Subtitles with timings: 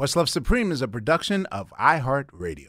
[0.00, 2.68] Questlove Supreme is a production of iHeartRadio.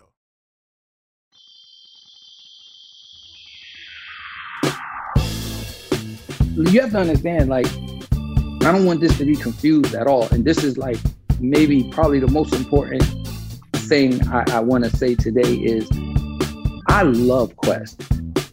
[6.58, 10.28] You have to understand, like, I don't want this to be confused at all.
[10.32, 10.98] And this is like
[11.40, 13.02] maybe probably the most important
[13.76, 15.90] thing I, I want to say today is
[16.90, 18.02] I love Quest.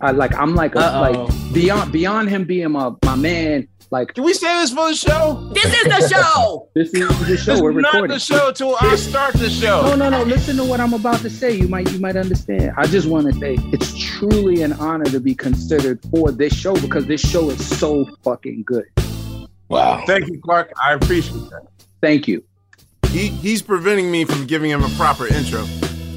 [0.01, 3.67] I like I'm like a, like beyond beyond him being my my man.
[3.91, 5.51] Like, can we say this for the show?
[5.55, 6.69] This is the show.
[6.75, 7.53] this is the show.
[7.55, 8.15] This We're is not recording.
[8.15, 9.83] the show till I start the show.
[9.83, 10.23] No, no, no.
[10.25, 11.53] Listen to what I'm about to say.
[11.53, 12.73] You might you might understand.
[12.77, 16.75] I just want to say it's truly an honor to be considered for this show
[16.75, 18.85] because this show is so fucking good.
[19.69, 20.05] Wow.
[20.07, 20.73] Thank you, Clark.
[20.83, 21.67] I appreciate that.
[22.03, 22.45] Thank you.
[23.07, 25.65] He he's preventing me from giving him a proper intro.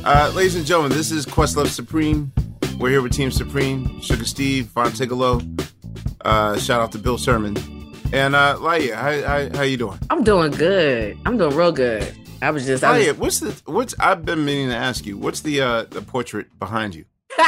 [0.04, 2.34] Uh, ladies and gentlemen, this is Questlove Supreme.
[2.80, 5.40] We're here with Team Supreme, Sugar Steve, Von Tigolo.
[6.22, 7.56] Uh, shout out to Bill Sherman.
[8.14, 9.98] And uh Laia, how, how how you doing?
[10.10, 11.18] I'm doing good.
[11.26, 12.16] I'm doing real good.
[12.42, 15.42] I was just, I was, what's the what's I've been meaning to ask you, what's
[15.42, 17.06] the uh the portrait behind you?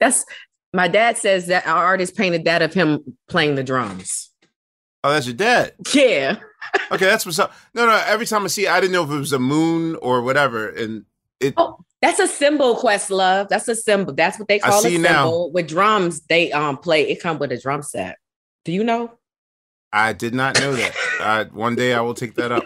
[0.00, 0.24] that's
[0.72, 4.30] my dad says that our artist painted that of him playing the drums.
[5.02, 5.72] Oh, that's your dad.
[5.92, 6.36] Yeah.
[6.90, 7.52] Okay, that's what's up.
[7.74, 9.96] No, no, every time I see it, I didn't know if it was a moon
[9.96, 10.68] or whatever.
[10.68, 11.04] And
[11.38, 13.48] it Oh, that's a symbol, Quest Love.
[13.48, 14.12] That's a symbol.
[14.12, 15.00] That's what they I call a symbol.
[15.00, 15.46] now.
[15.46, 17.08] With drums, they um play.
[17.08, 18.18] It come with a drum set.
[18.64, 19.12] Do you know?
[19.92, 20.94] I did not know that.
[21.20, 22.64] uh, one day I will take that up.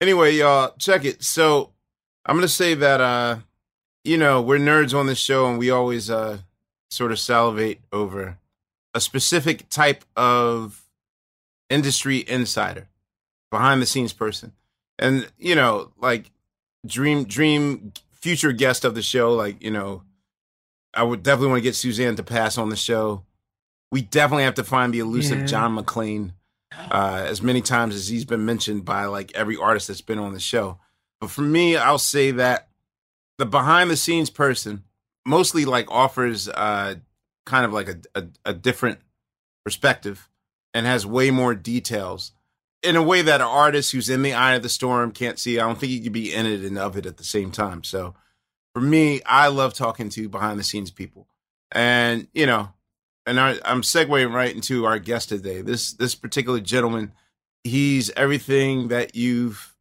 [0.00, 1.22] Anyway, y'all, check it.
[1.22, 1.70] So
[2.24, 3.36] I'm gonna say that uh,
[4.04, 6.38] you know, we're nerds on this show and we always uh
[6.90, 8.38] sort of salivate over
[8.94, 10.84] a specific type of
[11.68, 12.88] industry insider,
[13.50, 14.52] behind the scenes person.
[14.98, 16.30] And, you know, like
[16.86, 17.92] dream dream
[18.24, 20.02] future guest of the show, like, you know,
[20.94, 23.22] I would definitely want to get Suzanne de Passe on the show.
[23.92, 25.44] We definitely have to find the elusive Yeah.
[25.44, 26.32] John McClain
[26.90, 30.32] uh, as many times as he's been mentioned by like every artist that's been on
[30.32, 30.78] the show.
[31.20, 32.68] But for me, I'll say that
[33.36, 34.84] the behind the scenes person
[35.26, 36.94] mostly like offers uh,
[37.44, 39.00] kind of like a, a, a different
[39.66, 40.30] perspective
[40.72, 42.32] and has way more details
[42.84, 45.58] in a way that an artist who's in the eye of the storm can't see.
[45.58, 47.82] I don't think you could be in it and of it at the same time.
[47.82, 48.14] So
[48.74, 51.26] for me, I love talking to behind the scenes people.
[51.72, 52.68] And, you know,
[53.26, 55.62] and I, I'm segueing right into our guest today.
[55.62, 57.12] This this particular gentleman,
[57.62, 59.74] he's everything that you've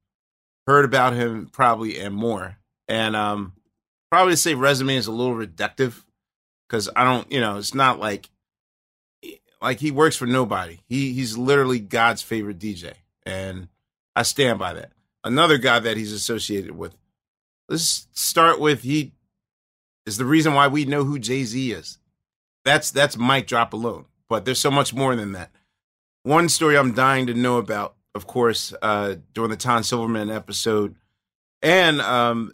[0.66, 2.58] heard about him, probably and more.
[2.88, 3.54] And um,
[4.10, 6.04] probably to say resume is a little reductive
[6.68, 8.30] because I don't, you know, it's not like
[9.64, 10.80] like he works for nobody.
[10.88, 12.94] He he's literally God's favorite DJ,
[13.26, 13.70] and
[14.16, 14.92] I stand by that.
[15.24, 16.96] Another guy that he's associated with.
[17.70, 19.14] Let's start with he
[20.06, 21.98] is the reason why we know who Jay Z is.
[22.66, 25.50] That's that's mic drop alone, but there's so much more than that.
[26.24, 30.96] One story I'm dying to know about, of course, uh, during the Tom Silverman episode,
[31.62, 32.54] and um,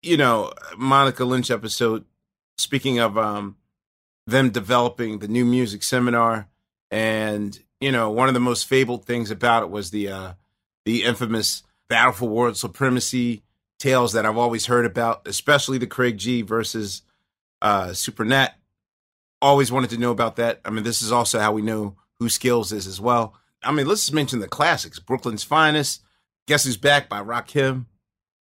[0.00, 2.04] you know Monica Lynch episode.
[2.56, 3.56] Speaking of um,
[4.26, 6.48] them developing the new music seminar,
[6.90, 10.32] and you know one of the most fabled things about it was the uh,
[10.84, 13.42] the infamous battle for world supremacy
[13.78, 17.02] tales that I've always heard about, especially the Craig G versus
[17.62, 18.50] uh, Supernat.
[19.42, 20.60] Always wanted to know about that.
[20.64, 23.34] I mean, this is also how we know who Skills is as well.
[23.62, 26.02] I mean, let's just mention the classics: Brooklyn's Finest,
[26.46, 27.86] Guess Who's Back by Rakim,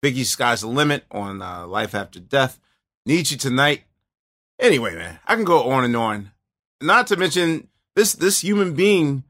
[0.03, 2.59] Biggie Sky's the Limit on uh, Life After Death.
[3.06, 3.83] Need You Tonight.
[4.59, 6.31] Anyway, man, I can go on and on.
[6.81, 9.24] Not to mention this this human being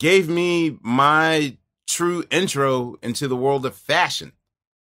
[0.00, 1.56] gave me my
[1.86, 4.32] true intro into the world of fashion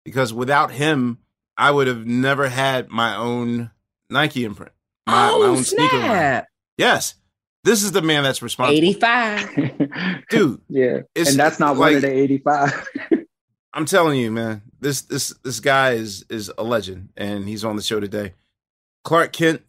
[0.04, 1.20] because without him,
[1.58, 3.72] I would have never had my own
[4.10, 4.74] Nike imprint,
[5.08, 5.90] my, oh, my own snap.
[5.90, 6.44] sneaker line.
[6.78, 7.16] Yes,
[7.64, 8.78] this is the man that's responsible.
[8.78, 10.26] 85.
[10.30, 12.88] Dude, yeah, It's and that's not one like- of the eighty-five.
[13.74, 17.76] I'm telling you, man, this this this guy is is a legend, and he's on
[17.76, 18.34] the show today.
[19.04, 19.62] Clark Kent,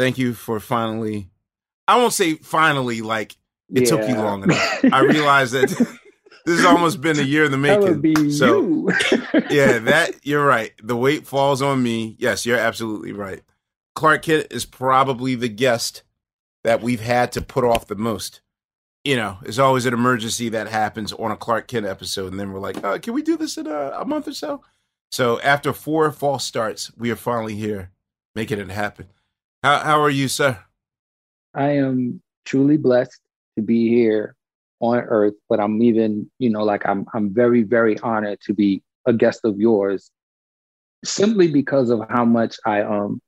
[0.00, 1.28] thank you for finally.
[1.86, 3.36] I won't say finally, like
[3.68, 4.84] it took you long enough.
[4.90, 5.68] I realize that
[6.46, 8.30] this has almost been a year in the making.
[8.30, 8.88] so
[9.50, 10.72] yeah, that you're right.
[10.82, 12.16] The weight falls on me.
[12.18, 13.42] Yes, you're absolutely right.
[13.94, 16.02] Clark Kent is probably the guest
[16.64, 18.40] that we've had to put off the most.
[19.04, 22.52] You know, it's always an emergency that happens on a Clark Kent episode, and then
[22.52, 24.62] we're like, uh, can we do this in a, a month or so?
[25.10, 27.90] So after four false starts, we are finally here,
[28.34, 29.08] making it happen.
[29.62, 30.58] How how are you, sir?
[31.54, 33.20] I am truly blessed
[33.56, 34.34] to be here
[34.80, 38.82] on earth, but I'm even, you know, like I'm I'm very, very honored to be
[39.06, 40.10] a guest of yours
[41.04, 43.20] simply because of how much I um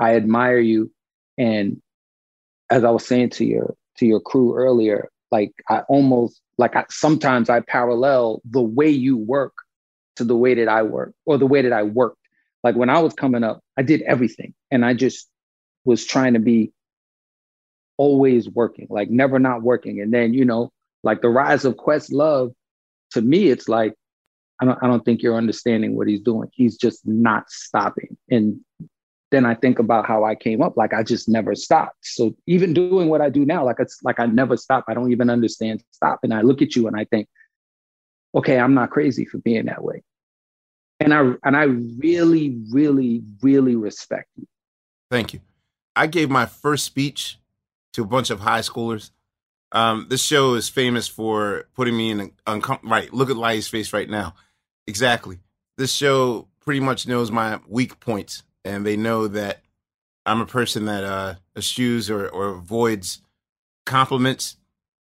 [0.00, 0.90] I admire you.
[1.38, 1.80] And
[2.70, 6.84] as I was saying to your to your crew earlier, like I almost like I
[6.90, 9.54] sometimes I parallel the way you work
[10.16, 12.18] to the way that I work or the way that I worked.
[12.64, 15.28] Like when I was coming up, I did everything and I just
[15.86, 16.72] was trying to be
[17.96, 20.00] always working, like never not working.
[20.00, 20.70] And then, you know,
[21.02, 22.52] like the rise of Quest Love,
[23.12, 23.94] to me, it's like,
[24.60, 26.50] I don't, I don't think you're understanding what he's doing.
[26.52, 28.16] He's just not stopping.
[28.30, 28.60] And
[29.30, 31.98] then I think about how I came up, like I just never stopped.
[32.02, 34.84] So even doing what I do now, like it's like I never stop.
[34.88, 36.20] I don't even understand stop.
[36.22, 37.28] And I look at you and I think,
[38.34, 40.02] okay, I'm not crazy for being that way.
[41.00, 44.46] And I and I really, really, really respect you.
[45.10, 45.40] Thank you.
[45.96, 47.38] I gave my first speech
[47.94, 49.10] to a bunch of high schoolers.
[49.72, 52.92] Um, this show is famous for putting me in an uncomfortable.
[52.92, 54.34] Right, look at Lily's face right now.
[54.86, 55.38] Exactly.
[55.78, 59.62] This show pretty much knows my weak points, and they know that
[60.26, 63.22] I'm a person that uh, eschews or, or avoids
[63.86, 64.56] compliments.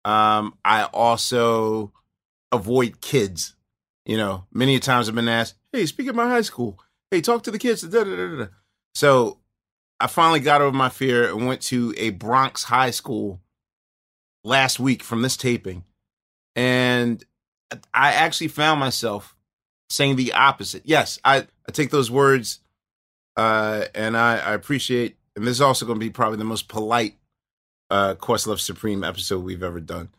[0.05, 1.93] Um, I also
[2.53, 3.55] avoid kids.
[4.07, 6.79] You know, many times I've been asked, "Hey, speak at my high school.
[7.11, 8.47] Hey, talk to the kids." Da, da, da.
[8.95, 9.39] So
[10.01, 13.41] I finally got over my fear and went to a Bronx high school
[14.43, 15.85] last week from this taping.
[16.57, 17.25] And
[17.93, 19.37] I actually found myself
[19.89, 20.83] saying the opposite.
[20.85, 22.61] Yes, I, I take those words
[23.37, 26.69] uh, and I, I appreciate, and this is also going to be probably the most
[26.69, 27.17] polite
[27.91, 30.11] uh, Questlove Supreme episode we've ever done.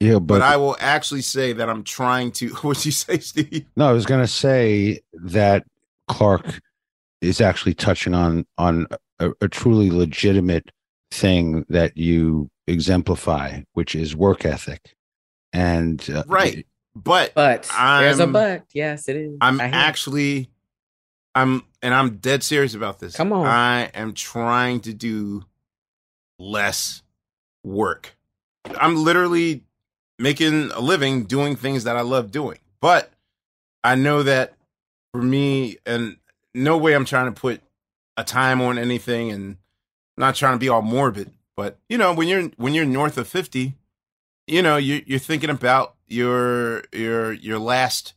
[0.00, 2.48] Yeah, But, but, I will actually say that I'm trying to.
[2.62, 3.66] What'd you say, Steve?
[3.76, 5.64] no, I was going to say that
[6.08, 6.60] Clark
[7.20, 8.86] is actually touching on on
[9.18, 10.70] a, a truly legitimate
[11.10, 14.94] thing that you exemplify, which is work ethic.
[15.52, 16.66] And uh, Right.
[16.96, 18.64] But But there's a I'm- but.
[18.72, 19.36] Yes, it is.
[19.40, 20.48] I'm actually,
[21.34, 23.16] I'm, and I'm dead serious about this.
[23.16, 23.46] Come on.
[23.46, 25.44] I am trying to do
[26.38, 27.02] less
[27.64, 28.16] work.
[28.78, 29.62] I'm literally
[30.18, 32.58] making a living doing things that I love doing.
[32.80, 33.10] But
[33.82, 34.54] I know that
[35.12, 36.16] for me, and
[36.54, 37.60] no way I'm trying to put
[38.16, 39.56] a time on anything and
[40.16, 41.30] not trying to be all morbid.
[41.56, 43.74] But you know, when you're when you're north of 50,
[44.46, 48.14] you know, you you're thinking about your your your last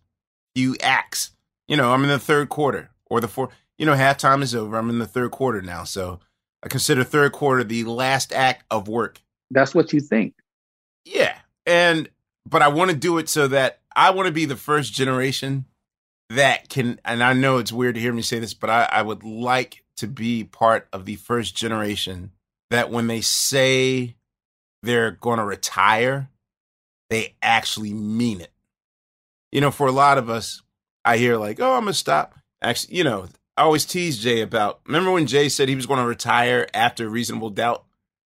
[0.56, 1.32] few acts.
[1.68, 3.52] You know, I'm in the third quarter or the fourth.
[3.78, 4.78] You know, halftime is over.
[4.78, 6.20] I'm in the third quarter now, so
[6.64, 9.22] I consider third quarter the last act of work.
[9.52, 10.34] That's what you think.
[11.06, 12.10] Yeah, and
[12.50, 15.66] but I want to do it so that I want to be the first generation
[16.30, 17.00] that can.
[17.06, 19.84] And I know it's weird to hear me say this, but I, I would like
[19.98, 22.32] to be part of the first generation
[22.70, 24.16] that when they say
[24.84, 26.30] they're going to retire,
[27.10, 28.52] they actually mean it.
[29.52, 30.62] You know, for a lot of us,
[31.06, 34.82] I hear like, "Oh, I'm gonna stop." Actually, you know, I always tease Jay about.
[34.86, 37.86] Remember when Jay said he was going to retire after Reasonable Doubt?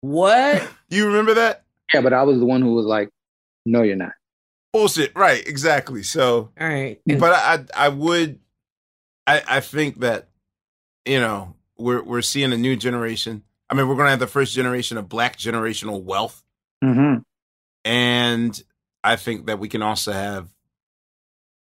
[0.02, 0.68] What?
[0.90, 1.64] You remember that?
[1.92, 3.10] Yeah, but I was the one who was like,
[3.66, 4.12] no, you're not.
[4.74, 5.16] Bullshit.
[5.16, 5.44] Right.
[5.48, 6.04] Exactly.
[6.04, 7.00] So, All right.
[7.10, 8.40] And- but I, I would,
[9.26, 10.28] I, I think that,
[11.06, 13.44] you know, we're we're seeing a new generation.
[13.70, 16.44] I mean, we're going to have the first generation of Black generational wealth,
[16.84, 17.20] Mm-hmm.
[17.86, 18.64] and
[19.04, 20.50] I think that we can also have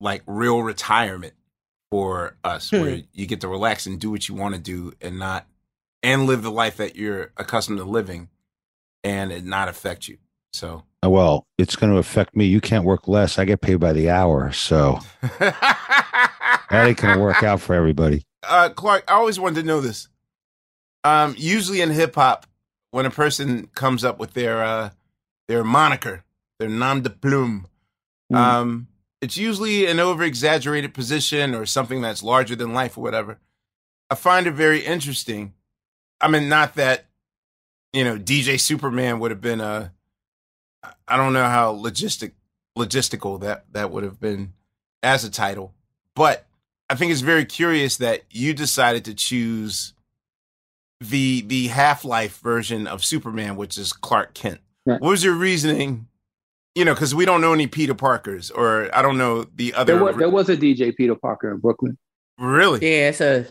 [0.00, 1.35] like real retirement
[1.90, 2.81] for us, Hmm.
[2.81, 5.47] where you get to relax and do what you want to do, and not
[6.02, 8.28] and live the life that you're accustomed to living,
[9.02, 10.19] and it not affect you.
[10.52, 10.85] So.
[11.05, 12.45] uh, well, it's going to affect me.
[12.47, 13.38] You can't work less.
[13.38, 14.52] I get paid by the hour.
[14.52, 15.00] So
[15.38, 18.23] that ain't gonna work out for everybody.
[18.43, 20.09] Uh, Clark, I always wanted to know this.
[21.05, 22.47] Um, usually in hip hop,
[22.90, 24.90] when a person comes up with their uh,
[25.49, 26.25] their moniker,
[26.59, 27.66] their nom de plume,
[28.33, 28.37] Mm.
[28.37, 28.88] um,
[29.21, 33.38] it's usually an over exaggerated position or something that's larger than life or whatever.
[34.11, 35.55] I find it very interesting.
[36.21, 37.07] I mean, not that
[37.93, 39.93] you know DJ Superman would have been a.
[41.07, 42.33] I don't know how logistic
[42.76, 44.55] logistical that that would have been
[45.05, 45.73] as a title,
[46.16, 46.46] but
[46.88, 49.93] I think it's very curious that you decided to choose
[51.00, 54.61] the the Half Life version of Superman, which is Clark Kent.
[54.87, 55.00] Right.
[55.00, 56.07] What was your reasoning?
[56.75, 59.95] You know, because we don't know any Peter Parkers, or I don't know the other.
[59.95, 61.99] There was, there was a DJ Peter Parker in Brooklyn.
[62.38, 62.81] really?
[62.83, 63.47] Yeah, it's a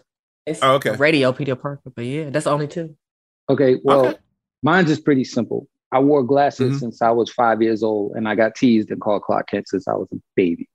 [0.46, 0.92] it's Oh, okay.
[0.92, 2.96] a radio Peter Parker, but yeah, that's the only two.
[3.50, 4.18] Okay, well, Okay.
[4.64, 5.68] mine's is pretty simple.
[5.92, 6.80] I wore glasses Mhm.
[6.80, 9.88] since I was five years old, and I got teased and called Clark Kent since
[9.88, 10.70] I was a baby.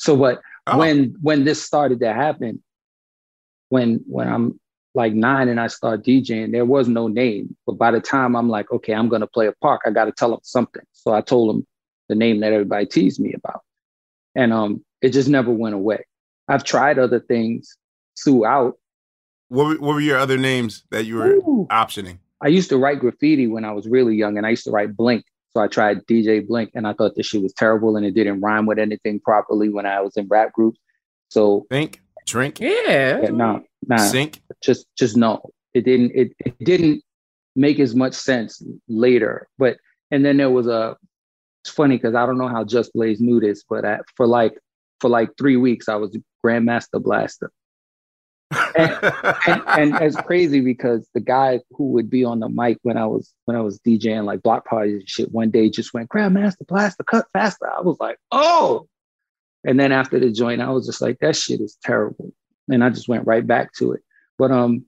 [0.00, 0.78] So, but Oh.
[0.78, 2.62] when when this started to happen,
[3.68, 4.60] when when I'm
[4.94, 7.56] like nine and I start DJing, there was no name.
[7.66, 10.12] But by the time I'm like, okay, I'm gonna play a park, I got to
[10.12, 10.82] tell them something.
[10.92, 11.66] So I told them
[12.08, 13.62] the name that everybody teased me about,
[14.34, 16.04] and um, it just never went away.
[16.48, 17.76] I've tried other things
[18.22, 18.78] throughout.
[19.48, 21.66] What were, what were your other names that you were Ooh.
[21.70, 22.18] optioning?
[22.40, 24.96] I used to write graffiti when I was really young, and I used to write
[24.96, 25.24] Blink.
[25.50, 28.40] So I tried DJ Blink, and I thought this shit was terrible, and it didn't
[28.40, 30.78] rhyme with anything properly when I was in rap groups.
[31.28, 33.20] So Think, drink, Yeah.
[33.22, 34.40] yeah, no, nah, sink.
[34.62, 35.40] just just no,
[35.74, 36.12] it didn't.
[36.14, 37.02] It, it didn't
[37.56, 39.48] make as much sense later.
[39.58, 39.78] But
[40.10, 40.96] and then there was a.
[41.64, 44.58] It's funny because I don't know how Just Blaze knew this, but I, for like
[45.00, 47.50] for like three weeks, I was Grandmaster Blaster.
[48.50, 53.06] And, and it's crazy because the guy who would be on the mic when I
[53.06, 56.66] was when I was DJing like block parties and shit one day just went Grandmaster
[56.66, 57.70] Blaster cut faster.
[57.70, 58.88] I was like, oh.
[59.64, 62.32] And then after the joint, I was just like, that shit is terrible.
[62.68, 64.00] And I just went right back to it.
[64.38, 64.84] But um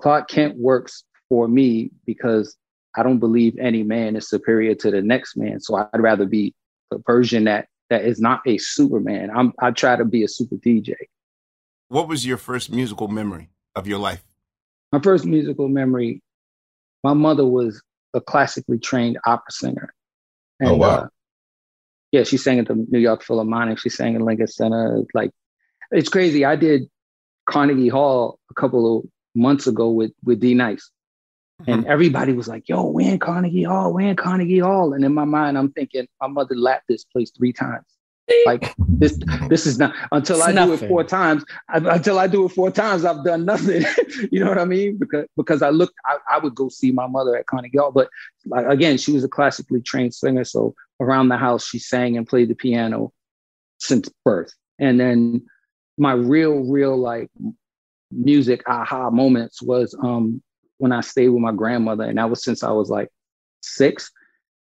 [0.00, 2.56] Clark Kent works for me because
[2.96, 5.60] I don't believe any man is superior to the next man.
[5.60, 6.54] So I'd rather be
[6.90, 9.30] the version that that is not a Superman.
[9.34, 10.94] I'm I try to be a super DJ.
[11.88, 14.24] What was your first musical memory of your life?
[14.92, 16.22] my first musical memory,
[17.04, 17.82] my mother was
[18.14, 19.94] a classically trained opera singer.
[20.62, 20.88] Oh, wow.
[20.88, 21.08] uh,
[22.10, 23.78] yeah, she sang at the New York Philharmonic.
[23.78, 25.02] She sang at Lincoln Center.
[25.12, 25.30] Like,
[25.90, 26.44] it's crazy.
[26.44, 26.88] I did
[27.48, 29.04] Carnegie Hall a couple of
[29.34, 30.90] months ago with with D Nice,
[31.66, 33.92] and everybody was like, "Yo, we're in Carnegie Hall?
[33.92, 37.30] We're in Carnegie Hall?" And in my mind, I'm thinking, my mother lapped this place
[37.30, 37.86] three times.
[38.46, 39.18] Like this,
[39.48, 41.44] this is not until I do it four times.
[41.68, 43.84] I, until I do it four times, I've done nothing.
[44.30, 44.98] you know what I mean?
[44.98, 48.08] Because because I looked, I, I would go see my mother at Carnegie Hall, but
[48.46, 52.28] like again, she was a classically trained singer, so around the house she sang and
[52.28, 53.12] played the piano
[53.78, 54.52] since birth.
[54.78, 55.46] And then
[55.96, 57.30] my real, real like
[58.10, 60.42] music aha moments was um
[60.78, 63.08] when I stayed with my grandmother, and that was since I was like
[63.62, 64.10] six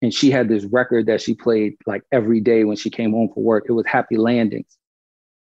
[0.01, 3.31] and she had this record that she played like every day when she came home
[3.33, 3.65] from work.
[3.69, 4.77] It was Happy Landings.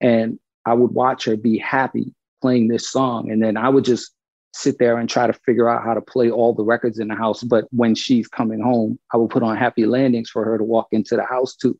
[0.01, 3.31] And I would watch her be happy playing this song.
[3.31, 4.13] And then I would just
[4.55, 7.15] sit there and try to figure out how to play all the records in the
[7.15, 7.43] house.
[7.43, 10.89] But when she's coming home, I would put on Happy Landings for her to walk
[10.93, 11.79] into the house to.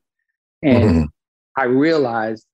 [0.63, 1.05] And mm-hmm.
[1.57, 2.45] I realized,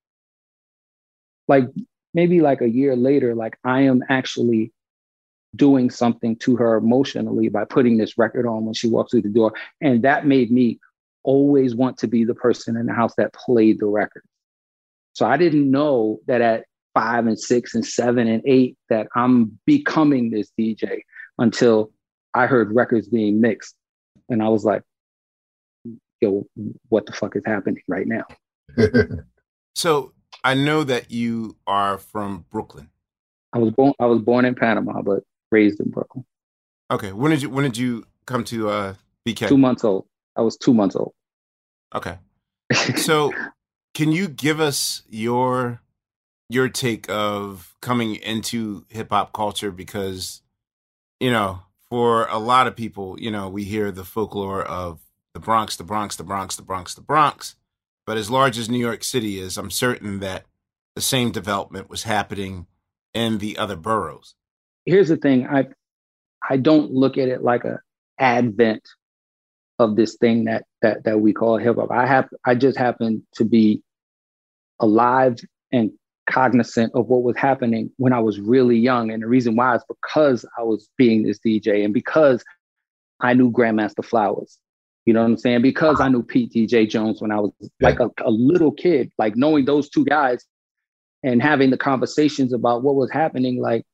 [1.48, 1.64] like,
[2.12, 4.72] maybe like a year later, like, I am actually
[5.54, 9.28] doing something to her emotionally by putting this record on when she walks through the
[9.28, 9.52] door.
[9.80, 10.78] And that made me
[11.22, 14.24] always want to be the person in the house that played the record.
[15.14, 19.58] So I didn't know that at five and six and seven and eight that I'm
[19.64, 21.00] becoming this DJ
[21.38, 21.90] until
[22.34, 23.74] I heard records being mixed.
[24.28, 24.82] And I was like,
[26.20, 26.46] yo,
[26.88, 28.24] what the fuck is happening right now?
[29.74, 32.90] So I know that you are from Brooklyn.
[33.52, 35.22] I was born I was born in Panama, but
[35.54, 36.24] raised in Brooklyn.
[36.90, 37.12] Okay.
[37.12, 38.94] When did you when did you come to uh
[39.26, 39.48] BK?
[39.48, 40.06] Two months old.
[40.36, 41.14] I was two months old.
[41.94, 42.18] Okay.
[42.96, 43.32] So
[43.94, 45.80] can you give us your
[46.48, 50.42] your take of coming into hip hop culture because
[51.20, 55.00] you know, for a lot of people, you know, we hear the folklore of
[55.32, 57.56] the Bronx, the Bronx, the Bronx, the Bronx, the Bronx.
[58.06, 60.44] But as large as New York City is, I'm certain that
[60.94, 62.66] the same development was happening
[63.14, 64.34] in the other boroughs.
[64.86, 65.66] Here's the thing i
[66.48, 67.78] i don't look at it like a
[68.18, 68.82] advent
[69.78, 71.90] of this thing that that that we call hip hop.
[71.90, 73.82] I have i just happen to be
[74.80, 75.36] alive
[75.72, 75.90] and
[76.30, 79.10] cognizant of what was happening when i was really young.
[79.10, 82.44] And the reason why is because i was being this dj and because
[83.20, 84.58] i knew grandmaster flowers.
[85.06, 85.62] You know what i'm saying?
[85.62, 89.36] Because i knew pete dj jones when i was like a, a little kid like
[89.36, 90.46] knowing those two guys
[91.24, 93.84] and having the conversations about what was happening, like,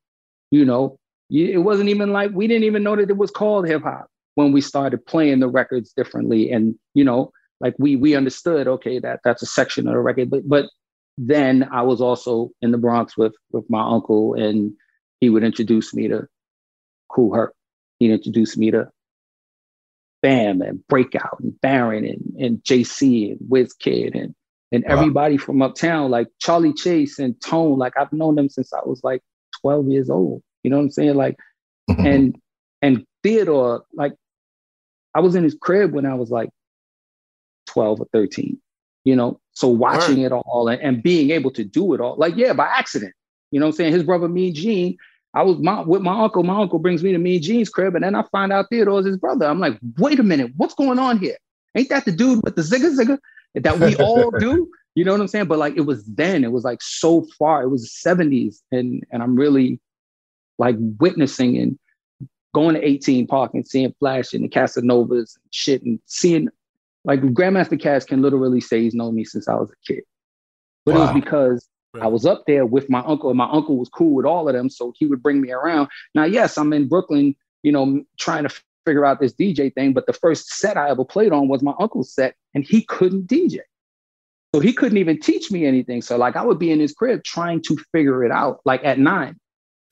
[0.50, 0.98] you know,
[1.30, 4.52] it wasn't even like we didn't even know that it was called hip hop when
[4.52, 6.50] we started playing the records differently.
[6.50, 10.30] And, you know, like we we understood, okay, that that's a section of the record.
[10.30, 10.66] But but
[11.18, 14.72] then I was also in the Bronx with with my uncle, and
[15.20, 16.26] he would introduce me to
[17.10, 17.54] Kool Herc.
[17.98, 18.90] He'd introduce me to
[20.22, 24.34] Bam and Breakout and Baron and, and JC and Wiz Kid and
[24.72, 24.96] and wow.
[24.96, 29.00] everybody from uptown, like Charlie Chase and Tone, like I've known them since I was
[29.04, 29.20] like
[29.62, 30.42] 12 years old.
[30.62, 31.14] You know what I'm saying?
[31.14, 31.36] Like,
[31.90, 32.06] mm-hmm.
[32.06, 32.36] and
[32.82, 34.14] and Theodore, like
[35.14, 36.50] I was in his crib when I was like
[37.66, 38.58] 12 or 13,
[39.04, 39.40] you know.
[39.52, 40.26] So watching right.
[40.26, 43.12] it all and, and, being able to do it all, like, yeah, by accident.
[43.50, 43.92] You know what I'm saying?
[43.92, 44.96] His brother Mean Gene,
[45.34, 46.42] I was my, with my uncle.
[46.42, 49.16] My uncle brings me to Mean Gene's crib, and then I find out Theodore's his
[49.16, 49.46] brother.
[49.46, 51.36] I'm like, wait a minute, what's going on here?
[51.76, 53.18] Ain't that the dude with the zigga zigga
[53.54, 54.70] that we all do?
[54.94, 55.46] You know what I'm saying?
[55.46, 57.62] But like it was then, it was like so far.
[57.62, 59.80] It was the 70s, and and I'm really
[60.58, 61.78] like witnessing and
[62.54, 66.48] going to 18 Park and seeing Flash and the Casanovas and shit and seeing
[67.04, 70.02] like Grandmaster Caz can literally say he's known me since I was a kid.
[70.84, 71.00] But wow.
[71.00, 72.04] it was because right.
[72.04, 74.54] I was up there with my uncle, and my uncle was cool with all of
[74.54, 74.68] them.
[74.68, 75.88] So he would bring me around.
[76.14, 78.54] Now, yes, I'm in Brooklyn, you know, trying to
[78.84, 79.92] figure out this DJ thing.
[79.92, 83.26] But the first set I ever played on was my uncle's set, and he couldn't
[83.26, 83.60] DJ.
[84.54, 86.02] So he couldn't even teach me anything.
[86.02, 88.98] So like I would be in his crib trying to figure it out, like at
[88.98, 89.36] nine.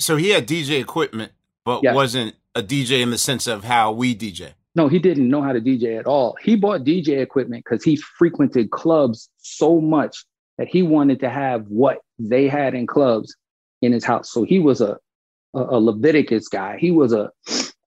[0.00, 1.33] So he had DJ equipment,
[1.65, 1.95] but yes.
[1.95, 4.53] wasn't a DJ in the sense of how we DJ.
[4.75, 6.37] No, he didn't know how to DJ at all.
[6.43, 10.25] He bought DJ equipment because he frequented clubs so much
[10.57, 13.37] that he wanted to have what they had in clubs
[13.81, 14.31] in his house.
[14.31, 14.99] So he was a
[15.55, 16.79] a, a Leviticus guy.
[16.79, 17.31] He was a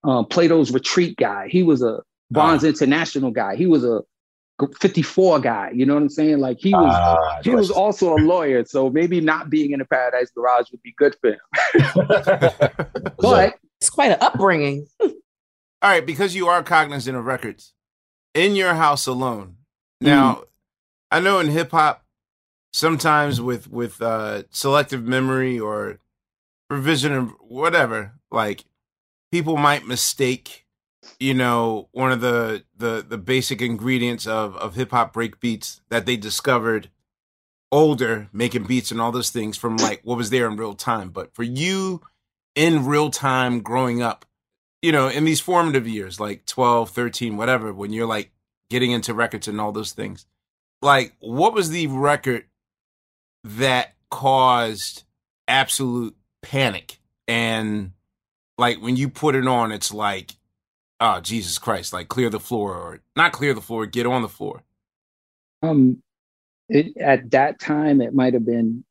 [0.04, 1.48] um, Plato's Retreat guy.
[1.48, 3.56] He was a Bonds International guy.
[3.56, 4.02] He was a
[4.80, 5.72] 54 guy.
[5.74, 6.40] You know what I'm saying?
[6.40, 9.86] Like he was uh, he was also a lawyer, so maybe not being in the
[9.86, 11.40] Paradise Garage would be good for him.
[13.20, 14.88] but it's quite an upbringing.
[15.02, 17.74] All right, because you are cognizant of records
[18.34, 19.58] in your house alone.
[20.00, 20.44] Now, mm.
[21.10, 22.06] I know in hip hop,
[22.74, 26.00] sometimes with with uh, selective memory or
[26.70, 28.66] revision or whatever, like
[29.32, 30.66] people might mistake,
[31.20, 35.80] you know, one of the the the basic ingredients of of hip hop break beats
[35.90, 36.90] that they discovered
[37.72, 41.10] older making beats and all those things from like what was there in real time.
[41.10, 42.02] But for you
[42.54, 44.26] in real time growing up,
[44.82, 48.32] you know, in these formative years, like 12, 13, whatever, when you're like
[48.70, 50.26] getting into records and all those things,
[50.82, 52.46] like what was the record
[53.44, 55.04] that caused
[55.48, 57.00] absolute panic?
[57.28, 57.92] And
[58.58, 60.36] like when you put it on, it's like,
[61.02, 64.30] oh, Jesus Christ, like clear the floor or not clear the floor, get on the
[64.30, 64.64] floor.
[65.62, 66.02] Um,
[66.70, 68.86] it, at that time, it might have been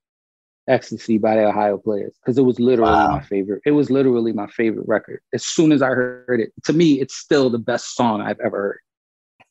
[0.69, 3.13] Ecstasy by the Ohio Players because it was literally wow.
[3.13, 3.63] my favorite.
[3.65, 5.21] It was literally my favorite record.
[5.33, 8.81] As soon as I heard it, to me, it's still the best song I've ever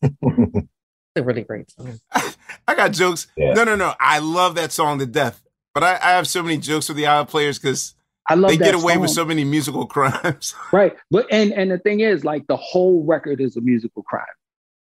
[0.01, 0.69] heard.
[1.15, 1.99] It's a really great song.
[2.67, 3.25] I got jokes.
[3.35, 3.53] Yeah.
[3.53, 3.95] No, no, no.
[3.99, 5.41] I love that song to death.
[5.73, 7.95] But I, I have so many jokes with the Ohio Players because
[8.29, 9.01] I love they get away song.
[9.01, 10.55] with so many musical crimes.
[10.71, 10.95] right.
[11.09, 14.25] But and and the thing is, like the whole record is a musical crime.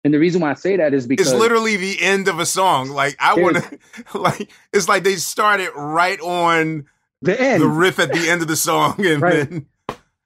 [0.05, 2.47] And the reason why I say that is because it's literally the end of a
[2.47, 2.91] song.
[2.91, 3.79] Like I want to,
[4.19, 6.87] like it's like they started right on
[7.23, 9.49] the end, the riff at the end of the song, and right.
[9.49, 9.67] then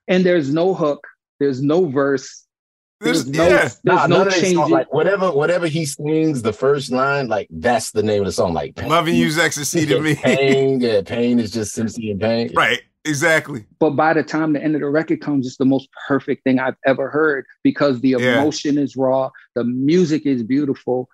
[0.08, 1.06] and there's no hook,
[1.38, 2.46] there's no verse,
[3.02, 3.56] there's, there's no, yeah.
[3.58, 4.56] there's nah, no change.
[4.56, 8.54] Like whatever, whatever he sings, the first line, like that's the name of the song.
[8.54, 10.14] Like loving you's ecstasy to me.
[10.14, 12.52] Pain, yeah, pain is just sympathy and pain.
[12.54, 12.82] Right.
[13.04, 13.64] Exactly.
[13.80, 16.60] But by the time the end of the record comes, it's the most perfect thing
[16.60, 18.82] I've ever heard because the emotion yeah.
[18.82, 21.08] is raw, the music is beautiful,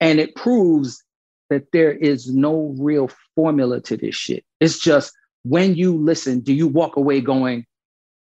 [0.00, 1.02] and it proves
[1.48, 4.44] that there is no real formula to this shit.
[4.60, 5.12] It's just
[5.44, 7.66] when you listen, do you walk away going,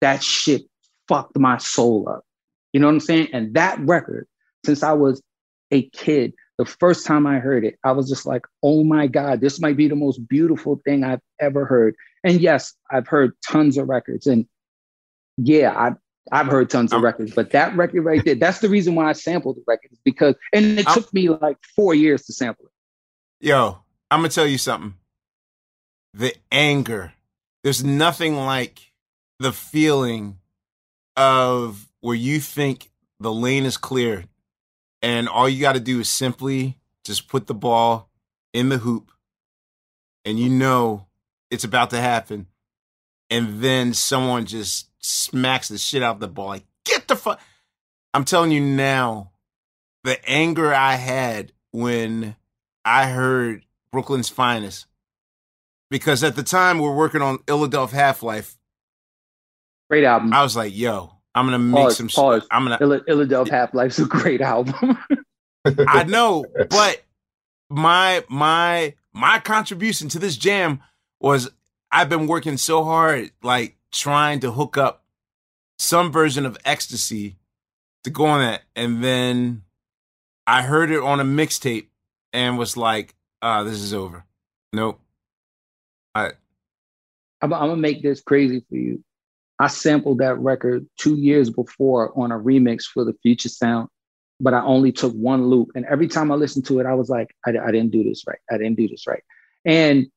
[0.01, 0.63] that shit
[1.09, 2.25] fucked my soul up?
[2.73, 3.29] You know what I'm saying?
[3.33, 4.27] And that record,
[4.65, 5.23] since I was
[5.71, 9.41] a kid, the first time I heard it, I was just like, oh my God,
[9.41, 11.95] this might be the most beautiful thing I've ever heard.
[12.25, 14.27] And yes, I've heard tons of records.
[14.27, 14.47] And
[15.37, 15.97] yeah, I've,
[16.31, 19.13] I've heard tons of records, but that record right there, that's the reason why I
[19.13, 23.47] sampled the record because, and it took me like four years to sample it.
[23.47, 23.79] Yo,
[24.11, 24.95] I'm going to tell you something.
[26.15, 27.13] The anger,
[27.65, 28.93] there's nothing like
[29.41, 30.39] the feeling
[31.17, 34.25] of where you think the lane is clear
[35.03, 38.09] and all you got to do is simply just put the ball
[38.53, 39.11] in the hoop
[40.25, 41.07] and you know
[41.53, 42.47] it's about to happen.
[43.31, 46.49] And then someone just smacks the shit out of the ball.
[46.49, 47.41] Like, get the fuck.
[48.15, 49.33] I'm telling you now,
[50.05, 52.37] the anger I had when
[52.85, 54.87] I heard Brooklyn's finest
[55.91, 58.57] because at the time we are working on Illadelph Half Life.
[59.91, 60.33] Great album.
[60.33, 62.09] I was like, yo, I'm gonna make Pause, some.
[62.09, 62.47] pause.
[62.51, 62.79] I'm gonna.
[62.81, 64.99] Ill- Illadelph Half Life's a great album.
[65.65, 67.03] I know, but
[67.71, 70.81] my my my contribution to this jam
[71.23, 71.51] was
[71.91, 75.05] I've been working so hard, like trying to hook up
[75.79, 77.37] some version of ecstasy
[78.05, 79.63] to go on that, and then
[80.47, 81.87] I heard it on a mixtape
[82.33, 84.25] and was like, "Ah, this is over."
[84.73, 85.01] Nope.
[86.15, 86.33] I.
[87.41, 89.03] I'm, I'm gonna make this crazy for you.
[89.59, 93.89] I sampled that record two years before on a remix for the Future Sound,
[94.41, 95.71] but I only took one loop.
[95.75, 98.25] And every time I listened to it, I was like, I, I didn't do this
[98.27, 98.39] right.
[98.51, 99.23] I didn't do this right.
[99.65, 100.11] And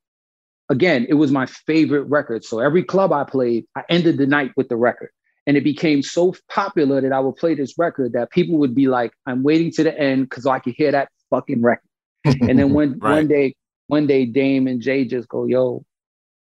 [0.68, 2.44] again, it was my favorite record.
[2.44, 5.10] So every club I played, I ended the night with the record.
[5.46, 8.88] And it became so popular that I would play this record that people would be
[8.88, 11.88] like, I'm waiting to the end because I could hear that fucking record.
[12.24, 13.14] and then one Right.
[13.14, 13.54] one day,
[13.86, 15.84] one day Dame and Jay just go, yo,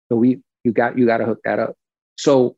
[0.09, 1.75] so we you got you gotta hook that up.
[2.17, 2.55] So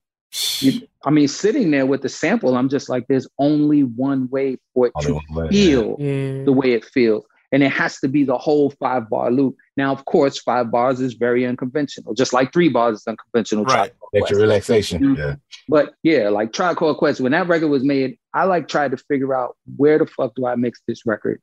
[0.60, 4.58] you, I mean, sitting there with the sample, I'm just like, there's only one way
[4.74, 6.44] for it Only to feel Yeah.
[6.46, 7.26] the way it feels.
[7.56, 9.56] And it has to be the whole five bar loop.
[9.78, 13.63] Now, of course, five bars is very unconventional, just like three bars is unconventional.
[13.63, 13.74] Right.
[13.76, 14.41] Tribe Called Extra Quest.
[14.41, 15.02] relaxation.
[15.04, 15.18] Mhm.
[15.18, 15.36] Yeah.
[15.70, 18.98] But yeah, like Tribe Called Quest, when that record was made, I like tried to
[18.98, 21.41] figure out where the fuck do I mix this record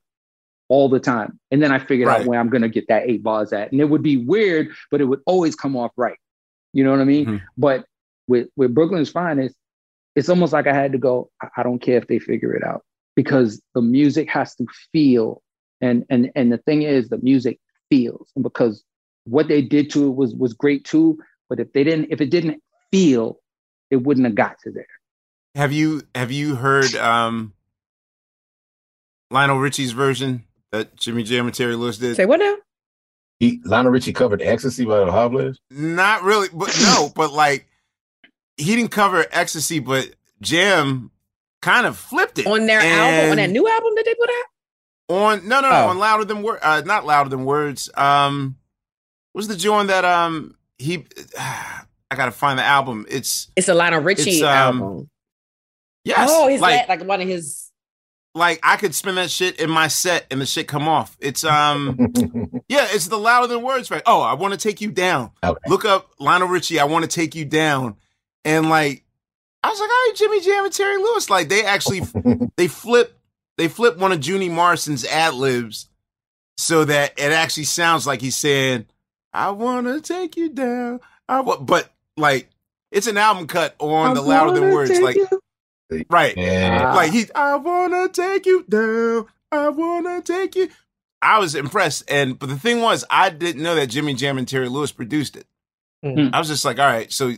[0.68, 1.38] all the time.
[1.50, 2.20] And then I figured Right.
[2.20, 3.72] out where I'm gonna get that eight bars at.
[3.72, 6.18] And it would be weird, but it would always come off right.
[6.74, 7.26] You know what I mean?
[7.26, 7.40] Mhm.
[7.56, 7.86] But
[8.28, 9.54] with with Brooklyn's finest,
[10.14, 12.62] it's almost like I had to go, I, I don't care if they figure it
[12.62, 12.82] out.
[13.16, 15.40] Because the music has to feel.
[15.82, 17.58] And and and the thing is the music
[17.90, 18.30] feels.
[18.34, 18.82] And because
[19.24, 21.18] what they did to it was was great too.
[21.48, 23.38] But if they didn't, if it didn't feel,
[23.90, 24.86] it wouldn't have got to there.
[25.54, 27.52] Have you have you heard um
[29.30, 32.16] Lionel Richie's version that Jimmy Jam and Terry Lewis did?
[32.16, 32.56] Say what now?
[33.40, 35.58] He, Lionel Richie covered Ecstasy by the Hobblers.
[35.68, 37.66] Not really, but no, but like
[38.56, 41.10] he didn't cover ecstasy, but Jam
[41.60, 44.44] kind of flipped it On their album, on that new album that they put out?
[45.08, 45.88] On no no no Oh.
[45.88, 47.90] on louder than words, uh, not louder than words.
[47.94, 48.56] Um,
[49.32, 51.04] what's the joint that um he?
[51.38, 53.06] I gotta find the album.
[53.08, 54.48] It's It's a Lionel Richie It's, um,
[54.82, 55.10] album.
[56.04, 57.70] yes, oh, his like like, like one of his.
[58.34, 61.16] like I could spin that shit in my set and the shit come off.
[61.20, 61.96] It's um
[62.68, 64.02] yeah, it's the louder than words right.
[64.06, 65.30] Oh, I want to take you down.
[65.42, 65.58] Okay.
[65.68, 66.78] Look up Lionel Richie.
[66.80, 67.96] I want to take you down,
[68.44, 69.04] and like
[69.64, 71.30] I was like, all right, Jimmy Jam and Terry Lewis.
[71.30, 72.02] Like they actually
[72.58, 73.18] they flip
[73.62, 75.88] they flip one of Junie Morrison's ad libs
[76.56, 78.86] so that it actually sounds like he's saying,
[79.32, 80.98] "I want to take you down."
[81.28, 82.48] I wa-, but like
[82.90, 85.00] it's an album cut on the louder than words.
[85.00, 85.16] Like
[86.10, 86.92] right, Yeah.
[86.92, 89.26] like he, I wanna take you down.
[89.52, 90.68] I wanna take you.
[91.22, 94.48] I was impressed, and but the thing was, I didn't know that Jimmy Jam and
[94.48, 95.46] Terry Lewis produced it.
[96.04, 96.34] Mm.
[96.34, 97.34] I was just like, all right, so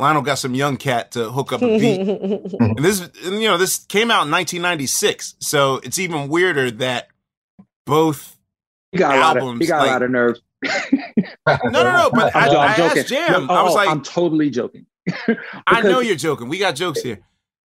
[0.00, 2.00] Lionel got some young cat to hook up a beat,
[2.60, 7.08] and this, and, you know, this came out in 1996, so it's even weirder that
[7.84, 8.36] both.
[8.92, 10.36] He got a lot of albums, he got like- a lot of nerve.
[11.46, 12.98] No, no, no, but I, I'm, I joking.
[12.98, 13.46] asked Jam.
[13.46, 14.86] No, I was oh, like, I'm totally joking.
[15.66, 16.48] I know you're joking.
[16.48, 17.20] We got jokes here.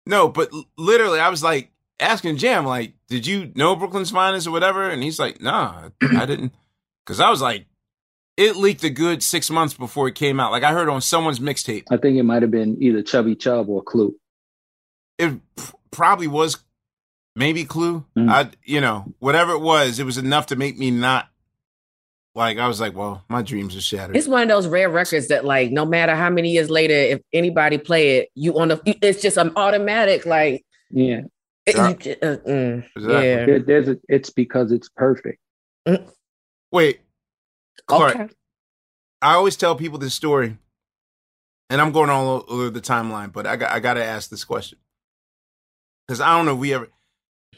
[0.05, 4.47] No, but l- literally, I was like asking Jam, like, did you know Brooklyn's Finest
[4.47, 4.89] or whatever?
[4.89, 6.53] And he's like, nah, I didn't.
[7.05, 7.65] Because I was like,
[8.37, 10.51] it leaked a good six months before it came out.
[10.51, 11.83] Like I heard on someone's mixtape.
[11.91, 14.15] I think it might have been either Chubby Chub or Clue.
[15.19, 16.57] It p- probably was
[17.35, 18.05] maybe Clue.
[18.17, 18.29] Mm.
[18.31, 21.27] I, you know, whatever it was, it was enough to make me not.
[22.35, 24.17] Like I was like, well, my dreams are shattered.
[24.17, 27.21] It's one of those rare records that, like, no matter how many years later, if
[27.31, 31.21] anybody play it, you on the, it's just an automatic, like, Yeah,
[31.67, 31.89] it- Yeah.
[31.89, 33.13] you uh, mm, Exactly.
[33.29, 33.45] yeah.
[33.45, 35.37] there, there's a, it's because it's perfect.
[36.71, 37.01] Wait,
[37.87, 38.29] Clark, Okay.
[39.21, 40.57] I always tell people this story,
[41.69, 44.43] and I'm going all over the timeline, but I got I got to ask this
[44.43, 44.77] question
[46.07, 46.89] because I don't know if we ever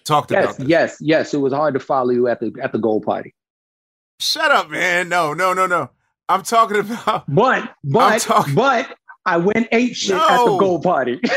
[0.03, 0.67] talked Yes, about this.
[0.67, 1.33] yes, yes.
[1.33, 3.33] It was hard to follow you at the at the gold party,
[4.19, 5.09] Shut up, man!
[5.09, 5.89] No, no, no, no.
[6.29, 7.23] I'm talking about.
[7.27, 8.95] but but talking- but
[9.25, 10.57] I went eight shit at the No.
[10.59, 11.19] gold party.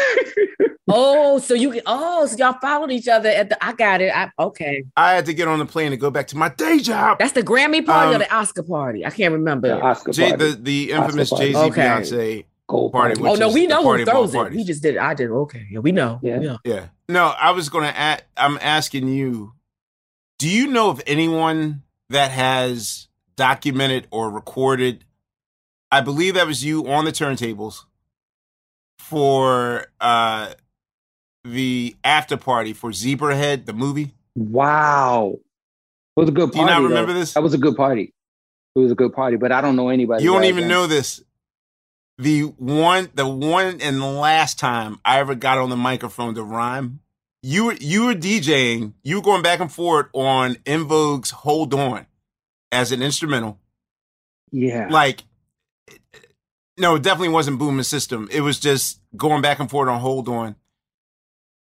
[0.91, 4.11] Oh, so you, oh, so y'all followed each other at the, I got it.
[4.15, 4.85] I, okay.
[4.97, 7.19] I had to get on the plane to go back to my day job.
[7.19, 9.05] That's the Grammy party or Um, the Oscar party?
[9.05, 9.69] I can't remember.
[9.69, 11.53] the Oscar Jay, party, the the infamous Jay.
[11.53, 11.83] Z Okay.
[11.83, 12.45] Beyonce.
[12.67, 13.23] gold party, party.
[13.23, 14.37] which oh, no, we know party who throws it.
[14.39, 14.57] parties.
[14.57, 14.99] We just did it.
[15.01, 15.31] I did.
[15.31, 15.67] Okay.
[15.71, 16.21] Yeah, we know.
[16.23, 16.41] Yeah.
[16.41, 16.57] Yeah.
[16.65, 16.87] Yeah.
[17.07, 18.25] No, I was going to ask.
[18.39, 19.53] I'm asking you.
[20.39, 25.05] Do you know of anyone that has documented or recorded?
[25.91, 27.85] I believe that was you on the turntables
[28.99, 30.53] for uh
[31.45, 34.15] the after party for Zebrahead, the movie.
[34.35, 36.59] Wow, it was a good party.
[36.59, 36.89] Do you not though.
[36.89, 37.35] remember this?
[37.35, 38.13] That was a good party.
[38.75, 40.23] It was a good party, but I don't know anybody.
[40.23, 40.69] You don't even then.
[40.69, 41.23] know this.
[42.19, 46.43] The one, the one and the last time I ever got on the microphone to
[46.43, 47.01] rhyme,
[47.43, 48.95] you were you were DJing.
[49.03, 52.07] You were going back and forth on En Vogue's "Hold On"
[52.73, 53.59] as an instrumental.
[54.51, 54.89] Yeah.
[54.91, 55.23] Like,
[56.79, 58.29] no, it definitely wasn't Boom and System.
[58.31, 60.57] It was just going back and forth on "Hold On."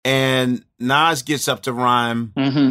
[0.04, 2.70] And Nas gets up to rhyme, hmm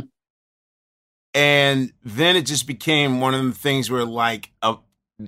[1.33, 4.77] and then it just became one of the things where like a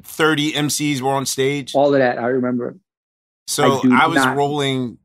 [0.03, 1.75] 30 MCs were on stage.
[1.77, 2.77] All of that I remember.
[3.47, 4.99] So I I, was not- rolling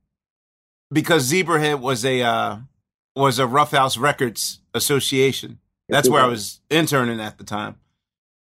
[0.91, 2.57] because Zebrahead was a uh,
[3.15, 5.59] was a Ruffhouse Records association.
[5.89, 6.59] That's where I was.
[6.71, 7.75] was interning at the time.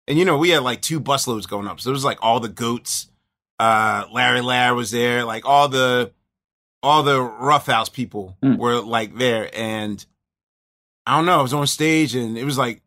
[0.07, 1.79] And you know, we had like two busloads going up.
[1.79, 3.07] So it was like all the goats.
[3.59, 6.11] Uh Larry Lair was there, like all the
[6.83, 8.57] all the Ruffhouse people Mm.
[8.57, 9.49] were like there.
[9.53, 10.03] And
[11.05, 12.81] I don't know, I was on stage and it was like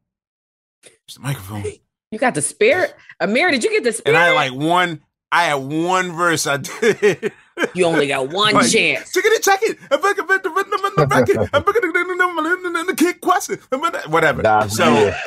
[0.83, 1.65] there's the microphone.
[2.11, 2.95] You got the spirit.
[3.21, 4.17] Ahmir, did you get the spirit?
[4.17, 5.01] And I had like one
[5.33, 7.33] I had one verse I did.
[7.75, 9.13] you only got one Like, chance.
[9.13, 9.79] Check it, check it.
[9.91, 11.29] I'm back, I'm back, I'm back, I'm back, I'm back.
[11.53, 13.59] I'm back, I'm back, the kid question.
[13.73, 14.43] I'm back, Whatever.
[14.43, 15.19] Nah, So yeah.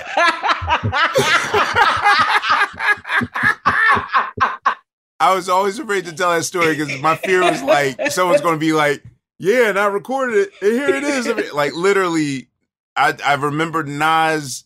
[5.22, 8.56] I was always afraid to tell that story because my fear was like someone's going
[8.56, 9.04] to be like,
[9.38, 12.48] "Yeah, and I recorded it, and here it is." I mean, like literally,
[12.96, 14.66] I I remembered Nas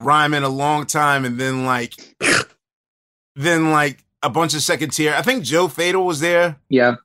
[0.00, 1.94] rhyming a long time, and then like,
[3.36, 5.14] then like a bunch of second tier.
[5.14, 6.56] I think Joe Fatal was there.
[6.68, 6.96] Yeah.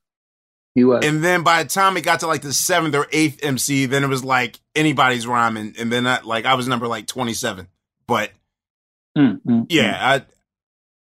[0.76, 1.04] He was.
[1.04, 4.04] And then by the time it got to like the seventh or eighth MC, then
[4.04, 5.76] it was like anybody's rhyming.
[5.80, 7.68] And then I, like I was number like 27.
[8.08, 8.32] But
[9.18, 10.22] Mm, mm, yeah, I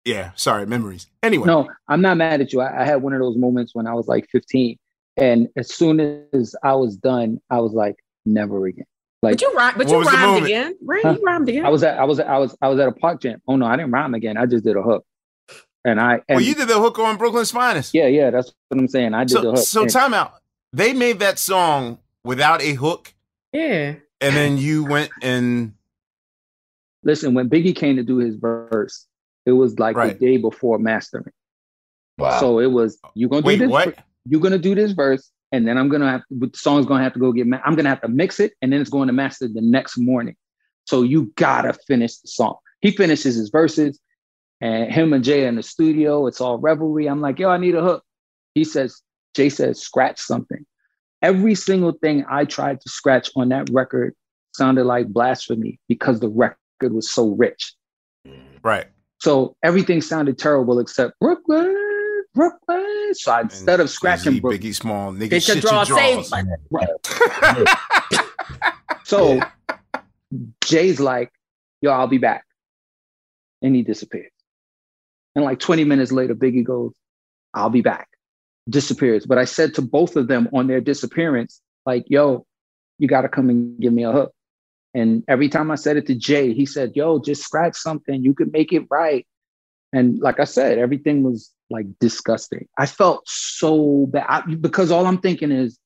[0.07, 1.09] yeah, sorry, memories.
[1.23, 1.47] Anyway.
[1.47, 2.61] No, I'm not mad at you.
[2.61, 4.79] I, I had one of those moments when I was like 15,
[5.17, 8.87] and as soon as I was done, I was like, never again.
[9.23, 10.77] Like But you rhymed, but you rhymed again.
[10.83, 11.03] Right?
[11.03, 11.17] Huh?
[11.19, 11.67] You rhymed again.
[11.67, 13.41] I was at I was I was I was at a park jam.
[13.49, 14.37] Oh no, I didn't rhyme again.
[14.37, 15.05] I just did a hook,
[15.85, 17.95] and I and well, you did the hook on Brooklyn's Finest.
[17.95, 19.15] yeah yeah that's what I'm saying.
[19.15, 19.59] I did the hook.
[19.59, 20.35] so And time out.
[20.73, 23.15] They made that song without a hook,
[23.53, 23.95] yeah.
[24.21, 25.73] and then you went and
[27.03, 29.06] listen, when Biggie came to do his verse,
[29.47, 30.19] it was like Right.
[30.19, 31.33] the day before mastering.
[32.19, 32.41] Wow.
[32.41, 33.71] So it was you gonna do wait, this.
[33.71, 33.97] what?
[34.29, 37.21] You're gonna do this verse, and then I'm gonna have the song's gonna have to
[37.21, 37.47] go get.
[37.47, 39.97] Ma- I'm gonna have to mix it, and then it's going to master the next
[39.97, 40.35] morning.
[40.85, 42.57] So you gotta finish the song.
[42.81, 44.01] He finishes his verses,
[44.61, 46.27] and him and Jay in the studio.
[46.27, 47.07] It's all revelry.
[47.07, 48.03] I'm like, yo, I need a hook.
[48.55, 49.03] He says,
[49.35, 50.65] Jay says, scratch something.
[51.23, 54.15] Every single thing I tried to scratch on that record
[54.55, 56.57] sounded like blasphemy because the record
[56.93, 57.75] was so rich.
[58.63, 58.87] Right.
[59.19, 61.75] So everything sounded terrible except Brooklyn,
[62.35, 63.15] Brooklyn.
[63.15, 65.99] So I, instead of scratching Jay-Z, Brooklyn, Biggie Small, nigga, Get your shit draw your
[65.99, 66.33] saved.
[69.05, 69.41] so
[70.65, 71.33] Jay's like,
[71.81, 72.45] yo, I'll be back.
[73.63, 74.31] And he disappears.
[75.35, 76.93] And like 20 minutes later, Biggie goes,
[77.55, 78.09] I'll be back.
[78.69, 79.27] Disappears.
[79.27, 82.45] But I said to both of them on their disappearance, like, yo,
[82.99, 84.33] you got to come and give me a hook.
[84.97, 88.23] And every time I said it to Jay, he said, yo, just scratch something.
[88.25, 89.27] You could make it right.
[89.93, 92.67] And like I said, everything was like disgusting.
[92.79, 95.79] I felt so bad I, because all I'm thinking is,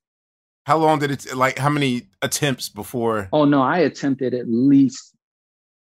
[0.67, 1.93] How long did it like how many
[2.23, 5.15] attempts before oh no, I attempted at least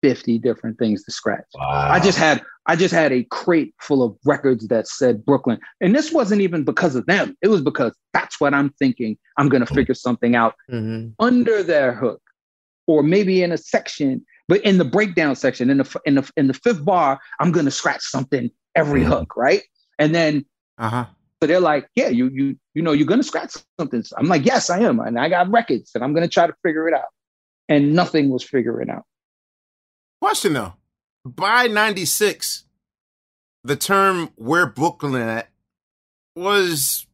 [0.03, 1.45] 50 different things to scratch.
[1.55, 1.89] wow.
[1.91, 5.59] I just had I just had a crate full of records that said Brooklyn.
[5.81, 7.35] And this wasn't even because of them.
[7.41, 9.17] It was because that's what I'm thinking.
[9.37, 11.13] I'm gonna figure something out Mhm.
[11.19, 12.21] under their hook,
[12.87, 16.47] or maybe in a section, but in the breakdown section, in the in the in
[16.47, 19.07] the fifth bar, I'm gonna scratch something every Mhm.
[19.07, 19.61] hook, right?
[19.99, 20.45] And then
[20.77, 21.05] uh-huh.
[21.41, 24.03] so they're like, yeah, you you you know you're gonna scratch something.
[24.17, 26.87] I'm like, yes, I am, and I got records, and I'm gonna try to figure
[26.87, 27.09] it out.
[27.69, 29.03] And nothing was figuring out.
[30.21, 30.73] Question though.
[31.25, 32.63] By 96,
[33.63, 35.49] the term where Brooklyn at
[36.35, 37.06] was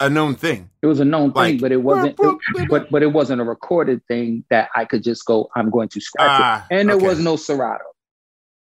[0.00, 0.70] a known thing.
[0.82, 2.18] It was a known thing, but it wasn't.
[2.18, 5.48] "Where it- Brooklyn but but it wasn't a recorded thing that I could just go.
[5.56, 7.06] I'm going to scratch Ah, it, and there okay.
[7.06, 7.84] was no Serato.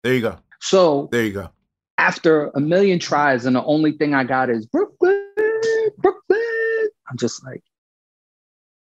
[0.03, 0.38] There you go.
[0.62, 1.49] So There you go.
[1.97, 5.25] after a million tries, and the only thing I got is Brooklyn,
[5.97, 6.39] Brooklyn.
[7.10, 7.63] I'm just like,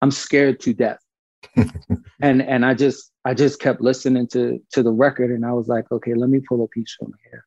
[0.03, 1.01] I'm scared to death.
[2.20, 5.66] and and I just I just kept listening to to the record, and I was
[5.68, 7.44] like, okay, let me pull a piece from here,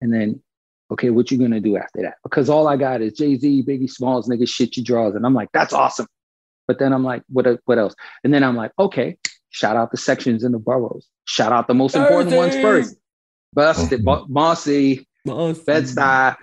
[0.00, 0.40] and then.
[0.90, 2.16] Okay, what you gonna do after that?
[2.22, 5.34] Because all I got is Jay Z, Biggie Smalls, nigga, shit you draws, and I'm
[5.34, 6.06] like, that's awesome.
[6.68, 7.46] But then I'm like, what?
[7.64, 7.94] What else?
[8.22, 9.16] And then I'm like, okay,
[9.50, 11.08] shout out the sections in the boroughs.
[11.26, 12.96] Shout out the most important ones first.
[13.54, 15.06] Busted, Bo- Mossy,
[15.64, 16.36] Bed-Stuy.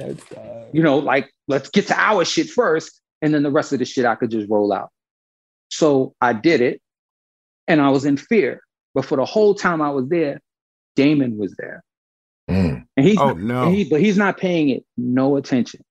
[0.73, 3.85] you know, like let's get to our shit first, and then the rest of the
[3.85, 4.89] shit I could just roll out.
[5.69, 6.81] So I did it,
[7.67, 8.61] and I was in fear.
[8.93, 10.39] But for the whole time I was there,
[10.95, 11.83] Damon was there.
[12.49, 12.80] Mm.
[13.01, 15.83] And he's oh no, he, but he's not paying it no attention.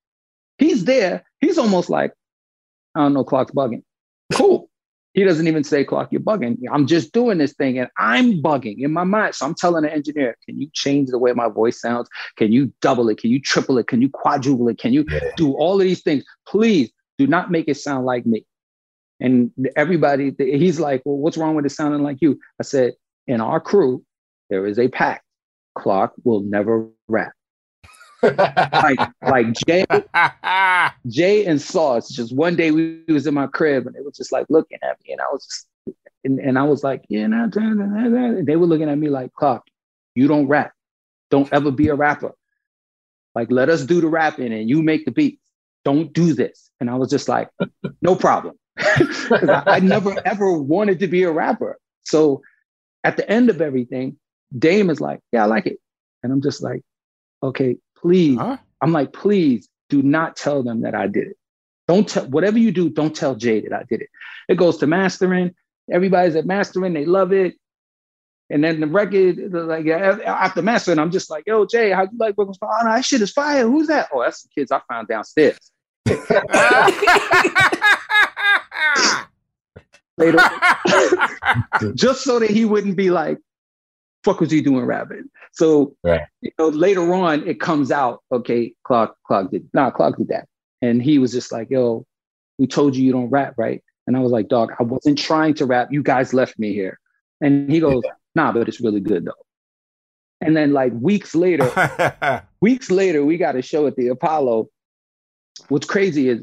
[0.58, 1.24] He's there.
[1.40, 2.12] He's almost like,
[2.94, 3.82] I don't know, clock's bugging.
[4.32, 4.68] Cool.
[5.14, 6.56] He doesn't even say, clock, you're bugging.
[6.70, 9.34] I'm just doing this thing and I'm bugging in my mind.
[9.34, 12.08] So I'm telling the engineer, can you change the way my voice sounds?
[12.36, 13.18] Can you double it?
[13.18, 13.88] Can you triple it?
[13.88, 14.78] Can you quadruple it?
[14.78, 15.32] Can you yeah.
[15.36, 16.22] do all of these things?
[16.46, 18.46] Please do not make it sound like me.
[19.18, 22.38] And everybody, he's like, well, what's wrong with it sounding like you?
[22.60, 22.92] I said,
[23.26, 24.04] in our crew,
[24.48, 25.24] there is a pact.
[25.76, 27.32] Clock will never rap.
[28.22, 29.86] like like Jay,
[31.06, 32.08] Jay and Sauce.
[32.08, 34.98] Just one day we was in my crib and they were just like looking at
[35.04, 38.42] me, and I was just, and, and I was like, yeah, nah, nah, nah, nah.
[38.44, 39.62] they were looking at me like, Clark,
[40.14, 40.72] you don't rap.
[41.30, 42.34] Don't ever be a rapper.
[43.34, 45.42] Like, let us do the rapping and you make the beats.
[45.84, 46.70] Don't do this.
[46.80, 47.48] And I was just like,
[48.02, 48.56] no problem.
[48.78, 51.78] I, I never ever wanted to be a rapper.
[52.02, 52.42] So
[53.04, 54.16] at the end of everything,
[54.56, 55.78] Dame is like, yeah, I like it.
[56.22, 56.82] And I'm just like,
[57.42, 58.38] okay, please.
[58.38, 58.59] Huh?
[58.81, 61.37] I'm like, please do not tell them that I did it.
[61.88, 64.09] Don't tell whatever you do, don't tell Jay that I did it.
[64.48, 65.55] It goes to mastering.
[65.90, 67.57] Everybody's at mastering, they love it.
[68.48, 72.35] And then the record, like after mastering, I'm just like, yo, Jay, how you like
[72.35, 73.62] Brooklyn Oh, no, that shit is fire.
[73.66, 74.09] Who's that?
[74.12, 75.59] Oh, that's the kids I found downstairs.
[80.16, 80.38] Later,
[81.94, 83.38] just so that he wouldn't be like,
[84.24, 85.28] fuck was he doing rapping?
[85.52, 86.22] So right.
[86.40, 90.46] you know, later on it comes out, okay, Clark, Clark did nah, Clark did that.
[90.83, 92.06] And he was just like, yo,
[92.59, 93.83] we told you you don't rap, right?
[94.06, 95.88] And I was like, dog, I wasn't trying to rap.
[95.90, 96.98] You guys left me here.
[97.40, 98.02] And he goes,
[98.35, 99.33] nah, but it's really good though.
[100.40, 101.70] And then like weeks later,
[102.61, 104.68] weeks later, we got a show at the Apollo.
[105.68, 106.42] What's crazy is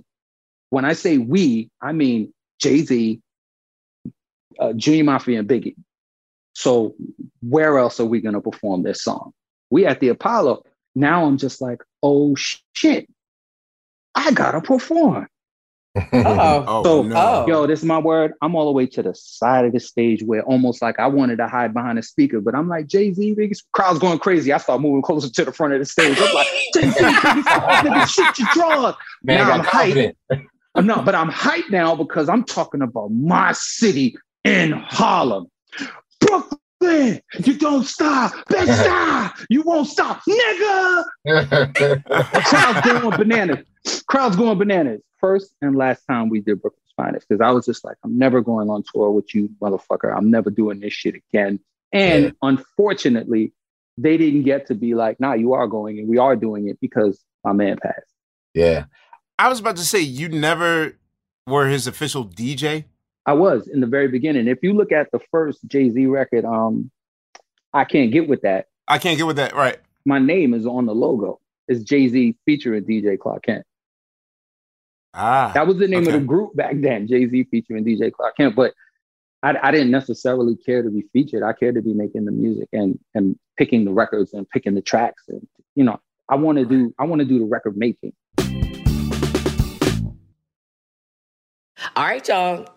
[0.70, 3.22] when I say we, I mean Jay-Z,
[4.60, 5.76] uh, Junior Mafia and Biggie.
[6.58, 6.96] So
[7.48, 9.32] where else are we going to perform this song?
[9.70, 10.64] We at the Apollo.
[10.96, 13.08] Now I'm just like, oh shit,
[14.16, 15.28] I gotta perform.
[16.14, 17.46] oh, so, no.
[17.48, 18.34] yo, this is my word.
[18.42, 21.38] I'm all the way to the side of the stage where almost like I wanted
[21.38, 24.52] to hide behind a speaker, but I'm like, Jay Z, biggest crowd's going crazy.
[24.52, 26.18] I start moving closer to the front of the stage.
[26.20, 28.96] I'm like, Jay Z, oh, nigga, shit your draws.
[29.22, 30.16] Man, now I'm hyped.
[30.32, 30.42] I'm
[30.74, 35.52] uh, not, but I'm hyped now because I'm talking about my city in Harlem.
[36.80, 38.34] Brooklyn, you don't stop.
[38.50, 39.38] Best stop.
[39.50, 41.04] You won't stop, nigga.
[42.46, 43.66] Crowd's going bananas.
[44.08, 45.02] Crowd's going bananas.
[45.20, 48.42] First and last time we did Brooklyn's Finest, because I was just like, I'm never
[48.42, 50.16] going on tour with you, motherfucker.
[50.16, 51.60] I'm never doing this shit again.
[51.92, 52.32] And yeah.
[52.42, 53.54] unfortunately,
[53.98, 56.80] they didn't get to be like, nah, you are going and we are doing it
[56.80, 58.14] because my man passed.
[58.54, 58.86] Yeah.
[59.40, 60.98] I was about to say, you never
[61.48, 62.86] were his official DJ?
[63.28, 64.48] I was in the very beginning.
[64.48, 66.90] If you look at the first Jay Z record, um,
[67.74, 68.68] I can't get with that.
[68.88, 69.54] I can't get with that.
[69.54, 69.78] Right.
[70.06, 71.42] My name is on the logo.
[71.68, 73.66] It's Jay Z featuring DJ Clark Kent.
[75.14, 76.14] Ah, that was the name okay.
[76.14, 77.06] of the group back then.
[77.08, 78.74] Jay Z featuring DJ Clark Kent, but
[79.44, 81.44] I, I, didn't necessarily care to be featured.
[81.44, 84.82] I cared to be making the music and and picking the records and picking the
[84.82, 88.14] tracks and you know I want to do I want to do the record making.
[91.96, 92.77] All right, y'all.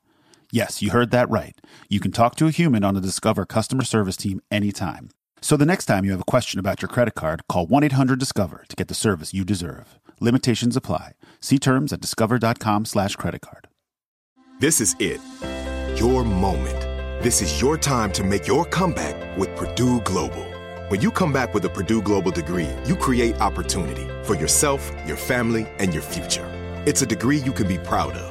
[0.51, 1.59] Yes, you heard that right.
[1.89, 5.09] You can talk to a human on the Discover customer service team anytime.
[5.41, 8.19] So the next time you have a question about your credit card, call 1 800
[8.19, 9.97] Discover to get the service you deserve.
[10.19, 11.13] Limitations apply.
[11.39, 13.67] See terms at discover.com slash credit card.
[14.59, 15.19] This is it.
[15.97, 16.79] Your moment.
[17.23, 20.45] This is your time to make your comeback with Purdue Global.
[20.89, 25.17] When you come back with a Purdue Global degree, you create opportunity for yourself, your
[25.17, 26.45] family, and your future.
[26.85, 28.30] It's a degree you can be proud of,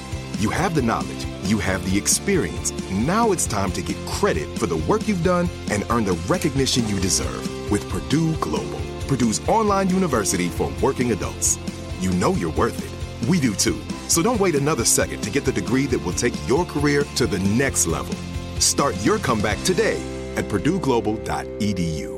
[0.41, 2.71] You have the knowledge, you have the experience.
[2.89, 6.87] Now it's time to get credit for the work you've done and earn the recognition
[6.89, 11.59] you deserve with Purdue Global, Purdue's online university for working adults.
[11.99, 13.29] You know you're worth it.
[13.29, 13.79] We do too.
[14.07, 17.27] So don't wait another second to get the degree that will take your career to
[17.27, 18.15] the next level.
[18.59, 20.01] Start your comeback today
[20.37, 22.17] at purdueglobal.edu.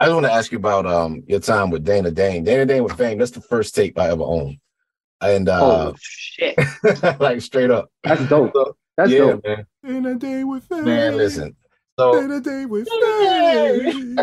[0.00, 2.42] I just want to ask you about um your time with Dana Dane.
[2.42, 3.18] Dana Dane with Fame.
[3.18, 4.58] That's the first tape I ever owned.
[5.24, 5.60] And uh
[5.90, 6.56] oh shit,
[7.20, 7.90] like straight up.
[8.02, 8.52] that's dope.
[8.54, 9.44] So, That's yeah, dope.
[9.44, 9.66] man.
[9.84, 10.84] In a day with fame.
[10.84, 11.56] Man, listen.
[11.98, 14.16] So In a day with fame.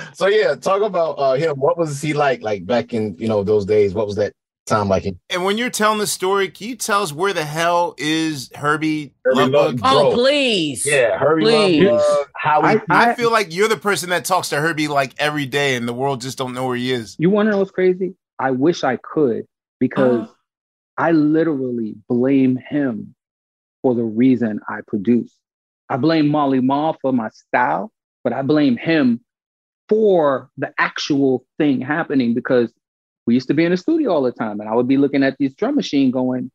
[0.14, 1.56] so yeah, talk about uh him.
[1.56, 3.94] What was he like like back in you know those days?
[3.94, 4.32] What was that
[4.66, 5.06] time like?
[5.30, 9.14] And when you're telling the story, can you tell us where the hell is Hurby,
[9.24, 9.80] Hurby Lovebug?
[9.80, 10.84] Love- Oh, please.
[10.84, 11.84] Yeah, Hurby Please.
[11.84, 14.88] Love, how he I, I I, feel like you're the person that talks to Hurby
[14.88, 17.16] like every day, and the world just don't know where he is.
[17.18, 18.14] you want to know what's crazy?
[18.38, 19.46] I wish I could
[19.78, 20.32] because Uh-huh.
[20.96, 23.14] I literally blame him
[23.82, 25.32] for the reason I produce.
[25.88, 27.92] I blame Marley Marl for my style,
[28.24, 29.20] but I blame him
[29.88, 32.72] for the actual thing happening because
[33.26, 35.22] we used to be in the studio all the time and I would be looking
[35.22, 36.50] at this drum machine going,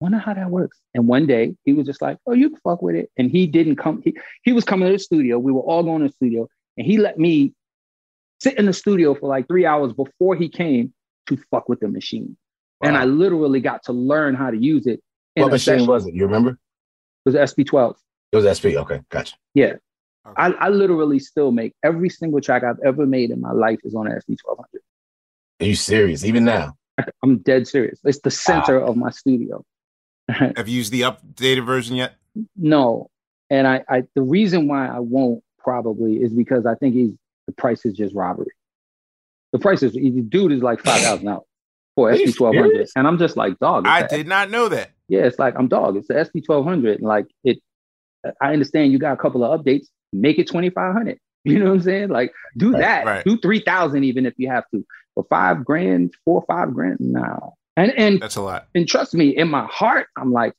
[0.00, 0.78] wonder how that works.
[0.94, 3.10] And one day he was just like, oh, you can fuck with it.
[3.16, 5.38] And he didn't come, he, he was coming to the studio.
[5.38, 7.52] We were all going to the studio and he let me
[8.40, 10.92] sit in the studio for like three hours before he came
[11.28, 12.36] to fuck with the machine.
[12.82, 15.02] And I literally got to learn how to use it.
[15.34, 15.86] what machine session.
[15.86, 16.14] was it?
[16.14, 16.50] You remember?
[16.50, 16.58] It
[17.26, 17.94] was SP12.
[18.32, 18.76] It was SP.
[18.76, 19.36] Okay, gotcha.
[19.54, 19.74] Yeah.
[20.26, 20.34] Okay.
[20.36, 23.94] I, I literally still make every single track I've ever made in my life is
[23.94, 24.64] on an SP1200.
[25.60, 26.24] Are you serious?
[26.24, 26.74] Even now?
[27.22, 28.00] I'm dead serious.
[28.04, 29.64] It's the center of my studio.
[30.28, 32.14] Have you used the updated version yet?
[32.56, 33.10] no.
[33.52, 37.10] And I, I the reason why I won't probably is because I think he's
[37.46, 38.52] the price is just robbery.
[39.52, 41.44] The price is the dude is like five thousand dollars
[41.96, 42.88] for SP twelve hundred.
[42.96, 43.86] And I'm just like, dog.
[43.86, 44.90] I did not know that.
[45.08, 45.96] Yeah, it's like I'm dog.
[45.96, 46.98] It's the SP twelve hundred.
[47.00, 47.58] And like it
[48.40, 51.18] I understand you got a couple of updates, make it twenty five hundred.
[51.44, 52.08] You know what I'm saying?
[52.10, 53.06] Like do Right, that.
[53.06, 53.24] right.
[53.24, 54.84] Do three thousand even if you have to.
[55.14, 57.54] For five grand, four or five grand, no.
[57.78, 58.66] And and That's a lot.
[58.74, 60.52] and trust me, in my heart, I'm like,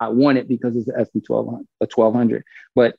[0.00, 2.42] I want it because it's an SP twelve hundred, a twelve hundred.
[2.74, 2.96] But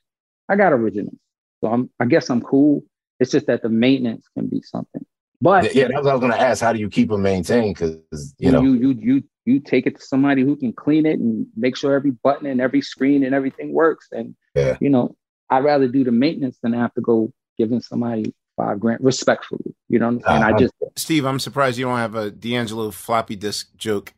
[0.48, 1.18] I got originals,
[1.60, 1.90] so I'm.
[2.00, 2.82] I guess I'm cool.
[3.18, 5.04] It's just that the maintenance can be something.
[5.40, 6.62] But Yeah, that's what I was gonna ask.
[6.62, 7.76] How do you keep them maintained?
[7.76, 11.18] Because you know, you you you you take it to somebody who can clean it
[11.18, 14.08] and make sure every button and every screen and everything works.
[14.12, 14.76] And Yeah.
[14.80, 15.16] you know,
[15.50, 19.74] I'd rather do the maintenance than have to go giving somebody five grand respectfully.
[19.88, 20.44] You know, what I'm saying?
[20.54, 24.14] Uh, I just Steve, I'm surprised you don't have a D'Angelo floppy disk joke.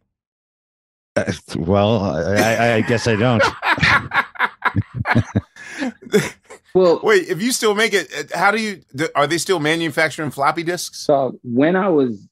[1.17, 3.43] Uh, well, I, I, I guess I don't.
[6.75, 7.01] well.
[7.03, 8.83] Wait, if you still make it, uh, how do you?
[9.15, 10.99] Are they still manufacturing floppy disks?
[10.99, 12.27] So when I was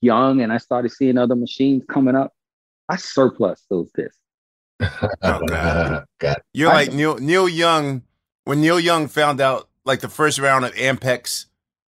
[0.00, 2.32] young and I started seeing other machines coming up,
[2.88, 4.18] I surplus those discs.
[5.22, 6.04] Oh, God.
[6.18, 6.36] God.
[6.52, 8.02] You're I- like Neil Neil Young
[8.44, 11.46] when Neil Young found out like the first round of Ampex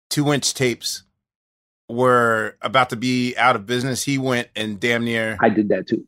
[0.10, 1.04] two inch tapes
[1.90, 4.04] were about to be out of business.
[4.04, 5.38] He went and damn near.
[5.40, 6.08] I did that too.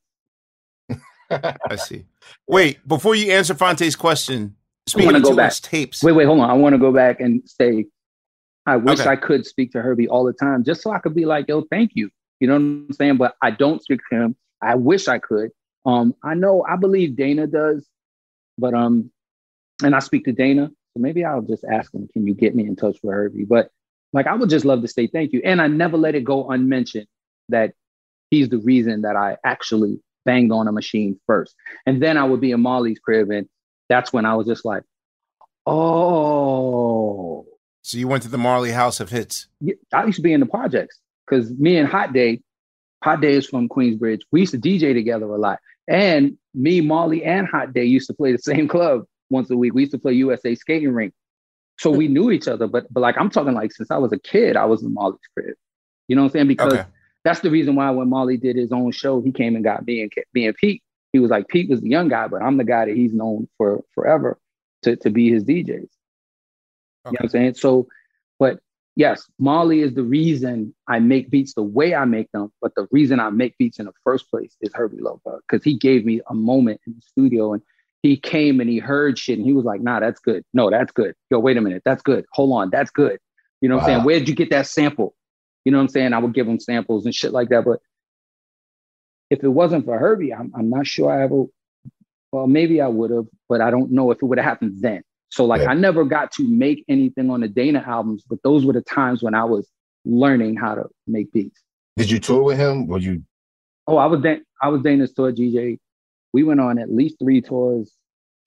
[1.30, 2.06] I see.
[2.48, 4.56] Wait, before you answer Fonte's question,
[4.88, 5.54] speaking wanna go back.
[5.54, 6.50] tapes, Wait, wait, hold on.
[6.50, 7.86] I want to go back and say,
[8.66, 9.10] I wish Okay.
[9.10, 11.62] I could speak to Hurby all the time, just so I could be like, yo,
[11.70, 12.10] thank you.
[12.40, 13.18] You know what I'm saying?
[13.18, 14.36] But I don't speak to him.
[14.62, 15.52] I wish I could.
[15.86, 17.88] Um, I know, I believe Dana does,
[18.58, 19.10] but um,
[19.84, 22.66] and I speak to Dana, so maybe I'll just ask him, can you get me
[22.66, 23.46] in touch with Hurby?
[23.46, 23.70] But
[24.14, 26.50] like, I would just love to say thank you, and I never let it go
[26.50, 27.08] unmentioned
[27.50, 27.74] that
[28.32, 32.42] he's the reason that I actually banged on a machine first, and then I would
[32.42, 33.48] be in Marley's crib, and
[33.90, 34.84] that's when I was just like,
[35.66, 37.46] oh.
[37.82, 39.48] so you went to the Marley House of Hits.
[39.94, 42.42] I used to be in the projects because me and Hot Day,
[43.04, 44.22] Hot Day is from Queensbridge.
[44.32, 45.60] We used to DJ together a lot.
[45.88, 49.74] And me, Marley, and Hot Day used to play the same club once a week.
[49.74, 51.14] We used to play USA skating rink.
[51.80, 52.68] So we knew each other.
[52.68, 55.20] But but like I'm talking like since I was a kid, I was in Marley's
[55.36, 55.56] crib.
[56.08, 56.48] You know what I'm saying?
[56.48, 56.86] Because Okay.
[57.24, 60.02] that's the reason why when Marley did his own show, he came and got me
[60.02, 60.82] and me and Pete.
[61.14, 63.48] He was like, Pete was the young guy, but I'm the guy that he's known
[63.58, 64.38] for forever
[64.84, 65.68] to, to be his DJs.
[67.06, 67.54] You know what I'm saying?
[67.56, 67.88] So,
[68.40, 68.60] but
[68.96, 72.52] yes, Marley is the reason I make beats the way I make them.
[72.62, 75.78] But the reason I make beats in the first place is Hurby Lopez because he
[75.78, 77.62] gave me a moment in the studio and
[78.04, 80.44] he came and he heard shit and he was like, nah, that's good.
[80.54, 81.16] No, that's good.
[81.30, 81.84] Yo, wait a minute.
[81.86, 82.26] That's good.
[82.34, 82.70] Hold on.
[82.70, 83.20] That's good.
[83.62, 84.04] You know what I'm saying?
[84.04, 85.16] Where did you get that sample?
[85.66, 86.14] You know what I'm saying?
[86.14, 87.66] I would give him samples and shit like that.
[87.66, 87.80] But
[89.30, 91.46] if it wasn't for Hurby, I'm, I'm not sure I ever,
[92.32, 95.04] well, maybe I would have, but I don't know if it would have happened then.
[95.30, 95.72] So like yeah.
[95.72, 99.22] I never got to make anything on the Dana albums, but those were the times
[99.22, 99.70] when I was
[100.06, 101.62] learning how to make beats.
[101.98, 102.88] Did you tour with him?
[102.88, 103.24] Were you?
[103.88, 105.80] Oh, I was Dan- I was Dana's tour DJ.
[106.34, 107.92] We went on at least three tours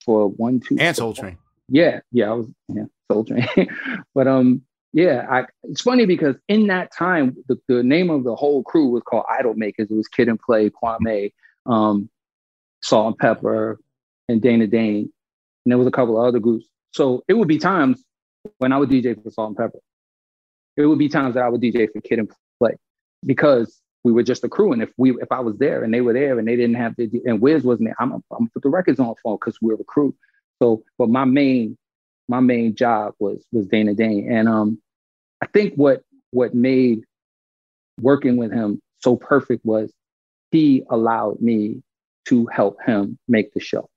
[0.05, 1.37] for one, two, and Soul Train.
[1.67, 3.47] Yeah, yeah, I was yeah Soul Train,
[4.15, 4.63] but um,
[4.93, 8.89] yeah, I, it's funny because in that time, the, the name of the whole crew
[8.89, 9.89] was called Idol Makers.
[9.89, 11.31] It was Kid and Play, Kwame,
[11.65, 12.09] um,
[12.81, 13.77] Salt-N-Pepa,
[14.27, 15.11] and Dana Dane,
[15.65, 16.65] and there was a couple of other groups.
[16.91, 18.03] So it would be times
[18.57, 19.79] when I would DJ for Salt-N-Pepa.
[20.77, 22.75] It would be times that I would DJ for Kid and Play
[23.25, 24.73] because we were just a crew.
[24.73, 26.95] And if we if I was there and they were there and they didn't have
[26.97, 29.79] the and Wiz wasn't there, I'm I'm put the records on phone because we were
[29.79, 30.15] a crew.
[30.61, 31.77] So, but my main
[32.31, 34.81] my main job was was Dana Dane, and um,
[35.41, 36.01] I think what
[36.31, 37.01] what made
[37.99, 39.91] working with him so perfect was
[40.51, 41.83] he allowed me
[42.25, 43.89] to help him make the show.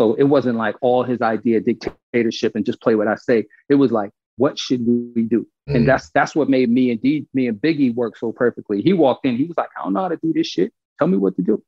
[0.00, 3.46] So it wasn't like all his idea dictatorship and just play what I say.
[3.68, 5.46] It was like, what should we do?
[5.68, 5.74] Mm.
[5.74, 8.80] And that's that's what made me and D, me and Biggie work so perfectly.
[8.80, 10.72] He walked in, he was like, I don't know how to do this shit.
[11.00, 11.62] Tell me what to do.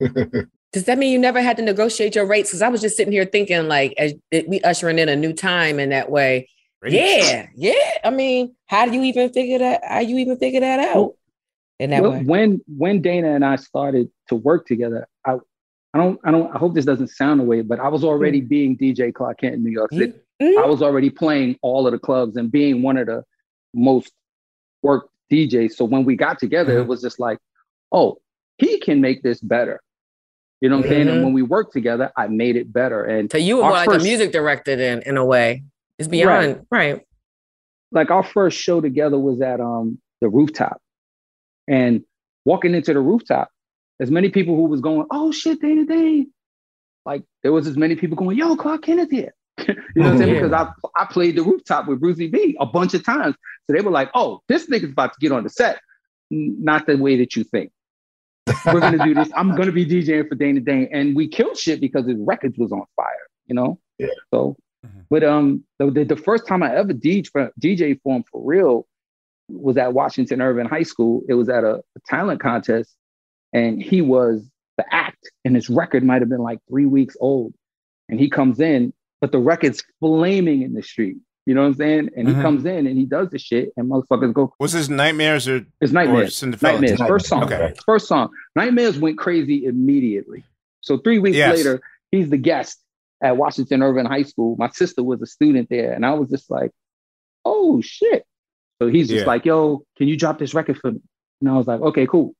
[0.72, 2.50] Does that mean you never had to negotiate your rates?
[2.50, 4.14] Because I was just sitting here thinking, like, as
[4.46, 6.48] we ushering in a new time in that way.
[6.86, 7.74] Yeah, yeah.
[8.04, 9.82] I mean, how do you even figure that?
[9.84, 11.14] How you even figure that out?
[11.78, 12.22] In that well, way.
[12.22, 15.36] When when Dana and I started to work together, I
[15.92, 18.48] I don't I don't I hope this doesn't sound away, but I was already mm.
[18.48, 20.14] being DJ Clark Kent in New York City.
[20.40, 20.62] Mm.
[20.62, 23.24] I was already playing all of the clubs and being one of the
[23.74, 24.12] most
[24.82, 25.72] worked DJs.
[25.72, 26.82] So when we got together, mm.
[26.82, 27.38] it was just like,
[27.92, 28.18] oh,
[28.58, 29.80] he can make this better.
[30.60, 31.00] You know what I'm saying?
[31.02, 31.24] And mm-hmm.
[31.24, 33.04] when we worked together, I made it better.
[33.04, 35.64] And so you were like first, a music director then, in a way.
[35.98, 36.94] It's beyond right.
[36.94, 37.06] right.
[37.92, 40.80] Like our first show together was at um the rooftop.
[41.66, 42.04] And
[42.44, 43.50] walking into the rooftop,
[44.00, 46.26] as many people who was going, oh shit, day to day.
[47.06, 49.34] Like there was as many people going, yo, Clark Kenneth here.
[49.66, 50.34] you know what I'm saying?
[50.34, 53.34] Because I I played the rooftop with Brucie B a bunch of times.
[53.66, 55.80] So they were like, oh, this nigga's about to get on the set.
[56.30, 57.72] Not the way that you think.
[58.66, 59.30] We're gonna do this.
[59.34, 60.88] I'm gonna be DJing for Dana Dane.
[60.92, 63.78] And we killed shit because his records was on fire, you know?
[63.98, 64.08] Yeah.
[64.32, 65.00] So mm-hmm.
[65.10, 68.42] but um the, the, the, first time I ever DJ for DJ for him for
[68.44, 68.86] real
[69.48, 71.22] was at Washington Irving High School.
[71.28, 72.94] It was at a, a talent contest,
[73.52, 77.52] and he was the act, and his record might have been like three weeks old.
[78.08, 81.18] And he comes in, but the record's flaming in the street.
[81.50, 82.10] You know what I'm saying?
[82.16, 82.36] And mm-hmm.
[82.36, 84.54] he comes in and he does the shit, and motherfuckers go.
[84.60, 85.66] Was his nightmares or?
[85.80, 86.40] It's nightmares.
[86.44, 87.00] Nightmares.
[87.00, 87.42] First song.
[87.42, 87.74] Okay.
[87.84, 88.30] First song.
[88.54, 90.44] Nightmares went crazy immediately.
[90.80, 91.56] So three weeks yes.
[91.56, 91.82] later,
[92.12, 92.80] he's the guest
[93.20, 94.54] at Washington Irving High School.
[94.60, 96.70] My sister was a student there, and I was just like,
[97.44, 98.24] "Oh shit!"
[98.80, 99.26] So he's just yeah.
[99.26, 101.00] like, "Yo, can you drop this record for me?"
[101.40, 102.32] And I was like, "Okay, cool."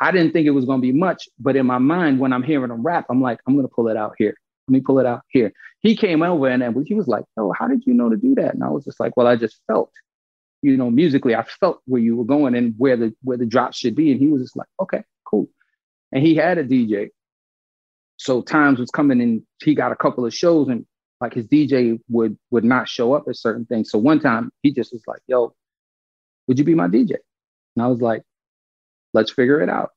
[0.00, 2.42] I didn't think it was going to be much, but in my mind, when I'm
[2.42, 4.34] hearing him rap, I'm like, "I'm going to pull it out here."
[4.68, 5.52] Let me pull it out here.
[5.80, 8.54] He came over and he was like, "Oh, how did you know to do that?"
[8.54, 9.92] And I was just like, "Well, I just felt,
[10.62, 13.74] you know, musically, I felt where you were going and where the where the drop
[13.74, 15.48] should be." And he was just like, "Okay, cool."
[16.12, 17.10] And he had a DJ,
[18.16, 20.86] so times was coming and he got a couple of shows and
[21.20, 23.90] like his DJ would would not show up at certain things.
[23.90, 25.54] So one time he just was like, "Yo,
[26.48, 27.16] would you be my DJ?"
[27.76, 28.22] And I was like,
[29.14, 29.90] "Let's figure it out."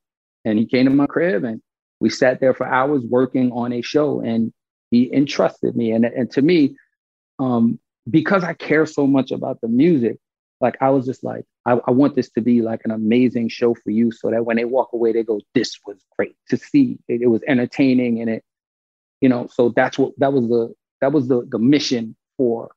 [0.44, 1.62] And he came to my crib and
[2.00, 4.20] we sat there for hours working on a show.
[4.20, 4.52] And
[4.90, 5.92] he entrusted me.
[5.92, 6.76] And, and to me,
[7.38, 7.78] um,
[8.08, 10.18] because I care so much about the music,
[10.60, 13.74] like I was just like, I, I, want this to be like an amazing show
[13.74, 16.98] for you so that when they walk away, they go, this was great to see.
[17.08, 18.44] It, it was entertaining and it,
[19.20, 22.70] you know, so that's what that was the that was the the mission for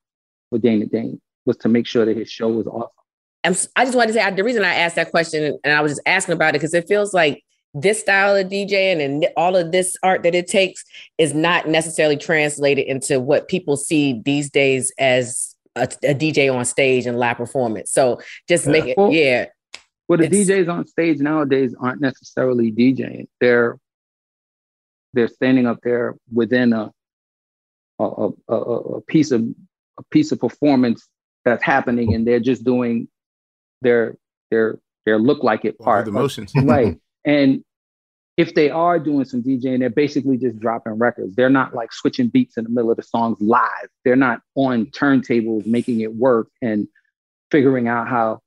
[0.50, 2.90] for Dana Dane was to make sure that his show was awesome.
[3.46, 5.94] And I just wanted to say the reason I asked that question and I was
[5.94, 7.44] just asking about it because it feels like
[7.74, 10.84] this style of DJing and all of this art that it takes
[11.18, 16.66] is not necessarily translated into what people see these days as a, a DJ on
[16.66, 17.92] stage and live performance.
[17.92, 18.72] So just yeah.
[18.72, 19.46] make it, well, yeah.
[20.08, 23.28] Well, the DJs on stage nowadays aren't necessarily DJing.
[23.40, 23.78] They're
[25.14, 26.92] they're standing up there within a
[28.00, 29.46] a, a, a piece of
[29.98, 31.08] a piece of performance
[31.46, 33.08] that's happening, and they're just doing
[33.82, 34.18] their
[34.52, 36.06] their their look like it part.
[36.06, 36.98] The motions, right?
[37.26, 37.64] And
[38.36, 41.36] if they are doing some DJing, they're basically just dropping records.
[41.36, 43.90] They're not like switching beats in the middle of the songs live.
[44.04, 46.88] They're not on turntables making it work and
[47.52, 48.42] figuring out how,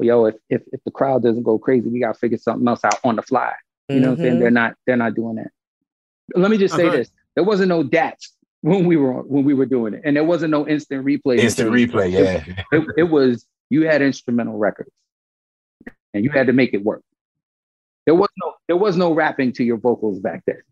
[0.00, 2.98] yo, if if, if the crowd doesn't go crazy, we gotta figure something else out
[3.04, 3.52] on the fly.
[3.88, 4.08] You know mm-hmm.
[4.08, 4.32] what I'm saying?
[4.32, 4.40] Mm-hmm.
[4.40, 5.50] They're not they're not doing that.
[6.34, 6.96] Let me just say uh-huh.
[6.96, 7.10] this.
[7.34, 10.50] there wasn't no DATs when we were when we were doing it, and there wasn't
[10.50, 11.38] no instant replay.
[11.38, 12.42] Instant replay, yeah.
[12.72, 14.90] It, it was you had instrumental records,
[16.14, 17.02] and you had to make it work.
[18.06, 20.62] There was no there was no rapping to your vocals back then.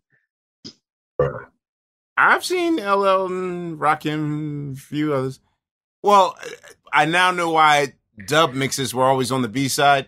[2.17, 5.39] I've seen LL and Rakim, a few others.
[6.01, 6.37] Well,
[6.93, 7.93] I now know why
[8.25, 10.07] dub mixes were always on the B side.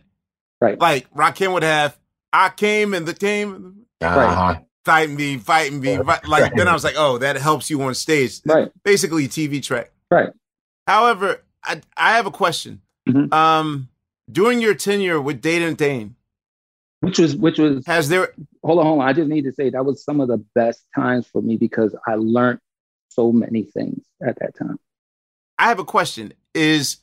[0.61, 0.79] Right.
[0.79, 1.97] Like Rakim would have,
[2.31, 4.59] I came and the came, Uh-huh.
[4.85, 5.97] fighting me, fighting me.
[5.97, 6.25] Right.
[6.25, 8.39] Like then I was like, oh, that helps you on stage.
[8.45, 8.71] Right.
[8.83, 9.91] Basically, a TV track.
[10.09, 10.29] Right.
[10.87, 12.81] However, I I have a question.
[13.09, 13.33] Mhm.
[13.33, 13.89] Um,
[14.31, 16.15] during your tenure with Data and Dane,
[17.01, 18.33] Which was which was has there
[18.63, 19.07] hold on, hold on.
[19.07, 21.95] I just need to say that was some of the best times for me because
[22.07, 22.59] I learned
[23.09, 24.79] so many things at that time.
[25.59, 26.33] I have a question.
[26.53, 26.97] Is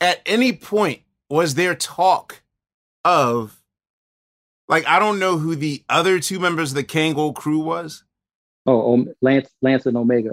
[0.00, 2.42] at any point was there talk
[3.04, 3.62] of
[4.68, 8.02] like I don't know who the other two members of the Kangol crew was.
[8.66, 10.32] Oh, um, Lance, Lance and Omega,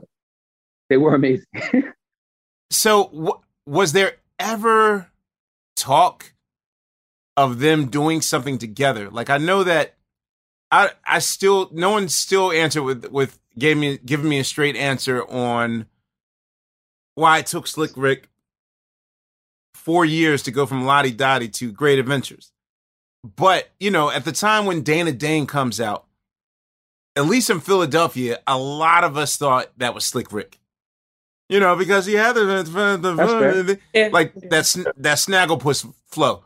[0.89, 1.45] they were amazing.
[2.69, 5.09] So w- was there ever
[5.75, 6.33] talk
[7.37, 9.09] of them doing something together?
[9.09, 9.95] Like I know that
[10.71, 14.75] I I still no one still answered with with gave me giving me a straight
[14.75, 15.85] answer on
[17.15, 18.29] why it took Slick Rick
[19.73, 22.51] four years to go from La Di Da Di to Great Adventures.
[23.23, 26.05] But you know, at the time when Dana Dane comes out,
[27.15, 30.59] at least in Philadelphia, a lot of us thought that was Slick Rick.
[31.49, 32.43] You know, because he had the,
[33.01, 34.09] the, That's fair.
[34.09, 36.43] like that's that Snagglepuss flow.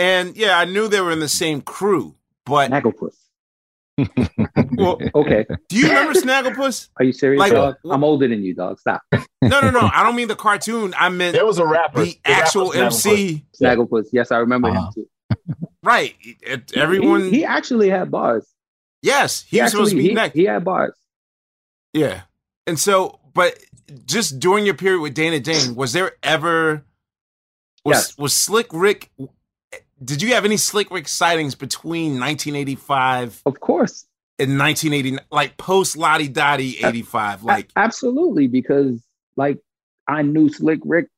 [0.00, 2.14] And yeah, I knew they were in the same crew,
[2.46, 3.14] but Snagglepuss.
[4.78, 6.88] well, Okay, do you remember Snagglepuss?
[6.96, 7.76] are you serious, Like, dog?
[7.84, 8.78] wh- I'm older than you, dog.
[8.80, 9.02] Stop.
[9.42, 9.90] No, no, no.
[9.92, 10.94] I don't mean the cartoon.
[10.98, 12.04] I meant There was a rapper.
[12.04, 13.44] the actual rapper MC.
[13.60, 14.06] Snagglepuss.
[14.12, 14.86] Yes, I remember Uh-huh.
[14.86, 15.08] him too.
[15.82, 16.14] Right.
[16.22, 17.24] It- everyone.
[17.24, 18.46] He, he actually had bars.
[19.02, 20.34] yes, he, was supposed to actually- be he, next.
[20.34, 20.94] He had bars.
[21.92, 22.22] Yeah.
[22.66, 23.58] And so, but
[24.06, 26.84] just during your period with Dana Dane, was there ever
[27.84, 28.18] was Yes.
[28.18, 29.10] was Slick Rick?
[30.02, 34.06] Did you have any Slick Rick sightings between 1985 Of course.
[34.38, 37.42] In 1989, like post La Di Da Di 85?
[37.42, 39.02] A- Like, absolutely, because
[39.36, 39.58] like
[40.08, 41.08] I knew Slick Rick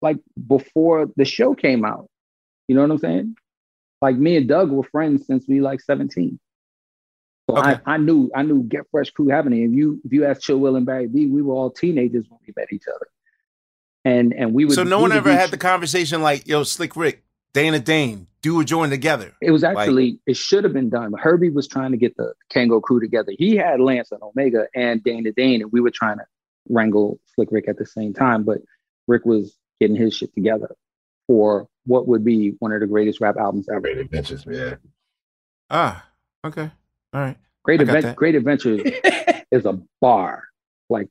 [0.00, 2.08] like before the show came out.
[2.68, 3.34] You know what I'm saying?
[4.00, 6.40] Like me and Doug were friends since we like 17.
[7.50, 7.78] So Okay.
[7.84, 9.64] I, I knew I knew Get Fresh Crew happening.
[9.64, 12.38] If you if you ask Chill Will and Barry B, we were all teenagers when
[12.46, 13.06] we met each other.
[14.06, 17.22] And and we would so no one ever had the conversation like, yo, Slick Rick,
[17.52, 19.32] Dana Dane, do a joint together.
[19.42, 21.12] It was actually it should have been done.
[21.18, 23.32] Hurby was trying to get the Kangol crew together.
[23.36, 26.24] He had Lance and Omega and Dana Dane, and we were trying to
[26.68, 28.44] wrangle Slick Rick at the same time.
[28.44, 28.58] But
[29.08, 30.74] Rick was getting his shit together
[31.26, 33.80] for what would be one of the greatest rap albums ever.
[33.80, 34.76] Great adventures, yeah.
[35.70, 36.06] Ah,
[36.44, 36.70] okay.
[37.12, 37.36] All right.
[37.62, 38.80] Great I Advent- Great Adventures
[39.50, 40.44] is a bar.
[40.88, 41.08] Like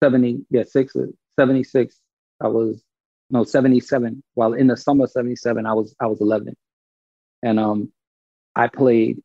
[0.02, 0.96] 70, yeah, six,
[1.38, 1.96] 76,
[2.40, 2.82] I was,
[3.30, 4.22] no, 77.
[4.34, 6.56] While in the summer of 77, I was, I was 11.
[7.42, 7.90] And um,
[8.54, 9.20] I played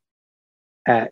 [0.88, 1.12] at,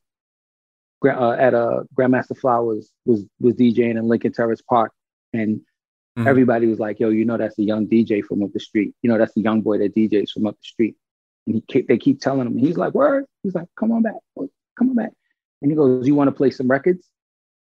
[1.06, 4.92] uh, at uh, Grandmaster Flowers was, was DJing in Lincoln Terrace Park.
[5.34, 5.62] And
[6.18, 6.28] Mhm.
[6.28, 8.94] everybody was like, yo, you know, that's a young DJ from up the street.
[9.02, 10.96] You know, that's a young boy that DJs from up the street.
[11.46, 13.26] And he keep, they keep telling him, he's like, word.
[13.44, 15.12] He's like, come on back, come on back.
[15.62, 17.08] And he goes, you want to play some records?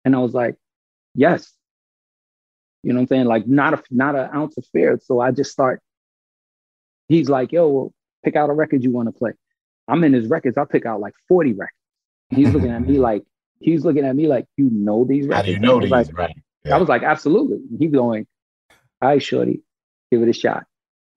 [0.04, 0.56] And I was like,
[1.14, 1.52] yes.
[2.82, 3.24] You know what I'm saying?
[3.26, 4.98] Like not a not an ounce of fear.
[5.02, 5.82] So I just start.
[7.08, 7.92] He's like, yo, well,
[8.24, 9.32] pick out a record you want to play.
[9.88, 10.56] I'm in his records.
[10.56, 11.72] I'll pick out like 40 records.
[12.30, 13.24] He's looking at me like,
[13.60, 15.36] he's looking at me like, you know these records.
[15.36, 15.90] How do you know these?
[15.90, 16.36] like, right.
[16.70, 17.58] I was like, absolutely.
[17.78, 18.26] He's going,
[19.00, 19.62] all right, shorty,
[20.10, 20.64] give it a shot.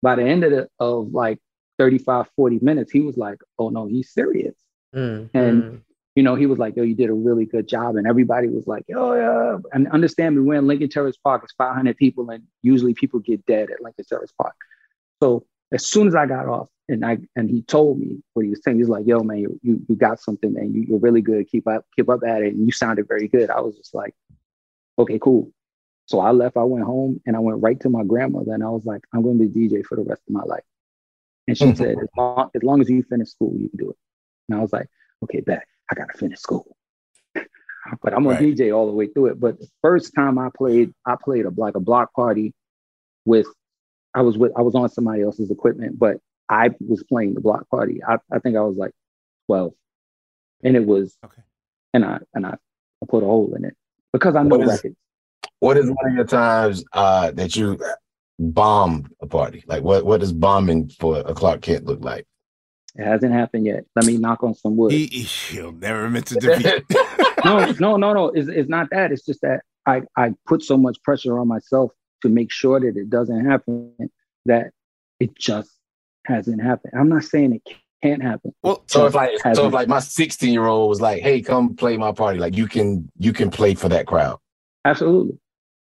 [0.02, 1.38] By the end of the, of like
[1.78, 4.54] 35, 40 minutes, he was like, oh no, he's serious.
[4.94, 5.30] Mm.
[5.34, 5.82] And-.
[6.16, 7.94] You know, he was like, yo, you did a really good job.
[7.94, 9.58] And everybody was like, oh yeah.
[9.72, 13.46] And understand me, we're in Lincoln Terrace Park, it's 500 people, and usually people get
[13.46, 14.56] dead at Lincoln Terrace Park.
[15.22, 18.50] So as soon as I got off and I and he told me what he
[18.50, 20.74] was saying, he's like, yo, man, you you, you got something, man.
[20.74, 21.48] You, you're really good.
[21.48, 22.54] Keep up, keep up at it.
[22.54, 23.50] And you sounded very good.
[23.50, 24.14] I was just like,
[24.98, 25.52] okay, cool.
[26.10, 28.68] So I left, I went home and I went right to my grandmother and I
[28.68, 30.64] was like, I'm going to be DJ for the rest of my life.
[31.46, 33.96] And she said, as long, as long as you finish school, you can do it.
[34.48, 34.88] And I was like,
[35.22, 36.76] okay, bet I got to finish school.
[38.02, 39.38] but I'm gonna DJ all the way through it.
[39.38, 42.54] But the first time I played, I played a like a block party
[43.24, 43.46] with
[44.12, 46.16] I was with I was on somebody else's equipment, but
[46.48, 48.00] I was playing the block party.
[48.02, 48.90] I, I think I was like
[49.46, 49.72] 12.
[50.64, 51.42] And it was Okay.
[51.94, 52.50] and I and I,
[53.02, 53.76] I put a hole in it
[54.12, 54.96] because I know What is- records.
[55.60, 57.78] What is one of your times uh, that you
[58.38, 59.64] bombed a party?
[59.66, 62.26] Like what what does bombing for a Clark Kent look like?
[62.96, 63.84] It hasn't happened yet.
[63.94, 64.92] Let me knock on some wood.
[64.92, 66.84] He, he'll never admit to defeat.
[67.44, 68.28] no, no, no, no.
[68.30, 69.12] It's, it's not that.
[69.12, 71.92] It's just that I, I put so much pressure on myself
[72.22, 73.92] to make sure that it doesn't happen
[74.46, 74.72] that
[75.20, 75.70] it just
[76.26, 76.94] hasn't happened.
[76.98, 78.52] I'm not saying it can't happen.
[78.62, 81.76] well, So if like so if like my 16 year old was like, hey, come
[81.76, 84.38] play my party, like you can you can play for that crowd.
[84.84, 85.38] Absolutely.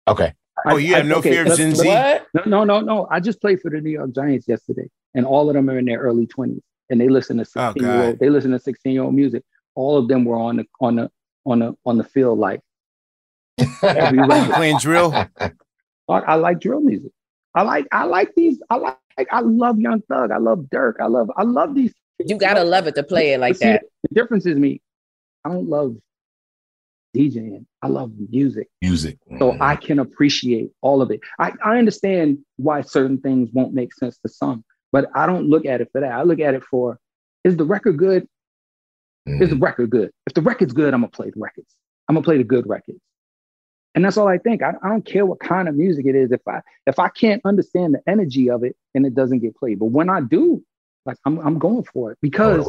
[0.06, 0.32] Okay.
[0.66, 1.84] oh, you I- have no okay, fear of Gen Z.
[1.84, 3.06] No, no, no, no.
[3.10, 5.84] I just played for the New York Giants yesterday, and all of them are in
[5.86, 8.18] their early 20s, and they listen to Oh, 16 year old.
[8.18, 9.42] They listen to 16 year old music.
[9.74, 11.10] All of them were on the on the
[11.46, 12.60] on the on the field like
[13.82, 15.12] every You playing drill?
[15.12, 15.50] I,
[16.08, 17.10] I like drill music.
[17.54, 18.60] I like I like these.
[18.70, 18.96] I like
[19.30, 20.30] I love Young Thug.
[20.30, 20.94] I love Durk.
[21.00, 21.92] I love I love these.
[22.18, 23.82] You gotta love it to play it like But see, that.
[24.08, 24.80] The difference is me.
[25.44, 25.96] I don't love
[27.14, 27.64] DJing.
[27.82, 28.68] I love music.
[28.82, 29.18] Music.
[29.38, 29.58] So Mhm.
[29.60, 31.20] I can appreciate all of it.
[31.38, 35.64] I, I understand why certain things won't make sense to some, but I don't look
[35.64, 36.12] at it for that.
[36.12, 36.98] I look at it for
[37.44, 38.28] is the record good?
[39.26, 39.62] Is the Mhm.
[39.62, 40.10] record good?
[40.26, 41.74] If the record's good, I'm gonna play the records.
[42.08, 43.00] I'm gonna play the good records.
[43.94, 44.60] And that's all I think.
[44.62, 46.32] I, I don't care what kind of music it is.
[46.32, 49.78] If I if I can't understand the energy of it, and it doesn't get played.
[49.78, 50.64] But when I do,
[51.06, 52.66] like I'm I'm going for it because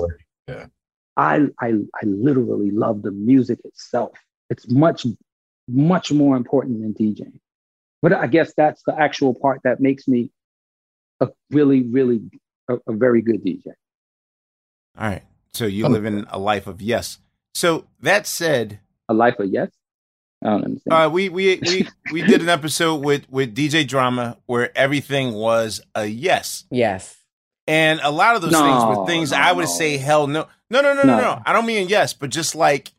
[1.18, 4.12] I I I literally love the music itself.
[4.50, 5.06] It's much
[5.68, 7.39] much more important than DJing.
[8.02, 10.32] But I guess that's the actual part that makes me
[11.20, 12.22] a really really
[12.70, 13.68] a, a very good DJ.
[14.98, 15.24] All right.
[15.54, 17.18] So you live in a life of yes.
[17.54, 18.80] So that said,
[19.10, 19.72] A life of yes.
[20.43, 20.93] I don't understand.
[21.06, 25.82] uh, we we we we did an episode with with DJ Drama where everything was
[25.96, 27.18] a yes, Yes.
[27.68, 29.72] and a lot of those things were things no, I would no.
[29.72, 31.22] say hell no, no, no, no, no, No.
[31.22, 31.41] no.
[31.46, 32.91] I don't mean yes, but just like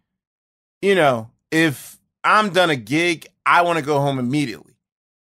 [0.83, 4.75] you know, if I'm done a gig, I want to go home immediately.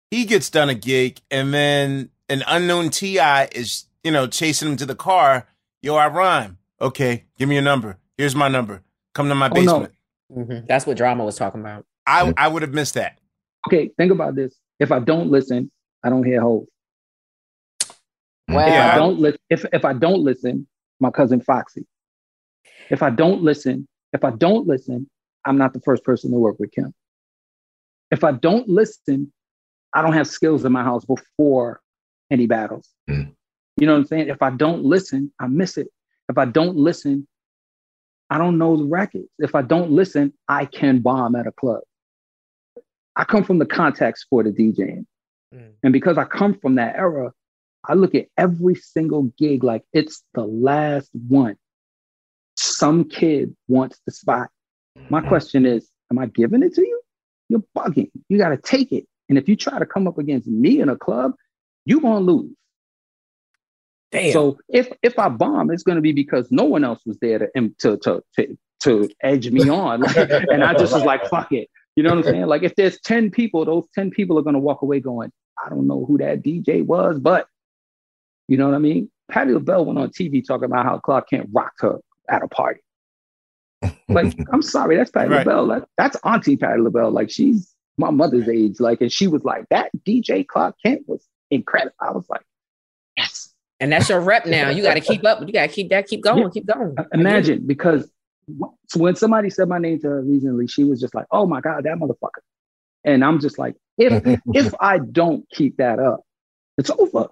[0.09, 3.49] He gets done a gig, and then an unknown T.I.
[3.53, 5.47] is you know chasing him to the car.
[5.81, 6.57] Yo, I rhyme.
[6.79, 7.97] Okay, give me your number.
[8.17, 8.81] Here's my number.
[9.13, 9.79] Come to my Oh, no.
[9.79, 9.93] basement.
[10.31, 10.67] Mhm.
[10.67, 11.85] That's what drama was talking about.
[12.07, 13.19] I I would have missed that.
[13.67, 14.55] okay, think about this.
[14.79, 15.69] If I don't listen,
[16.03, 16.67] I don't hear hope.
[18.47, 20.67] Well, If I don't listen, if if I don't listen,
[20.99, 21.85] my cousin Foxy.
[22.89, 25.09] If I don't listen, if I don't listen,
[25.45, 26.93] I'm not the first person to work with Kim.
[28.11, 29.31] If I don't listen,
[29.93, 31.81] I don't have skills in my house before
[32.29, 32.89] any battles.
[33.09, 33.33] Mm.
[33.77, 34.27] You know what I'm saying?
[34.27, 35.87] If I don't listen, I miss it.
[36.29, 37.27] If I don't listen,
[38.29, 39.27] I don't know the records.
[39.39, 41.81] If I don't listen, I can bomb at a club.
[43.15, 45.05] I come from the contact sport of DJing.
[45.53, 45.71] Mm.
[45.83, 47.33] And because I come from that era,
[47.85, 51.57] I look at every single gig like it's the last one.
[52.55, 54.49] Some kid wants the spot.
[55.09, 57.01] My question is, am I giving it to you?
[57.49, 58.11] You're bugging.
[58.29, 59.05] You got to take it.
[59.29, 61.33] And if you try to come up against me in a club,
[61.85, 62.51] you're going to lose.
[64.11, 64.33] Damn.
[64.33, 67.39] So if if I bomb, it's going to be because no one else was there
[67.39, 70.17] to to to to, to edge me on, Like,
[70.51, 72.45] and I just was like, "Fuck it." You know what I'm saying?
[72.47, 75.31] Like if there's ten people, those ten people are going to walk away going,
[75.63, 77.47] "I don't know who that DJ was," but
[78.49, 79.09] you know what I mean?
[79.29, 82.81] Patti LaBelle went on TV talking about how Clark Kent rocked her at a party.
[84.07, 85.45] Like, I'm sorry, that's Patti Right.
[85.45, 85.67] LaBelle.
[85.67, 87.11] That, that's Auntie Patti LaBelle.
[87.11, 88.79] Like she's my mother's age.
[88.79, 92.41] Like, and she was like, "That DJ Clark Kent was incredible." I was like,
[93.17, 93.51] "Yes."
[93.81, 94.69] and that's your rep now.
[94.69, 95.41] You got to keep up.
[95.41, 96.07] You got to keep that.
[96.07, 96.43] Keep going.
[96.43, 96.49] Yeah.
[96.53, 96.93] Keep going.
[96.97, 98.09] Uh, imagine because
[98.95, 101.83] when somebody said my name to her recently, she was just like, "Oh my god,
[101.83, 102.41] that motherfucker,"
[103.03, 106.21] and I'm just like, if if I don't keep that up,
[106.77, 107.29] it's over.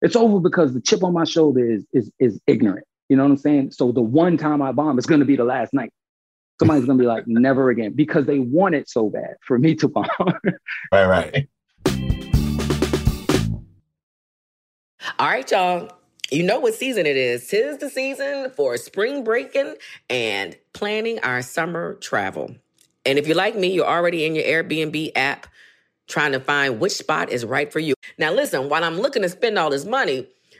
[0.00, 2.86] It's over because the chip on my shoulder is is is ignorant.
[3.12, 3.72] You know what I'm saying?
[3.72, 5.92] So the one time I bomb is going to be the last night.
[6.58, 9.74] Somebody's going to be like, never again, because they want it so bad for me
[9.74, 10.06] to bomb.
[10.90, 11.46] Right, right.
[15.18, 15.92] All right, y'all.
[16.30, 17.46] You know what season it is.
[17.48, 19.74] Tis the season for spring breaking
[20.08, 22.56] and planning our summer travel.
[23.04, 25.46] And if you're like me, you're already in your Airbnb app
[26.08, 27.92] trying to find which spot is right for you.
[28.16, 30.28] Now, listen, while I'm looking to spend all this money,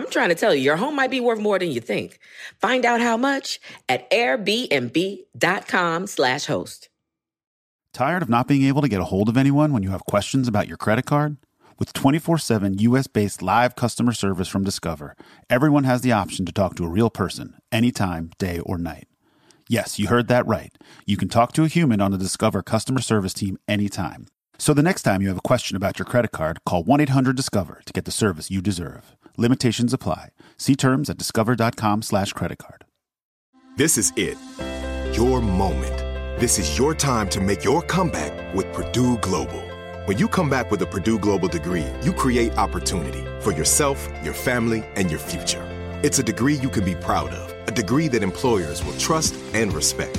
[0.00, 2.18] I'm trying to tell you, your home might be worth more than you think.
[2.58, 6.88] Find out how much at airbnb.com slash host.
[7.92, 10.48] Tired of not being able to get a hold of anyone when you have questions
[10.48, 11.36] about your credit card?
[11.78, 15.16] With 24 7 US based live customer service from Discover,
[15.50, 19.06] everyone has the option to talk to a real person anytime, day or night.
[19.68, 20.72] Yes, you heard that right.
[21.04, 24.28] You can talk to a human on the Discover customer service team anytime.
[24.58, 27.36] So the next time you have a question about your credit card, call 1 800
[27.36, 29.16] Discover to get the service you deserve.
[29.40, 30.28] Limitations apply.
[30.58, 32.84] See terms at discover.com slash credit card.
[33.78, 34.36] This is it.
[35.16, 35.96] Your moment.
[36.38, 39.62] This is your time to make your comeback with Purdue Global.
[40.04, 44.34] When you come back with a Purdue Global degree, you create opportunity for yourself, your
[44.34, 45.66] family, and your future.
[46.02, 49.72] It's a degree you can be proud of, a degree that employers will trust and
[49.72, 50.18] respect.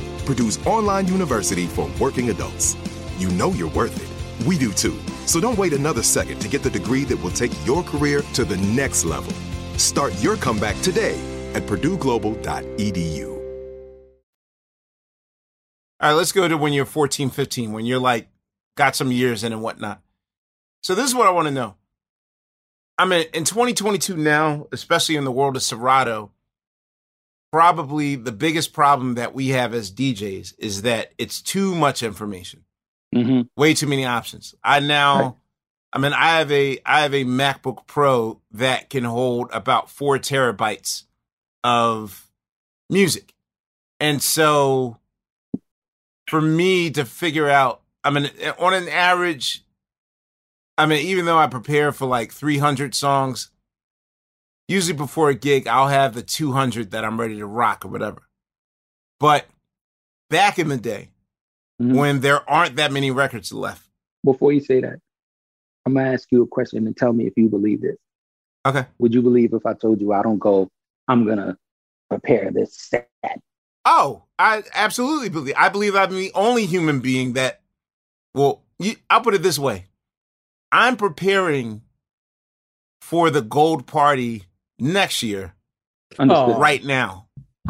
[0.25, 2.75] Purdue's online university for working adults.
[3.17, 4.47] You know you're worth it.
[4.47, 4.97] We do too.
[5.25, 8.43] So don't wait another second to get the degree that will take your career to
[8.43, 9.33] the next level.
[9.77, 11.19] Start your comeback today
[11.53, 13.31] at purdueglobal.edu.
[15.99, 18.27] All right, let's go to when you're 14, 15, when you're like
[18.75, 20.01] got some years in and whatnot.
[20.81, 21.75] So this is what I want to know.
[22.97, 26.31] I mean, in 2022 now, especially in the world of Serato,
[27.51, 32.63] probably the biggest problem that we have as DJs is that it's too much information,
[33.13, 33.41] Mm-hmm.
[33.57, 34.55] way too many options.
[34.63, 35.33] I now, Right.
[35.93, 40.17] I mean, I have a I have a MacBook Pro that can hold about four
[40.17, 41.03] terabytes
[41.63, 42.31] of
[42.89, 43.33] music,
[43.99, 44.97] and so
[46.29, 49.65] for me to figure out, I mean, on an average,
[50.77, 53.50] I mean, even though I prepare for like 300 songs,
[54.71, 58.23] usually before a gig, I'll have the 200 that I'm ready to rock or whatever.
[59.19, 59.45] But
[60.29, 61.09] back in the day,
[61.81, 61.95] Mhm.
[61.95, 63.87] when there aren't that many records left,
[64.23, 64.99] Before you say that,
[65.85, 67.97] I'm gonna ask you a question and tell me if you believe this.
[68.65, 68.85] okay.
[68.99, 70.69] Would you believe if I told you I don't go,
[71.07, 71.57] I'm gonna
[72.09, 73.09] prepare this set?
[73.83, 75.55] Oh, I absolutely believe.
[75.57, 77.61] I believe I'm the only human being that.
[78.35, 79.87] Well, you, I'll put it this way:
[80.71, 81.81] I'm preparing
[83.01, 84.43] for the gold party
[84.81, 85.53] next year
[86.19, 86.55] Understood.
[86.55, 86.59] Oh.
[86.59, 87.27] right now.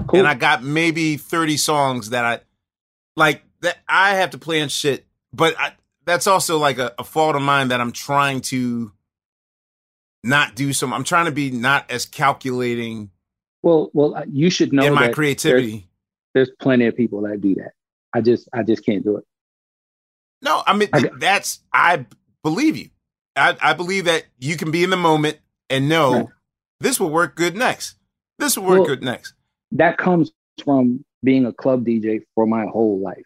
[0.08, 0.20] Cool.
[0.20, 2.40] and I got maybe 30 songs that I
[3.18, 5.74] like that I have to plan shit, but I,
[6.06, 8.92] that's also like a, a fault of mine that I'm trying to
[10.24, 10.94] not do some.
[10.94, 13.12] I'm trying to be not as calculating
[13.64, 15.88] well, well, you should know in my that creativity.
[16.34, 17.74] There's, there's plenty of people that do that.
[18.14, 19.26] I just, I just can't do it.
[20.42, 22.06] No, I mean I th- that's I
[22.44, 22.90] believe you.
[23.36, 25.38] I, I believe that you can be in the moment
[25.70, 26.28] and know Right.
[26.82, 27.96] This will work good next.
[28.40, 29.34] This will work Well- good next.
[29.74, 30.32] That comes
[30.66, 33.24] from being a club DJ for my whole life.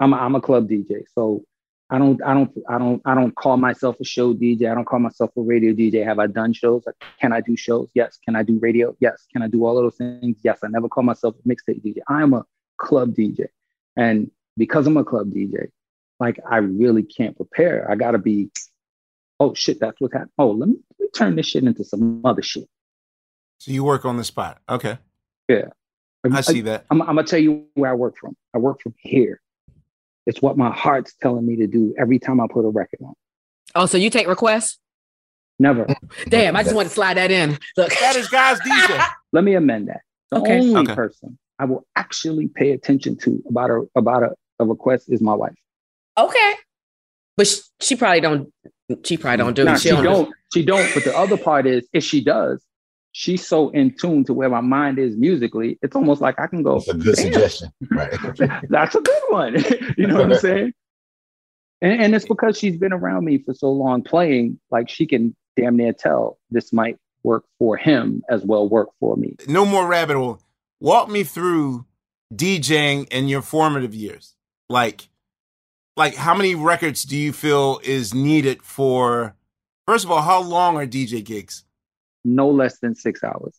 [0.00, 1.44] I'm, a, I'm a club DJ, so
[1.88, 4.70] I don't, I don't, I don't, I don't call myself a show DJ.
[4.70, 6.04] I don't call myself a radio DJ.
[6.04, 6.82] Have I done shows?
[7.20, 7.88] Can I do shows?
[7.94, 8.18] Yes.
[8.24, 8.96] Can I do radio?
[8.98, 9.26] Yes.
[9.32, 10.38] Can I do all of those things?
[10.42, 10.58] Yes.
[10.64, 11.98] I never call myself a mixtape DJ.
[12.08, 12.44] I'm a
[12.78, 13.46] club DJ,
[13.96, 15.66] and because I'm a club DJ,
[16.18, 17.88] like I really can't prepare.
[17.88, 18.50] I gotta be.
[19.38, 20.32] Oh shit, that's what's happening.
[20.38, 20.76] Oh, let me
[21.14, 22.68] turn this shit into some other shit.
[23.58, 24.58] So you work on the spot.
[24.68, 24.98] Okay.
[25.48, 25.68] Yeah.
[26.30, 26.86] I see that.
[26.90, 28.36] I'm, I'm gonna tell you where I work from.
[28.54, 29.40] I work from here.
[30.26, 33.14] It's what my heart's telling me to do every time I put a record on.
[33.74, 34.78] Oh, so you take requests?
[35.58, 35.86] Never.
[36.28, 37.58] Damn, I just want to slide that in.
[37.76, 37.90] Look.
[38.00, 39.04] That is God's DJ.
[39.32, 40.00] Let me amend that.
[40.30, 40.60] The Okay.
[40.60, 40.94] only Okay.
[40.94, 45.34] person I will actually pay attention to about a about a, a request is my
[45.34, 45.54] wife.
[46.16, 46.54] Okay.
[47.36, 48.52] But she, she probably don't.
[49.04, 49.80] She probably don't do Now, it.
[49.80, 50.32] she don't.
[50.52, 50.88] She don't.
[50.94, 52.62] But the other part is, if she does,
[53.12, 55.78] she's so in tune to where my mind is musically.
[55.82, 56.80] It's almost like I can go.
[56.80, 57.72] That's a good "Damn, suggestion.
[57.90, 58.12] Right.
[58.68, 59.56] That's a good one.
[59.96, 60.72] you know what I'm saying?
[61.80, 65.34] And, and it's because she's been around me for so long playing, like she can
[65.56, 69.36] damn near tell this might work for him as well work for me.
[69.46, 70.40] no more rabbit hole.
[70.80, 71.86] Walk me through
[72.34, 74.34] DJing in your formative years.
[74.68, 75.08] Like,
[75.96, 79.36] like how many records do you feel is needed for?
[79.86, 81.64] First of all, how long are DJ gigs?
[82.24, 83.58] no less than six hours.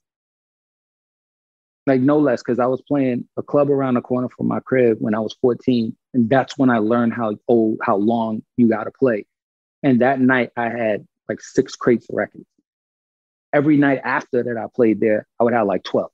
[1.86, 4.98] Like no less, because I was playing a club around the corner from my crib
[5.02, 5.96] when I was 14.
[6.14, 9.26] And that's when I learned how old, how long you gotta play.
[9.82, 12.46] And that night I had like six crates of records.
[13.52, 16.10] Every night after that I played there, I would have like 12.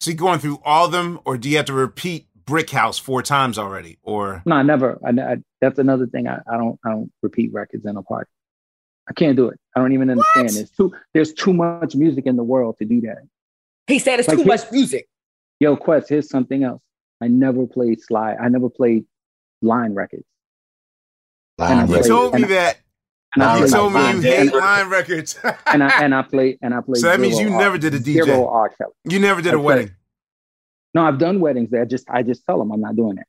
[0.00, 2.98] So you going through all of them, or do you have to repeat Brick House
[2.98, 3.96] four times already?
[4.02, 4.98] Or No, I never.
[5.02, 6.28] I, I, that's another thing.
[6.28, 6.78] I, I don't.
[6.84, 8.28] I don't repeat records in a party.
[9.08, 9.58] I can't do it.
[9.76, 10.46] I don't even understand.
[10.46, 10.54] What?
[10.54, 10.92] There's too.
[11.12, 13.18] There's too much music in the world to do that.
[13.86, 15.08] He said it's Like too much music.
[15.60, 16.08] Yo, Quest.
[16.08, 16.80] Here's something else.
[17.20, 18.36] I never played slide.
[18.40, 19.04] I never played
[19.62, 20.24] line records.
[21.58, 22.04] Line you Right.
[22.04, 22.78] told me And- that.
[23.36, 24.52] And I You played told me you hate Dance.
[24.52, 25.38] line records.
[25.66, 26.98] and I and I played and I played.
[26.98, 28.24] So that means you R- never did a DJ.
[28.24, 28.92] Zero R Kelly.
[29.08, 29.90] you never did a I played- wedding.
[30.94, 31.70] No, I've done weddings.
[31.70, 33.26] There, just I just tell them I'm not doing that.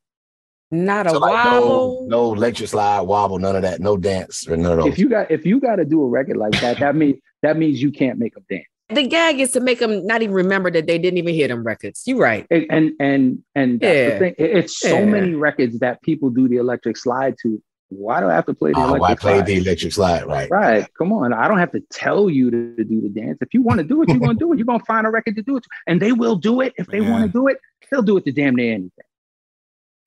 [0.72, 2.08] Not a So like no, wobble.
[2.10, 4.94] no electric slide, wobble, none of that, no dance or none of those.
[4.94, 7.58] If you got if you got to do a record like that, that means that
[7.58, 8.66] means you can't make them dance.
[8.90, 11.64] The gag is to make them not even remember that they didn't even hear them
[11.64, 12.04] records.
[12.06, 12.46] You're right.
[12.50, 14.10] And and and, and that's Yeah.
[14.10, 14.36] the thing.
[14.38, 15.06] It- It's so Yeah.
[15.06, 17.62] many records that people do the electric slide to.
[17.90, 19.46] Why do I have to play the oh, electric I played slide?
[19.46, 20.50] the electric slide, right?
[20.50, 20.88] Right.
[20.98, 21.32] Come on.
[21.34, 23.38] I don't have to tell you to, to do the dance.
[23.42, 24.58] If you want to do it, you're going to do it.
[24.58, 25.64] You're going to find a record to do it.
[25.64, 25.70] to.
[25.86, 26.74] And they will do it.
[26.78, 27.12] If they Man.
[27.12, 27.60] want to do it,
[27.92, 28.90] they'll do it to damn near anything.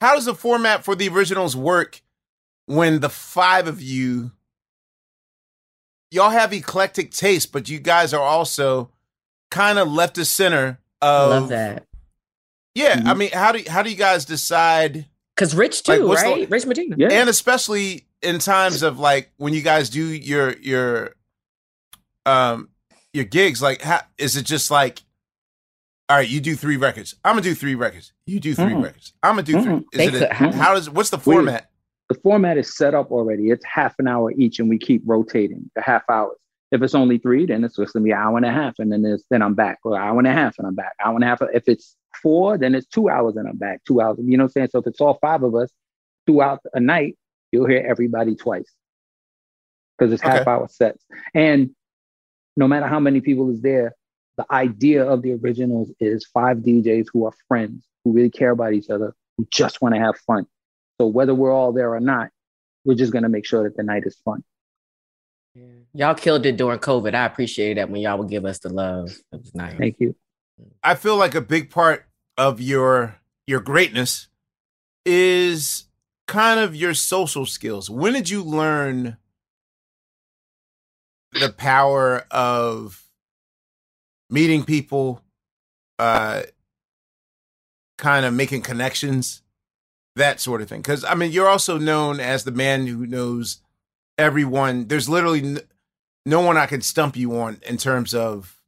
[0.00, 2.00] How does the format for the originals work
[2.66, 4.32] when the five of you
[6.10, 8.90] y'all have eclectic taste, but you guys are also
[9.50, 11.84] kind of left to center I of love that.
[12.74, 13.16] Yeah, I Mhm.
[13.18, 16.50] mean, how do how do you guys decide Cause Rich Like, too, the- right?
[16.50, 16.96] Rich Medina.
[16.98, 17.08] Yeah.
[17.12, 21.14] and especially in times of like when you guys do your your
[22.26, 22.68] um
[23.12, 25.00] your gigs like how is it just like
[26.08, 28.82] all right you do three records i'm gonna do three records you do 3 Mm-mm.
[28.84, 29.84] records i'm gonna do 3 Mm-mm.
[29.92, 31.70] is it a, how does what's the We- format
[32.08, 33.50] The format is set up already.
[33.50, 36.38] It's half an hour each, and we keep rotating the half hours.
[36.72, 38.90] If it's only three, then it's just gonna be an hour and a half, and
[38.90, 40.94] then there's then I'm back, or hour and a half, and I'm back.
[41.04, 41.42] Hour and a half.
[41.52, 43.82] If it's four, then it's two hours, and I'm back.
[43.86, 44.16] Two hours.
[44.22, 44.68] You know what I'm saying?
[44.72, 45.68] So if it's all five of us
[46.26, 47.18] throughout a night,
[47.52, 48.72] you'll hear everybody twice
[49.98, 51.04] because it's half hour sets.
[51.34, 51.70] And
[52.56, 53.94] no matter how many people is there,
[54.38, 58.72] the idea of the originals is five DJs who are friends, who really care about
[58.72, 60.46] each other, who just want to have fun.
[60.98, 62.30] So whether we're all there or not,
[62.84, 64.42] we're just gonna make sure that the night is fun.
[65.92, 67.14] Y'all killed it during COVID.
[67.14, 69.10] I appreciate that when y'all would give us the love.
[69.32, 69.76] It was nice.
[69.76, 70.14] Thank you.
[70.84, 73.16] i feel like a big part of your
[73.46, 74.28] your greatness
[75.04, 75.86] is
[76.26, 79.16] kind of your social skills when did you learn
[81.32, 83.07] the power of
[84.30, 85.22] meeting people
[85.98, 86.42] uh
[87.96, 89.42] kind of making connections
[90.16, 90.80] that sort of thing.
[90.80, 93.58] Because i mean you're also known as the man who knows
[94.16, 94.88] everyone.
[94.88, 95.60] There's literally n-
[96.26, 98.58] no one i can stump you on in terms of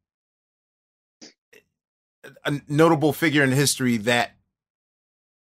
[2.45, 4.33] a notable figure in history that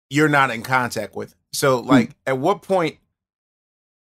[0.08, 1.34] you're not in contact with.
[1.52, 2.98] So like at what point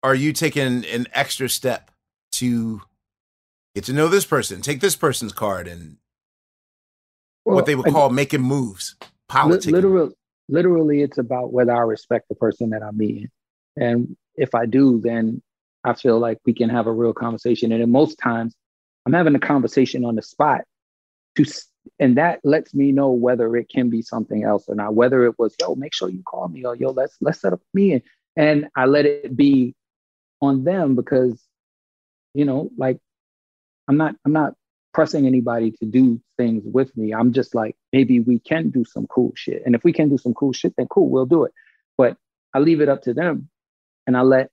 [0.02, 1.90] are you taking an extra step
[2.32, 2.82] to
[3.74, 5.96] get to know this person take this person's card and
[7.44, 8.96] what they would Well, call making moves
[9.28, 10.12] politics literal,
[10.48, 13.30] literally, it's about whether I respect the person that I'm meeting,
[13.76, 15.42] and if I do, then
[15.84, 17.72] I feel like we can have a real conversation.
[17.72, 18.54] And in most times,
[19.06, 20.62] I'm having a conversation on the spot,
[21.36, 21.44] to
[21.98, 24.94] and that lets me know whether it can be something else or not.
[24.94, 27.60] Whether it was, yo, make sure you call me, or yo, let's let's set up
[27.60, 28.02] a meeting,
[28.36, 29.74] and I let it be
[30.42, 31.42] on them because,
[32.34, 32.98] you know, like
[33.88, 34.54] I'm not I'm not
[34.92, 37.12] pressing anybody to do things with me.
[37.12, 39.62] I'm just like, maybe we can do some cool shit.
[39.64, 41.52] And if we can do some cool shit, then cool, we'll do it.
[41.96, 42.16] But
[42.54, 43.48] I leave it up to them
[44.06, 44.50] and I let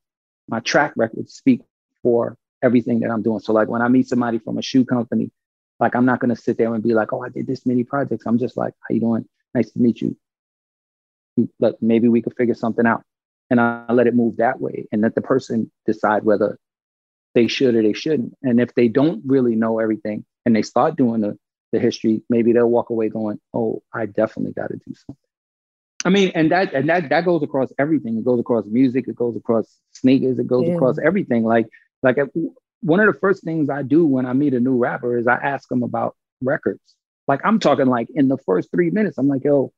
[0.48, 1.62] my track record speak
[2.04, 3.40] for everything that I'm doing.
[3.40, 5.32] So like when I meet somebody from a shoe company,
[5.80, 8.26] like I'm not gonna sit there and be like, oh, I did this many projects.
[8.26, 9.26] I'm just like, how you doing?
[9.54, 10.16] Nice to meet you.
[11.60, 13.04] Look, maybe we could figure something out.
[13.50, 16.60] And I let it move that way and let the person decide whether
[17.38, 18.34] they should or they shouldn't.
[18.42, 21.38] And if they don't really know everything and they start doing the,
[21.72, 25.18] the history, maybe they'll walk away going, "Oh, I definitely got to do something."
[26.04, 28.18] I mean, and that and that that goes across everything.
[28.18, 29.08] It goes across music.
[29.08, 30.40] It goes across sneakers.
[30.40, 30.74] It goes Yeah.
[30.74, 31.44] across everything.
[31.44, 31.68] Like
[32.02, 32.26] like uh,
[32.82, 35.36] one of the first things I do when I meet a new rapper is I
[35.36, 36.82] ask them about records.
[37.28, 39.72] Like I'm talking like in the first three minutes, I'm like, "Yo,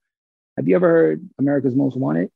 [0.56, 2.32] have you ever heard America's Most Wanted?"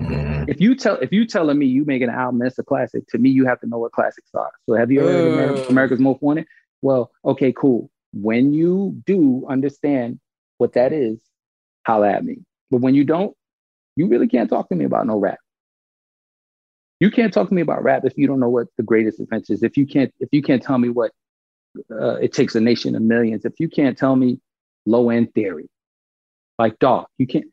[0.00, 0.48] Mhm.
[0.48, 3.18] If you tell if you telling me you make an album that's a classic, to
[3.18, 4.50] me you have to know what classics are.
[4.66, 5.68] So have you heard Mm.
[5.68, 6.46] America's Most Wanted?
[6.82, 7.90] Well, okay, cool.
[8.12, 10.20] When you do understand
[10.58, 11.18] what that is,
[11.86, 12.38] holla at me.
[12.70, 13.36] But when you don't,
[13.96, 15.38] you really can't talk to me about no rap.
[17.00, 19.50] You can't talk to me about rap if you don't know what the greatest offense
[19.50, 19.62] is.
[19.62, 21.12] If you can't, if you can't tell me what
[21.90, 23.44] uh, it takes a nation of millions.
[23.44, 24.40] If you can't tell me
[24.86, 25.68] low end theory,
[26.58, 27.44] like dog, you can't.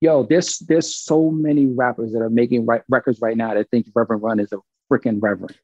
[0.00, 3.86] Yo, there's there's so many rappers that are making right, records right now that think
[3.94, 4.58] Reverend Run is a
[4.90, 5.56] freaking reverend,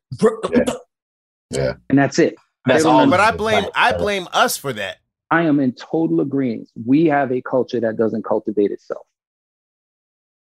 [1.51, 1.75] Yeah.
[1.91, 2.37] and that's it.
[2.67, 3.05] That's all.
[3.05, 4.99] know- But I blame I blame us for that.
[5.31, 6.69] I am in total agreement.
[6.87, 9.07] We have a culture that doesn't cultivate itself.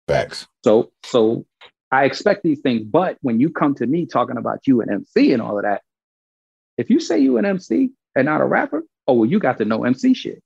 [0.08, 0.47] Facts.
[0.64, 1.45] So so
[1.91, 5.34] I expect these things, but when you come to me talking about you and MC
[5.34, 5.82] and all of that,
[6.78, 9.66] if you say you an MC and not a rapper, oh well, you got to
[9.66, 10.43] know MC shit.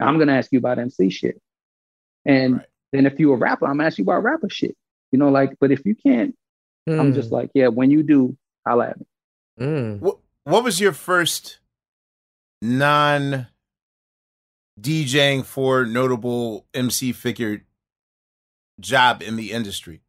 [0.00, 1.40] I'm gonna ask you about MC shit.
[2.24, 2.66] And Right.
[2.92, 4.76] then if you're a rapper, I'm gonna you about rapper shit.
[5.12, 6.34] You know, like, but if you can't,
[6.86, 9.06] I'm just like, yeah, when you do, I'll at me.
[9.60, 10.00] Mm.
[10.00, 11.58] What what was your first
[12.62, 13.46] non
[14.80, 17.62] DJing for notable MC figure
[18.80, 20.00] job in the industry?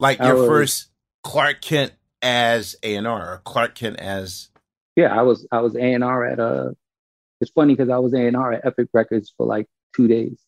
[0.00, 0.88] Like your was- first
[1.22, 4.50] Clark Kent as A and R or Clark Kent as
[4.96, 6.70] Yeah, I was I was A and R at uh
[7.40, 10.38] it's funny because I was A and R at Epic Records for like two days.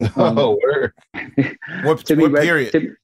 [0.16, 0.92] Um, oh, word.
[1.84, 2.72] what, To what re- period?
[2.72, 2.94] to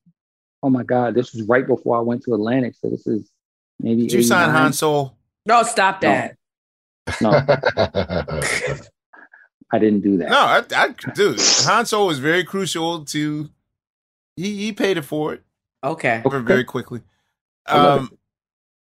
[0.63, 2.75] oh my God, this was right before I went to Atlantic.
[2.75, 3.31] So this is
[3.79, 4.03] maybe.
[4.03, 4.63] Did you sign 89.
[4.63, 5.15] Han Solo?
[5.47, 6.37] No, stop that.
[7.21, 7.31] No,
[9.73, 10.31] I didn't do that.
[10.31, 13.49] No, I, I dude, Han Solo was very crucial to
[14.37, 15.43] he, he paid it forward
[15.83, 16.23] Okay.
[16.25, 16.39] Okay.
[16.41, 17.01] very quickly.
[17.67, 18.11] Um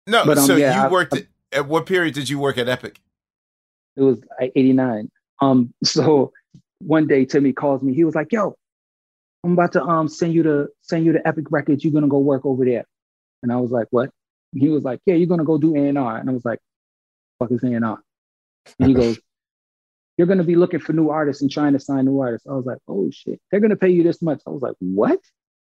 [0.06, 2.38] no, But, um, so yeah, you I- worked I- at, at what period did you
[2.38, 3.00] work at Epic?
[3.96, 5.10] It was 89.
[5.40, 6.32] Um, so
[6.80, 7.94] one day Timmy calls me.
[7.94, 8.56] He was like, yo,
[9.44, 11.84] I'm about to um send you to send you to Epic Records.
[11.84, 12.84] You're gonna go work over there.
[13.42, 14.10] And I was like, what?
[14.54, 16.16] He was like, yeah, you're gonna go do A&R.
[16.16, 16.58] And I was like,
[17.38, 17.98] fuck is A&R?
[18.78, 19.18] And he goes,
[20.18, 22.46] you're gonna be looking for new artists and trying to sign new artists.
[22.46, 24.42] I was like, oh shit, they're gonna pay you this much.
[24.46, 25.20] I was like, what?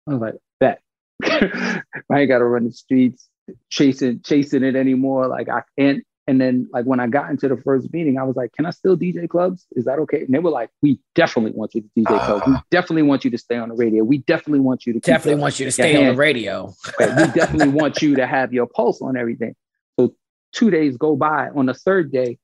[0.08, 0.82] I was like, bet.
[1.24, 1.82] I
[2.12, 3.30] ain't gotta run the streets
[3.70, 5.28] chasing chasing it anymore.
[5.28, 8.36] Like I and and then like when I got into the first meeting, I was
[8.36, 9.66] like, can I still DJ clubs?
[9.76, 10.22] Is that okay?
[10.22, 12.26] And they were like, we definitely want you to DJ uh-huh.
[12.26, 12.48] clubs.
[12.48, 14.04] We definitely want you to stay on the radio.
[14.04, 16.74] We definitely want you to Definitely your- want you to your stay on the radio.
[17.00, 17.10] Right.
[17.10, 19.56] We definitely want you to have your pulse on everything.
[20.00, 20.16] So
[20.52, 21.50] two days go by.
[21.50, 22.40] On the third day,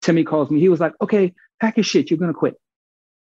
[0.00, 0.60] Timmy calls me.
[0.60, 2.10] He was like, okay, pack your shit.
[2.10, 2.54] You're gonna quit.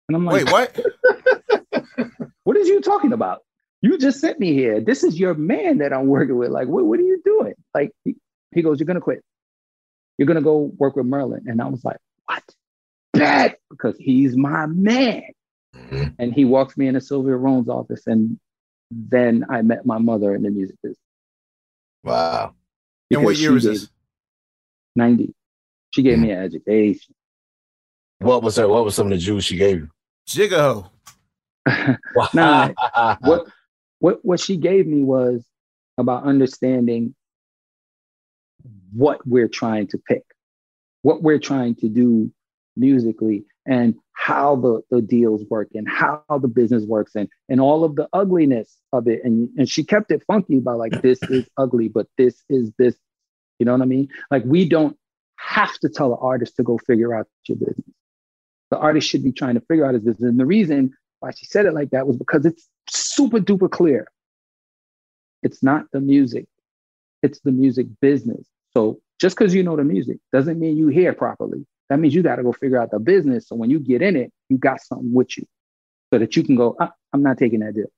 [0.08, 2.12] And I'm like, Wait, what?
[2.44, 3.42] what is you talking about?
[3.80, 4.80] You just sent me here.
[4.80, 6.50] This is your man that I'm working with.
[6.50, 7.54] Like, what, what are you doing?
[7.74, 8.16] Like, he,
[8.52, 9.22] he goes, You're gonna quit.
[10.18, 11.44] You're gonna go work with Merlin.
[11.46, 12.42] And I was like, What?
[13.14, 15.22] Bad because he's my man.
[15.74, 16.14] Mhm.
[16.18, 18.38] And he walks me into Sylvia Rhone's office, and
[18.90, 20.98] then I met my mother in the music business.
[22.04, 22.54] Wow.
[23.10, 23.88] And what because year she was this?
[24.96, 25.34] 90.
[25.94, 27.14] She gave me an education.
[28.18, 28.68] What was her?
[28.68, 29.90] What was some of the juice she gave you?
[30.28, 30.90] Jigo.
[32.34, 32.70] Nah,
[33.20, 33.46] what
[34.00, 35.44] what what she gave me was
[35.98, 37.14] about understanding
[38.92, 40.24] what we're trying to pick,
[41.02, 42.32] what we're trying to do
[42.76, 47.84] musically, and how the, the deals work and how the business works and and all
[47.84, 49.20] of the ugliness of it.
[49.24, 52.96] And and she kept it funky by like this is ugly, but this is this.
[53.58, 54.08] You know what I mean?
[54.30, 54.96] Like we don't
[55.36, 57.94] have to tell an artist to go figure out your business.
[58.70, 60.28] The artist should be trying to figure out his business.
[60.28, 64.08] And the reason why she said it like that was because it's super duper clear.
[65.42, 66.46] It's not the music,
[67.22, 68.46] it's the music business.
[68.76, 71.66] So just because you know the music doesn't mean you hear properly.
[71.88, 73.48] That means you got to go figure out the business.
[73.48, 75.46] So when you get in it, you got something with you
[76.12, 77.90] so that you can go, "Ah, I'm not taking that deal.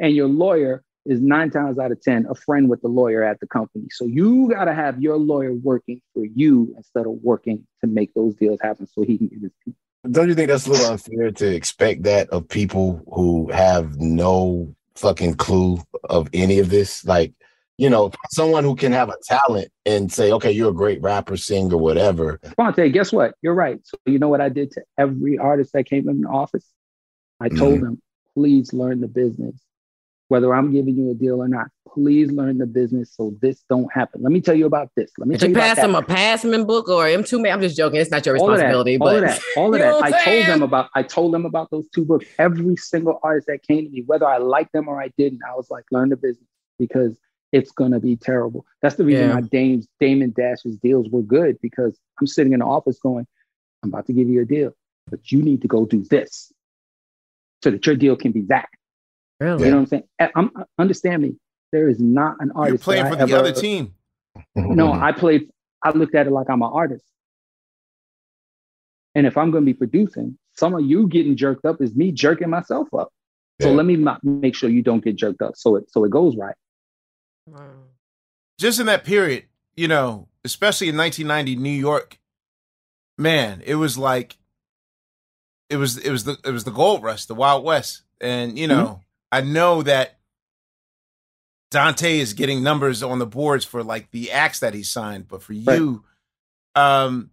[0.00, 3.40] And your lawyer is nine times out of 10 a friend with the lawyer at
[3.40, 3.86] the company.
[3.90, 8.12] So you got to have your lawyer working for you instead of working to make
[8.14, 9.74] those deals happen so he can get his piece.
[10.10, 14.74] Don't you think that's a little unfair to expect that of people who have no
[14.94, 17.04] fucking clue of any of this?
[17.04, 17.32] Like,
[17.78, 21.36] you know, someone who can have a talent and say, okay, you're a great rapper,
[21.36, 22.40] singer, whatever.
[22.56, 23.34] Fonte, guess what?
[23.40, 23.78] You're right.
[23.84, 26.66] So you know what I did to every artist that came in the office?
[27.40, 27.58] I mm-hmm.
[27.58, 28.02] told them,
[28.34, 29.54] please learn the business.
[30.26, 33.90] Whether I'm giving you a deal or not, please learn the business so this don't
[33.90, 34.22] happen.
[34.22, 35.10] Let me tell you about this.
[35.16, 37.52] Let me Did tell you you pass about them a passman book or M2 man?
[37.52, 38.00] I'm just joking.
[38.00, 38.98] It's not your all of that, responsibility.
[39.00, 39.94] all but of that, all of that.
[39.94, 40.90] I I'm told them about.
[40.94, 42.26] I told them about those two books.
[42.38, 45.54] Every single artist that came to me, whether I liked them or I didn't, I
[45.54, 46.48] was like, learn the business
[46.78, 47.16] because
[47.52, 48.64] it's gonna be terrible.
[48.82, 49.34] That's the reason Yeah.
[49.34, 53.26] my Dame's Damon Dash's deals were good because I'm sitting in the office going,
[53.82, 54.72] I'm about to give you a deal,
[55.10, 56.52] but you need to go do this
[57.62, 58.68] so that your deal can be that.
[59.40, 59.64] really?
[59.66, 60.02] You know what I'm saying?
[60.20, 61.36] I- I'm understand me.
[61.72, 62.84] There is not an You're artist.
[62.84, 63.94] playing that for I the ever- other team.
[64.56, 65.50] no, I played,
[65.82, 67.04] I looked at it like I'm an artist.
[69.14, 72.12] And if I'm going to be producing, some of you getting jerked up is me
[72.12, 73.12] jerking myself up.
[73.60, 73.76] So Yeah.
[73.76, 76.36] let me ma- make sure you don't get jerked up so it so it goes
[76.36, 76.54] right.
[78.58, 79.44] Just in that period,
[79.76, 82.18] you know, especially in 1990 New York,
[83.16, 84.36] man, it was like
[85.70, 88.66] it was it was the it was the gold rush, the Wild West, and you
[88.66, 89.00] know, mm-hmm.
[89.32, 90.18] I know that
[91.70, 95.42] Dante is getting numbers on the boards for like the acts that he signed, but
[95.42, 96.04] for you,
[96.74, 97.04] right.
[97.04, 97.30] um,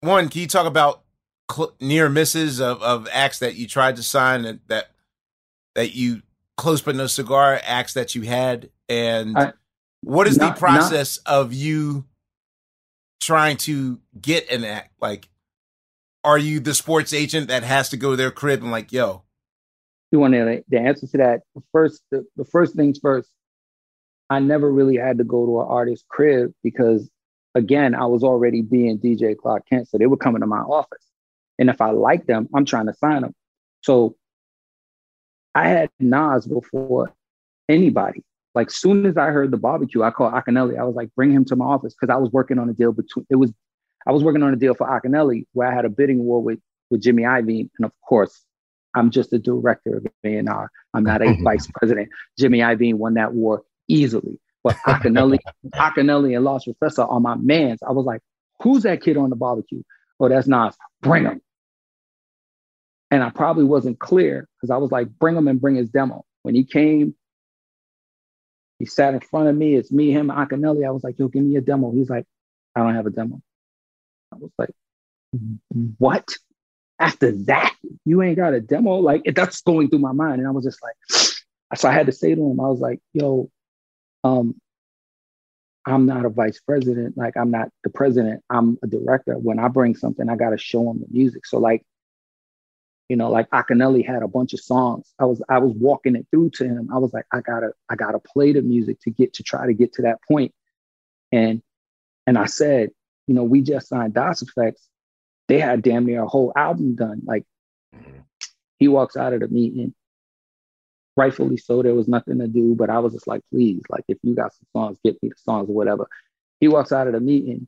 [0.00, 1.02] one, can you talk about
[1.50, 4.90] cl- near misses of of acts that you tried to sign that that
[5.74, 6.22] that you
[6.56, 9.52] close but no cigar acts that you had, and I,
[10.02, 12.04] what is not, the process not, of you
[13.20, 15.30] trying to get an act like?
[16.24, 19.22] are you the sports agent that has to go to their crib and like, yo?
[20.10, 21.42] You want to, the answer to that?
[21.72, 23.30] First, the, the first things first.
[24.28, 27.08] I never really had to go to an artist's crib because,
[27.54, 31.04] again, I was already being DJ Clark Kent, so they were coming to my office,
[31.58, 33.34] and if I liked them, I'm trying to sign them.
[33.82, 34.14] So
[35.54, 37.12] I had Nas before
[37.68, 38.22] anybody.
[38.54, 40.78] Like soon as I heard the barbecue, I called Akinyele.
[40.78, 42.92] I was like, bring him to my office because I was working on a deal
[42.92, 43.26] between.
[43.30, 43.52] It was
[44.06, 46.58] I was working on a deal for Akinyele where I had a bidding war with
[46.90, 48.44] with Jimmy Iovine, and of course,
[48.94, 50.70] I'm just a director of A&R.
[50.94, 52.08] I'm not a vice president.
[52.38, 55.38] Jimmy Iovine won that war easily, but Akinyele,
[55.74, 57.80] Akinyele and Large Professor are my mans.
[57.86, 58.20] I was like,
[58.60, 59.82] who's that kid on the barbecue?
[60.18, 60.76] Oh, that's Nas.
[61.00, 61.40] Bring him.
[63.10, 66.24] And I probably wasn't clear because I was like, bring him and bring his demo.
[66.42, 67.14] When he came,
[68.80, 69.74] he sat in front of me.
[69.76, 70.86] It's me, him, Akinyele.
[70.86, 71.92] I was like, yo, give me a demo.
[71.92, 72.24] He's like,
[72.74, 73.40] I don't have a demo.
[74.32, 74.70] I was like,
[75.98, 76.32] what?
[76.98, 77.74] After that,
[78.06, 78.96] you ain't got a demo?
[78.96, 80.38] Like that's going through my mind.
[80.40, 80.94] And I was just like,
[81.78, 83.50] so I had to say to him, I was like, yo,
[84.24, 84.54] um,
[85.84, 87.18] I'm not a vice president.
[87.18, 88.42] Like I'm not the president.
[88.48, 89.34] I'm a director.
[89.34, 91.44] When I bring something, I gotta show them the music.
[91.44, 91.84] So like,
[93.10, 95.12] you know, like Akinyele had a bunch of songs.
[95.18, 96.88] I was I was walking it through to him.
[96.94, 99.74] I was like, I gotta I gotta play the music to get to try to
[99.74, 100.54] get to that point.
[101.32, 101.60] And
[102.24, 102.90] and I said,
[103.26, 104.74] you know, we just signed Das EFX.
[105.48, 107.22] They had damn near a whole album done.
[107.24, 107.44] Like
[107.92, 108.20] mm-hmm.
[108.78, 109.92] he walks out of the meeting,
[111.16, 111.82] rightfully so.
[111.82, 114.54] There was nothing to do, but I was just like, please, like if you got
[114.54, 116.08] some songs, get me the songs or whatever.
[116.60, 117.66] He walks out of the meeting.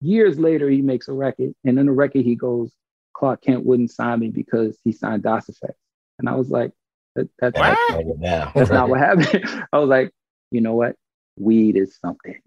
[0.00, 2.70] Years later, he makes a record, and in the record, he goes,
[3.14, 5.74] Clark Kent wouldn't sign me because he signed Das EFX.
[6.18, 6.72] And I was like,
[7.14, 7.58] that, that's,
[8.54, 9.44] that's not what happened.
[9.72, 10.10] I was like,
[10.50, 10.96] you know what?
[11.36, 12.40] Weed is something.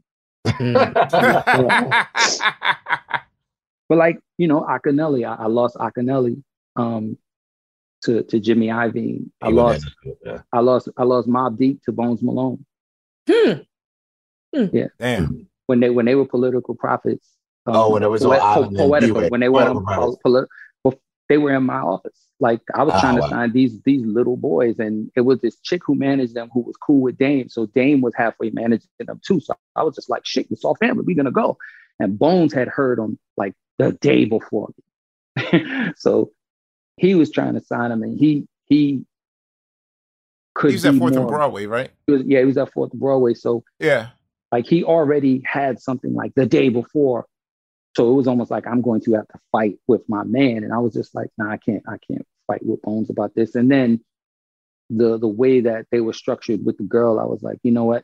[3.89, 6.41] But like you know, Akinyele, I, I lost Akinyele
[6.76, 7.18] um,
[8.03, 9.30] to to Jimmy Iovine.
[9.41, 9.89] I lost,
[10.26, 10.41] yeah.
[10.52, 12.65] I lost, I lost Mobb Deep to Bones Malone.
[13.30, 13.52] Hmm.
[14.53, 14.65] Hmm.
[14.73, 15.48] Yeah, damn.
[15.68, 17.27] When they when they were Poetical Prophets.
[17.68, 20.18] Um, oh, when it was poet, on poetical, when they were on,
[21.30, 22.18] they were in my office.
[22.39, 23.30] Like I was trying oh, to wow.
[23.30, 26.76] sign these these little boys, and it was this chick who managed them who was
[26.77, 27.49] cool with Dame.
[27.49, 29.39] So Dame was halfway managing them too.
[29.39, 31.03] So I was just like, shit, it's all family.
[31.06, 31.57] We're gonna go.
[31.99, 35.91] And Bones had heard them like the day before me.
[35.98, 36.31] so
[36.98, 39.03] he was trying to sign them, and he he
[40.53, 40.69] could.
[40.69, 41.89] He was at Fourth more, and Broadway, right?
[42.06, 43.34] He was, yeah, he was at Fourth and Broadway.
[43.34, 44.10] So yeah,
[44.52, 47.26] like he already had something like the day before
[47.97, 50.63] so it was almost like I'm going to have to fight with my man.
[50.63, 53.55] And I was just like, nah, I can't, I can't fight with Bones about this.
[53.55, 54.01] And then
[54.91, 57.85] the the way that they were structured with the girl, I was like, you know
[57.85, 58.03] what?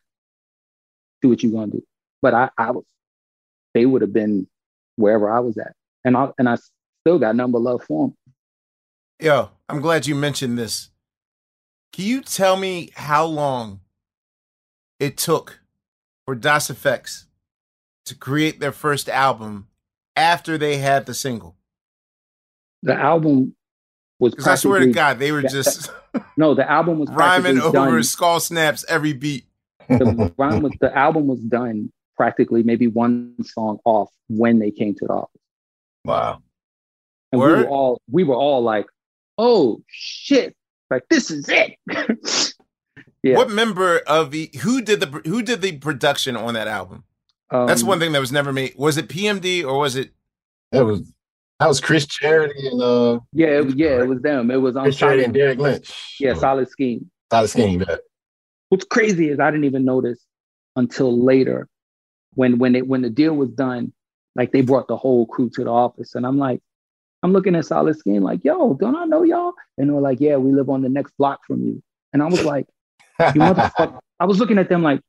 [1.22, 1.84] Do what you're gonna do.
[2.24, 2.86] But I, I was
[3.76, 4.48] they would have been
[4.96, 5.76] wherever I was at.
[6.04, 6.58] And I and I
[7.02, 8.18] still got number love for them.
[9.20, 10.90] Yo, I'm glad you mentioned this.
[11.92, 13.82] Can you tell me how long
[15.00, 15.60] it took
[16.26, 17.26] for Das EFX
[18.06, 19.68] to create their first album
[20.16, 21.56] after they had the single?
[22.84, 23.56] The album
[24.20, 24.34] was.
[24.34, 25.92] Because I swear to God, they were just
[26.38, 26.54] no.
[26.54, 28.04] The album was rhyming over done.
[28.04, 29.46] skull snaps every beat.
[29.88, 34.96] The rhyme was the album was done practically maybe one song off when they came
[34.96, 35.42] to the office.
[36.06, 36.42] Wow.
[37.32, 37.58] And Word?
[37.58, 38.86] we were all we were all like,
[39.38, 40.56] oh shit,
[40.90, 41.78] like this is it.
[43.24, 43.36] yeah.
[43.36, 47.06] What member of the who did the who did the production on that album?
[47.54, 48.74] Um, That's one thing that was never made.
[48.76, 50.12] Was it PMD or was it?
[50.72, 51.14] It was.
[51.60, 53.20] That was Chris Charity and uh.
[53.32, 54.50] Yeah, it, yeah, it was them.
[54.50, 56.18] It was on Chris Charity and Derek Lynch.
[56.20, 57.10] Yeah, solid scheme.
[57.32, 57.86] Solid scheme.
[57.88, 57.98] Yeah.
[58.70, 60.26] What's crazy is I didn't even notice
[60.76, 61.70] until later,
[62.34, 63.94] when when it when the deal was done,
[64.36, 66.60] like they brought the whole crew to the office, and I'm like,
[67.22, 69.54] I'm looking at solid scheme, like, yo, don't I know y'all?
[69.78, 71.84] And they were like, yeah, we live on the next block from you.
[72.12, 72.66] And I was like,
[73.20, 74.00] you motherfucker.
[74.20, 75.02] I was looking at them like,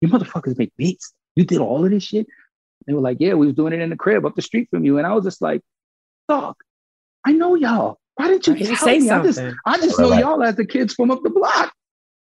[0.00, 2.26] you motherfuckers make beats you did all of this shit?
[2.86, 4.84] They were like, yeah, we was doing it in the crib up the street from
[4.84, 4.98] you.
[4.98, 5.62] And I was just like,
[6.28, 6.56] dog,
[7.24, 7.98] I know y'all.
[8.16, 9.06] Why didn't you, tell say me?
[9.06, 9.30] Something.
[9.30, 11.72] I just, I just know y'all as the kids from up the block.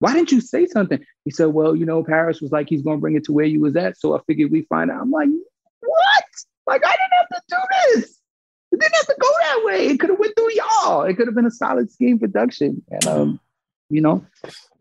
[0.00, 1.04] Why didn't you say something?
[1.24, 3.46] He said, Well, you know, Paris was like, he's going to bring it to where
[3.46, 3.98] you was at.
[3.98, 5.00] So I figured we find out.
[5.00, 5.28] I'm like,
[5.80, 6.24] What?
[6.66, 8.20] Like, I didn't have to do this.
[8.70, 9.86] It didn't have to go that way.
[9.86, 11.02] It could have went through y'all.
[11.02, 12.84] It could have been a solid scheme production.
[12.90, 13.40] And, um,
[13.88, 14.24] you know,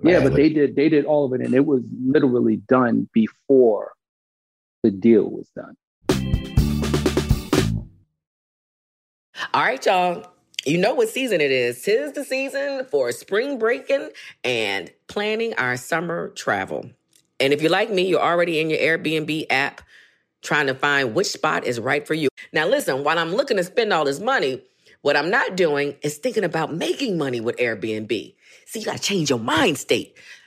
[0.04, 1.44] yeah, but they did, they did all of it.
[1.44, 3.94] And it was literally done before
[4.84, 5.76] the deal was done.
[9.54, 10.26] All right, y'all.
[10.66, 11.82] You know what season it is.
[11.82, 14.10] Tis the season for spring breaking
[14.44, 16.90] and planning our summer travel.
[17.40, 19.82] And if you're like me, you're already in your Airbnb app
[20.42, 22.30] trying to find which spot is right for you.
[22.52, 24.62] Now, listen, while I'm looking to spend all this money,
[25.02, 28.36] what I'm not doing is thinking about making money with Airbnb.
[28.66, 30.18] See, you got to change your mind state.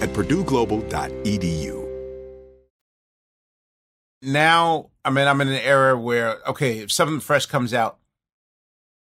[0.00, 1.84] at purdueglobal.edu.
[4.22, 7.98] Now, I mean, I'm in an era where, okay, if something fresh comes out,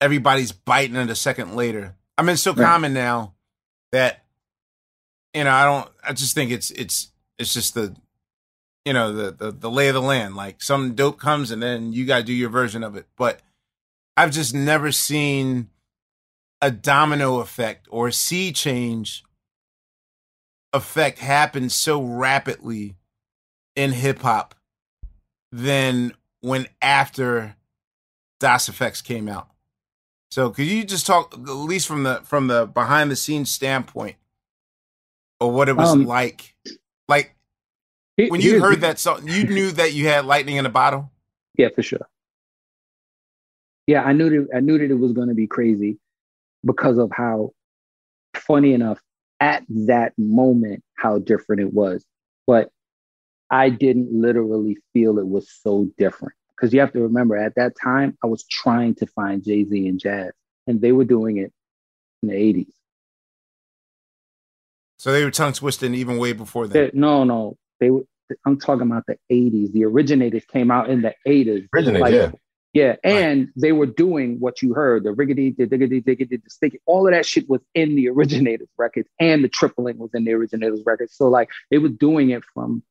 [0.02, 1.95] everybody's biting it a second later.
[2.18, 2.64] I mean, it's so Right.
[2.66, 3.34] common now
[3.91, 4.24] that,
[5.34, 7.95] you know, I don't, I just think it's, it's, it's just the,
[8.86, 10.36] you know, the, the, the lay of the land.
[10.36, 13.07] Like some dope comes and then you got to do your version of it.
[13.18, 13.40] But
[14.16, 15.70] I've just never seen
[16.61, 19.24] a domino effect or a sea change
[20.74, 22.96] effect happen so rapidly
[23.76, 24.56] in hip hop
[25.52, 27.56] than when after
[28.40, 29.48] Das EFX came out.
[30.32, 34.16] So could you just talk at least from the from the behind the scenes standpoint
[35.40, 36.56] or what it was Um, like?
[37.08, 37.36] Like
[38.16, 41.12] when you heard that song, you knew that you had lightning in a bottle?
[41.58, 42.08] Yeah, for sure.
[43.88, 45.98] Yeah, I knew that I knew that it was going to be crazy
[46.64, 47.54] because of how
[48.36, 49.02] funny enough
[49.40, 52.06] at that moment how different it was.
[52.48, 52.70] But
[53.49, 57.74] I didn't literally feel it was so different because you have to remember at that
[57.82, 60.32] time I was trying to find Jay Z and Jaz,
[60.68, 61.52] and they were doing it
[62.22, 62.74] in the eighties.
[64.98, 66.91] So they were tongue twisting even way before then.
[66.94, 68.03] No, no, they were.
[68.45, 69.72] I'm talking about the eighties.
[69.72, 71.68] The originators came out in the eighties.
[71.74, 72.32] Originate, yeah.
[72.74, 76.80] Yeah, and they were doing what you heard, the riggedy, the diggity, diggity, the sticky,
[76.86, 80.34] all of that shit was in the originators records, and the tripling was in the
[80.34, 81.16] originators records.
[81.16, 82.84] So like they were doing it from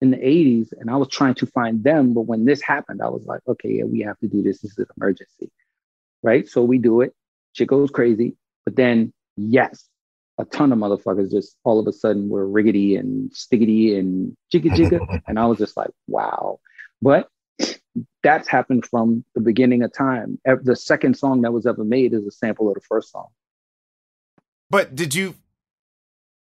[0.00, 2.14] in the 80s, and I was trying to find them.
[2.14, 4.60] But when this happened, I was like, okay, yeah, we have to do this.
[4.60, 5.50] This is an emergency.
[6.22, 6.48] Right.
[6.48, 7.14] So we do it.
[7.52, 8.36] Shit goes crazy.
[8.64, 9.88] But then, yes,
[10.38, 14.70] a ton of motherfuckers just all of a sudden were riggedy and stiggity and jigga
[14.70, 15.22] jigga.
[15.28, 16.60] and I was just like, wow.
[17.02, 17.28] But
[18.22, 20.38] that's happened from the beginning of time.
[20.44, 23.28] The second song that was ever made is a sample of the first song.
[24.68, 25.34] But did you?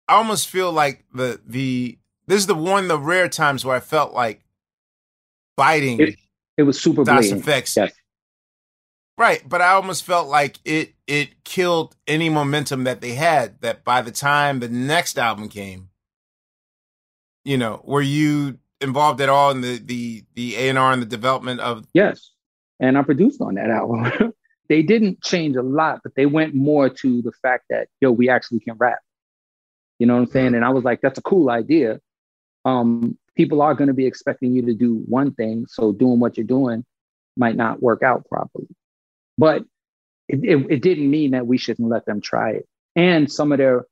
[0.07, 3.77] I almost feel like the the this is the one of the rare times where
[3.77, 4.45] I felt like
[5.57, 6.17] biting It,
[6.57, 7.77] it was super Das EFX.
[7.77, 7.93] Yes.
[9.17, 13.61] Right, but I almost felt like it it killed any momentum that they had.
[13.63, 15.89] That by the time the next album came,
[17.45, 21.03] you know, were you involved at all in the the the A and R and
[21.03, 21.87] the development of?
[21.95, 22.31] Yes.
[22.81, 24.33] And I produced on that album.
[24.69, 28.29] they didn't change a lot, but they went more to the fact that yo, we
[28.29, 28.99] actually can rap.
[29.99, 30.55] You know what I'm saying?
[30.55, 32.01] And I was like, that's a cool idea.
[32.65, 36.37] Um, people are going to be expecting you to do one thing, so doing what
[36.37, 36.85] you're doing
[37.37, 38.69] might not work out properly.
[39.37, 39.65] But
[40.29, 42.69] it, it, it didn't mean that we shouldn't let them try it.
[42.95, 43.87] And some of their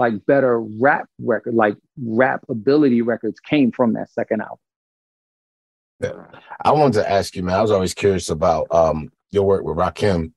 [0.00, 4.58] like better rap record, like rap ability records, came from that second album.
[6.00, 6.24] Yeah.
[6.64, 7.56] I wanted to ask you, man.
[7.56, 10.32] I was always curious about um, your work with Rakim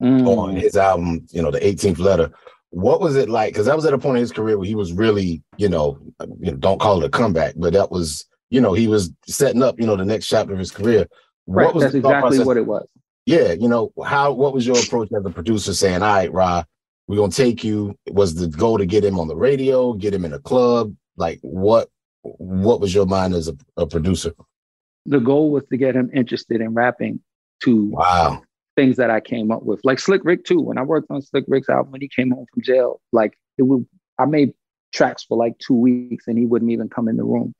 [0.00, 0.28] Mm.
[0.28, 2.30] on his album, you know, the 18th letter.
[2.70, 3.52] What was it like?
[3.52, 5.98] Because that was at a point in his career where he was really, you know,
[6.38, 9.60] you know, don't call it a comeback, but that was, you know, he was setting
[9.60, 11.08] up, you know, the next chapter of his career.
[11.48, 12.46] Right, What was that's exactly process?
[12.46, 12.86] what it was.
[13.26, 16.62] Yeah, you know, how what was your approach as a producer saying, all right, Ra,
[17.08, 17.96] we're gonna take you?
[18.10, 20.94] Was the goal to get him on the radio, get him in a club?
[21.16, 21.88] Like what
[22.22, 24.32] what was your mind as a, a producer?
[25.06, 27.20] The goal was to get him interested in rapping
[27.64, 28.42] to Wow.
[28.76, 29.80] things that I came up with.
[29.82, 30.60] Like Slick Rick too.
[30.60, 33.62] When I worked on Slick Rick's album when he came home from jail, like it
[33.62, 33.86] would
[34.18, 34.52] I made
[34.92, 37.54] tracks for like two weeks and he wouldn't even come in the room.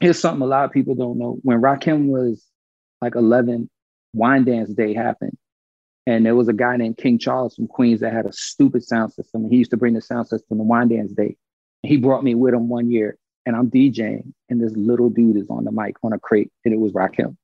[0.00, 1.38] Here's something a lot of people don't know.
[1.42, 2.44] When Rakim was
[3.02, 3.68] like 11,
[4.16, 5.36] Wyandanch Day happened.
[6.06, 9.12] And there was a guy named King Charles from Queens that had a stupid sound
[9.12, 9.42] system.
[9.44, 11.36] And he used to bring the sound system to Wyandanch Day.
[11.82, 13.16] He brought me with him one year
[13.46, 16.74] and I'm DJing and this little dude is on the mic on a crate and
[16.74, 17.36] it was Rakim.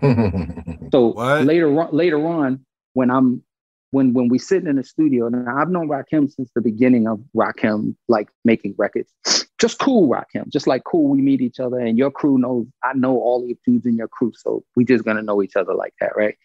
[0.92, 1.44] So What?
[1.44, 2.64] later on, later on,
[2.94, 3.42] when I'm
[3.90, 7.20] when when we sitting in the studio, and I've known Rakim since the beginning of
[7.34, 9.12] Rakim, like making records.
[9.58, 11.08] Just cool Rakim, just like cool.
[11.08, 14.08] We meet each other, and your crew knows I know all the dudes in your
[14.08, 16.36] crew, so we just gonna know each other like that, right?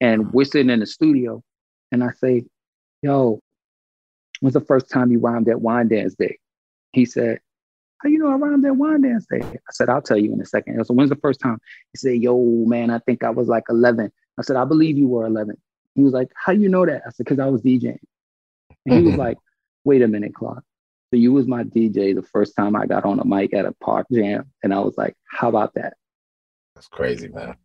[0.00, 1.42] And we're sitting in the studio,
[1.92, 2.44] and I say,
[3.02, 3.40] "Yo,
[4.40, 6.38] when's the first time you rhymed at Wyandanch Day?"
[6.92, 7.40] He said,
[7.98, 10.46] "How you know I rhymed at Wyandanch Day?" I said, "I'll tell you in a
[10.46, 10.84] second.
[10.84, 11.58] So when's the first time?"
[11.92, 14.12] He said, Yo, man, I think I was like 11.
[14.38, 15.56] I said, I believe you were 11.
[15.94, 17.02] He was like, How you know that?
[17.06, 17.98] I said, Because I was DJing.
[18.84, 19.18] And he was Mhm.
[19.18, 19.38] like,
[19.84, 20.62] Wait a minute, Clark.
[21.10, 23.72] So you was my DJ the first time I got on a mic at a
[23.72, 24.52] park jam.
[24.62, 25.96] And I was like, How about that?
[26.74, 27.56] That's crazy, man.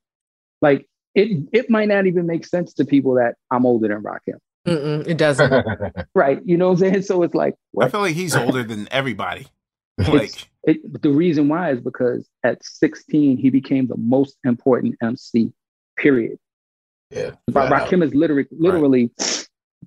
[0.61, 4.37] Like, it, it might not even make sense to people that I'm older than Rakim.
[4.67, 5.65] Mm-mm, it doesn't.
[6.15, 6.39] Right.
[6.45, 7.01] You know what I'm saying?
[7.03, 9.47] So it's like, I feel like he's older than everybody.
[9.97, 10.31] Like,
[10.63, 15.51] It, the reason why is because at 16, he became the most important MC,
[15.97, 16.37] period.
[17.09, 17.31] yeah.
[17.51, 19.11] Ra- Rakim is literally, literally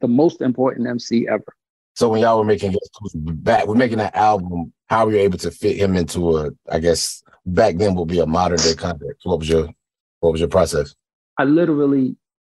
[0.01, 1.45] the most important MC ever.
[1.95, 2.75] So when y'all were making
[3.15, 4.73] back, we're making that album.
[4.89, 6.51] How were you able to fit him into a?
[6.69, 9.25] I guess back then would be a modern day context.
[9.25, 9.69] What was your
[10.19, 10.95] What was your process?
[11.39, 12.17] I literally,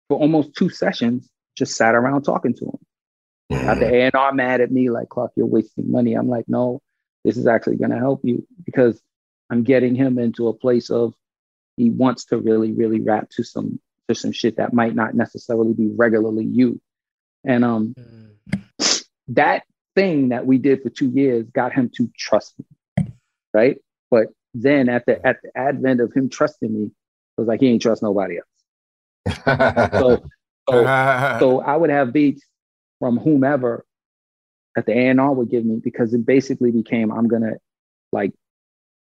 [0.08, 2.78] for almost two sessions, just sat around talking to him.
[3.66, 6.14] Got the A&R mad at me, like, Clark, you're wasting money.
[6.14, 6.82] I'm like, no,
[7.24, 9.00] this is actually going to help you because
[9.50, 11.14] I'm getting him into a place of
[11.76, 15.72] he wants to really, really rap to some to some shit that might not necessarily
[15.72, 16.80] be regularly you.
[17.44, 17.94] And um,
[19.28, 23.06] that thing that we did for two years got him to trust me,
[23.52, 23.78] right?
[24.10, 27.68] But then at the at the advent of him trusting me, it was like he
[27.68, 28.46] ain't trust nobody else.
[29.44, 30.22] So,
[30.68, 30.84] so,
[31.40, 32.44] so I would have beats
[32.98, 33.84] from whomever
[34.74, 37.54] that the A&R would give me because it basically became I'm gonna
[38.12, 38.32] like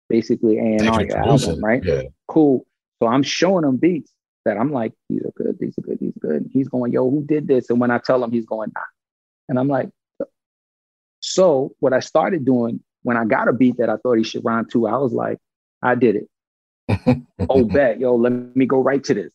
[0.08, 1.82] basically A&R your album, right?
[1.84, 2.02] Yeah.
[2.26, 2.66] Cool.
[3.00, 4.12] So I'm showing him beats
[4.44, 6.42] that I'm like, these are good, these are good, these are good.
[6.42, 7.70] And he's going, yo, who did this?
[7.70, 8.82] And when I tell him, he's going, nah.
[9.48, 9.90] And I'm like,
[11.20, 14.44] so what I started doing when I got a beat that I thought he should
[14.44, 15.38] rhyme to, I was like,
[15.82, 17.22] I did it.
[17.48, 19.32] Oh, bet, yo, let me go right to this.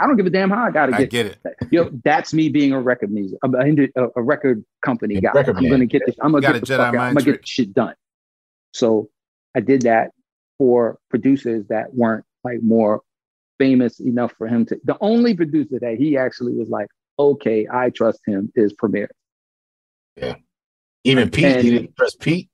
[0.00, 1.38] I don't give a damn how I gotta I get get it.
[1.70, 5.32] Yo, that's me being a record music, a, a, a record company A guy.
[5.34, 5.72] record I'm man.
[5.72, 6.16] gonna get this.
[6.22, 6.96] I'm gonna get the fuck out.
[6.96, 7.94] I'm gonna get shit done.
[8.72, 9.10] So
[9.54, 10.12] I did that
[10.58, 13.02] for producers that weren't like more
[13.58, 14.80] famous enough for him to.
[14.84, 19.10] The only producer that he actually was like, okay, I trust him is Premier.
[20.16, 20.36] Yeah.
[21.04, 22.48] Even Pete, And- he didn't trust Pete.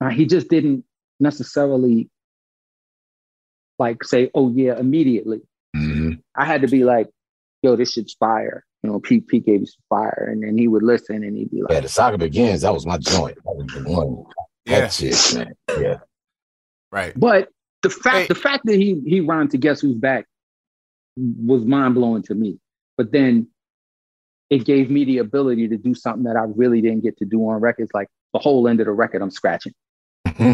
[0.00, 0.84] Uh, he just didn't
[1.20, 2.10] necessarily
[3.78, 5.40] like say, oh yeah, immediately.
[6.34, 7.08] I had to be like,
[7.62, 8.64] yo, this shit's fire.
[8.82, 10.28] You know, Pete, Pete gave you some fire.
[10.30, 12.60] And then he would listen and he'd be like, Yeah, the saga begins.
[12.62, 13.36] That was my joint.
[13.44, 14.24] That was the one.
[14.64, 15.54] Yeah, That shit, man.
[15.80, 15.96] Yeah.
[16.92, 17.12] right.
[17.18, 17.48] But
[17.82, 18.26] the fact Hey.
[18.28, 20.26] the fact that he he rhymed to Guess Who's Back
[21.16, 22.58] was mind blowing to me.
[22.96, 23.48] But then
[24.50, 27.40] it gave me the ability to do something that I really didn't get to do
[27.48, 27.90] on records.
[27.92, 29.72] Like the whole end of the record, I'm scratching,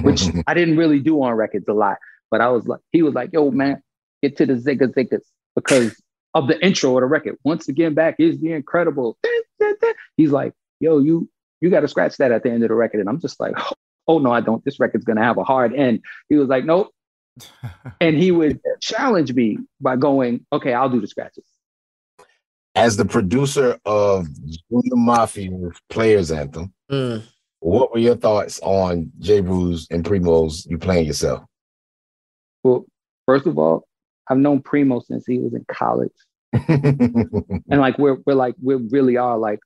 [0.03, 1.99] which I didn't really do on records a lot.
[2.31, 3.83] But I was like, he was like, yo, man,
[4.23, 5.25] get to the zigga ziggas
[5.55, 6.01] because
[6.35, 7.37] of the intro of the record.
[7.45, 9.19] Once again, back is the incredible.
[10.17, 11.29] He's like, yo, you
[11.61, 13.01] you got to scratch that at the end of the record.
[13.01, 13.55] And I'm just like,
[14.09, 14.65] oh no, I don't.
[14.65, 16.01] This record's gonna have a hard end.
[16.29, 16.91] He was like, nope.
[18.01, 21.45] And he would challenge me by going, okay, I'll do the scratches.
[22.75, 27.23] as the producer of Junior Mafia's Players Anthem, Mm.
[27.61, 31.43] what were your thoughts on Jeru's and Primo's You Playing Yourself?
[32.65, 32.85] Well,
[33.27, 33.87] first of all,
[34.33, 36.13] I've known Primo since he was in college.
[36.69, 39.61] and like we're we're like we really are like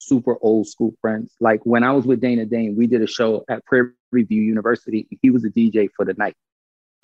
[0.00, 1.32] super old school friends.
[1.40, 5.06] Like when I was with Dana Dane, we did a show at Prairie View University.
[5.22, 6.34] He was a DJ for the night.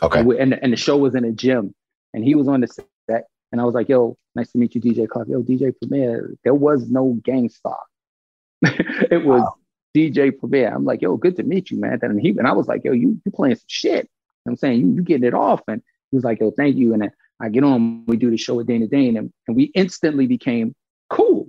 [0.03, 0.19] okay.
[0.19, 1.75] And, we, and, and the show was in a gym,
[2.13, 3.27] and he was on the set.
[3.53, 5.29] And I was like, "Yo, nice to meet you, DJ Clark.
[5.29, 7.79] Yo, DJ Premier." There was no Gang Starr.
[8.63, 9.49] it was
[9.95, 10.75] DJ Premier.
[10.75, 12.93] I'm like, "Yo, good to meet you, man." And he and I was like, "Yo,
[12.93, 15.81] you you playing some shit." You know I'm saying you you getting it off, and
[16.11, 17.11] he was like, "Yo, thank you." And
[17.41, 20.75] I get on, we do the show with Dana Dane, and, and we instantly became
[21.11, 21.49] cool.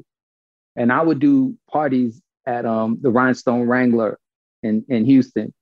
[0.75, 4.19] And I would do parties at um, the Rhinestone Wrangler
[4.63, 5.53] in in Houston,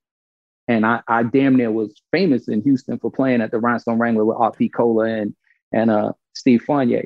[0.68, 4.26] and I, I damn near was famous in Houston for playing at the Rhinestone Wrangler
[4.26, 4.70] with R.P.
[4.70, 5.36] Cola and
[5.72, 7.06] and uh, Steve Fournier.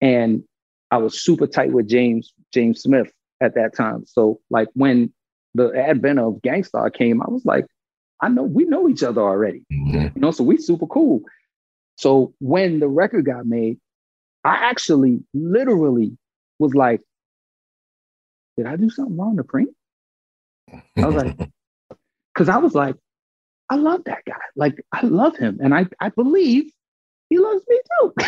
[0.00, 0.44] And
[0.90, 4.04] I was super tight with James James Smith at that time.
[4.06, 5.12] So like when
[5.54, 7.66] the advent of Gang Starr came, I was like,
[8.20, 10.14] I know we know each other already, Mhm.
[10.14, 11.22] you know, so we super cool.
[11.96, 13.78] So when the record got made,
[14.44, 16.16] I actually literally
[16.58, 17.00] was like,
[18.56, 19.66] did I do something wrong to Preem?
[20.96, 21.36] I was like,
[22.34, 22.96] because I was like,
[23.68, 24.34] I love that guy.
[24.54, 25.58] Like, I love him.
[25.62, 26.70] And I, I believe
[27.28, 28.12] he loves me too.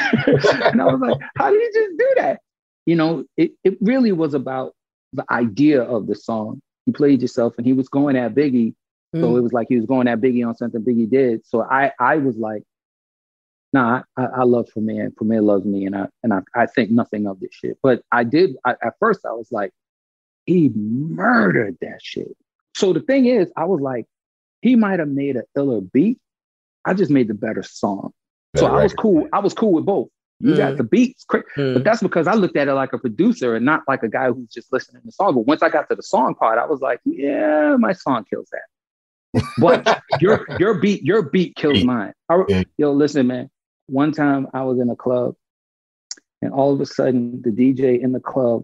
[0.65, 2.41] and I was like, how did he just do that?
[2.87, 4.75] You know, it, it really was about
[5.13, 6.61] the idea of the song.
[6.87, 8.75] You played yourself and he was going at Biggie.
[9.15, 11.47] So it was like he was going at Biggie on something Biggie did.
[11.47, 12.63] So I, I was like,
[13.73, 15.87] nah, I, I love Premier and Premier loves me.
[15.87, 17.79] And I, and I, I think nothing of this shit.
[17.83, 19.73] But I did, I, at first I was like,
[20.47, 22.37] he murdered that shit.
[22.77, 24.05] So the thing is, I was like,
[24.63, 26.19] he might have made a iller beat.
[26.85, 28.13] I just made the better song.
[28.57, 29.29] so Better I was cool.
[29.33, 30.09] I was cool with both.
[30.41, 30.77] You got Mm.
[30.77, 31.75] the beats, cra- Mm.
[31.75, 34.31] but that's because I looked at it like a producer and not like a guy
[34.31, 35.35] who's just listening to the song.
[35.35, 38.49] But once I got to the song part, I was like, yeah, my song kills
[38.53, 38.63] that.
[39.59, 42.13] But your your beat your beat kills mine.
[42.29, 42.65] I- Yeah.
[42.77, 43.51] yo, listen, man.
[43.87, 45.35] One time I was in a club,
[46.43, 48.63] and all of a sudden the DJ in the club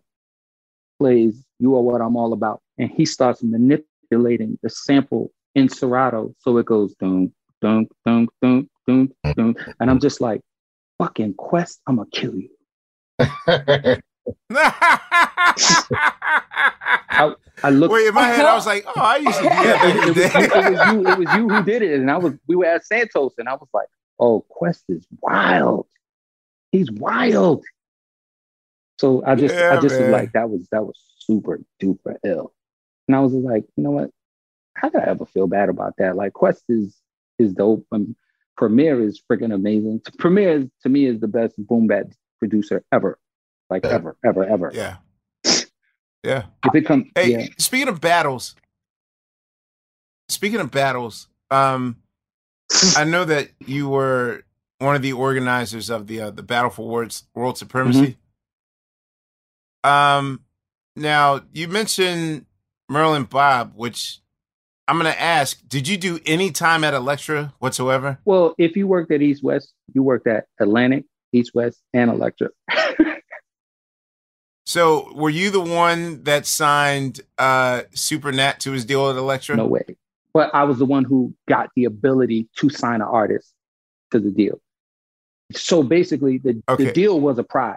[0.99, 6.35] plays "You Are What I'm All About," and he starts manipulating the sample in Serato,
[6.39, 10.41] so it goes dum dum dum dum dum dum, and I'm just like,
[10.99, 12.51] "Fucking Quest, I'm gonna kill you."
[15.56, 17.93] I, I looked.
[17.93, 20.16] Wait, in my head, I was like, oh, I used to do that it, was,
[20.16, 21.06] it was you.
[21.12, 22.35] It was you who did it, and I was.
[22.47, 25.86] We were at Santos, and I was like, "Oh, Quest is wild.
[26.72, 27.64] He's wild."
[28.98, 32.52] So I just, Yeah, I just was like, that was that was super duper ill,
[33.09, 34.10] and I was like, you know what?
[34.74, 36.16] How could I ever feel bad about that?
[36.16, 36.97] Like Quest is
[37.39, 38.16] is dope, um, and
[38.56, 40.01] Premier is freaking amazing.
[40.18, 42.06] Premier is, to me is the best boom bap
[42.39, 43.18] producer ever,
[43.68, 43.90] like Yeah.
[43.90, 44.70] ever, ever, ever.
[44.72, 44.97] Yeah.
[46.24, 46.44] Yeah.
[46.64, 47.46] If it comes, Hey, yeah.
[47.59, 48.55] speaking of battles,
[50.28, 51.96] speaking of battles, um,
[52.96, 54.42] I know that you were
[54.78, 58.16] one of the organizers of the uh, the Battle for World World Supremacy.
[59.84, 60.40] Um,
[60.96, 62.46] now you mentioned
[62.88, 64.20] Merlin Bobb, which
[64.88, 68.18] I'm going to ask: Did you do any time at Elektra whatsoever?
[68.24, 72.48] Well, if you worked at East West, you worked at Atlantic, East West, and Elektra.
[74.66, 79.57] So, were you the one that signed uh Super Nat to his deal at Elektra?
[79.57, 79.85] no way.
[80.32, 83.53] But I was the one who got the ability to sign an artist
[84.11, 84.61] to the deal.
[85.53, 86.86] So basically, the, Okay.
[86.86, 87.77] the deal was a prize.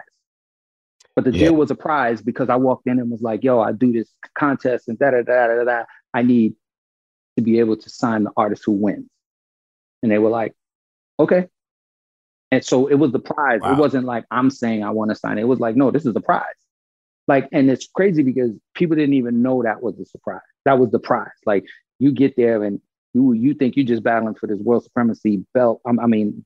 [1.14, 1.48] But the Yeah.
[1.48, 4.12] deal was a prize because I walked in and was like, yo, I do this
[4.34, 5.84] contest and da da da da da.
[6.14, 6.54] I need
[7.36, 9.08] to be able to sign the artist who wins.
[10.02, 10.54] And they were like,
[11.20, 11.48] okay.
[12.50, 13.60] And so it was the prize.
[13.60, 13.72] Wow.
[13.72, 15.42] It wasn't like I'm saying I want to sign it.
[15.42, 16.44] It was like, no, this is the prize.
[17.28, 20.40] Like, and it's crazy because people didn't even know that was the surprise.
[20.64, 21.28] That was the prize.
[21.46, 21.64] Like,
[21.98, 22.80] you get there and
[23.14, 25.80] you you think you're just battling for this world supremacy belt.
[25.84, 26.44] Um, I mean,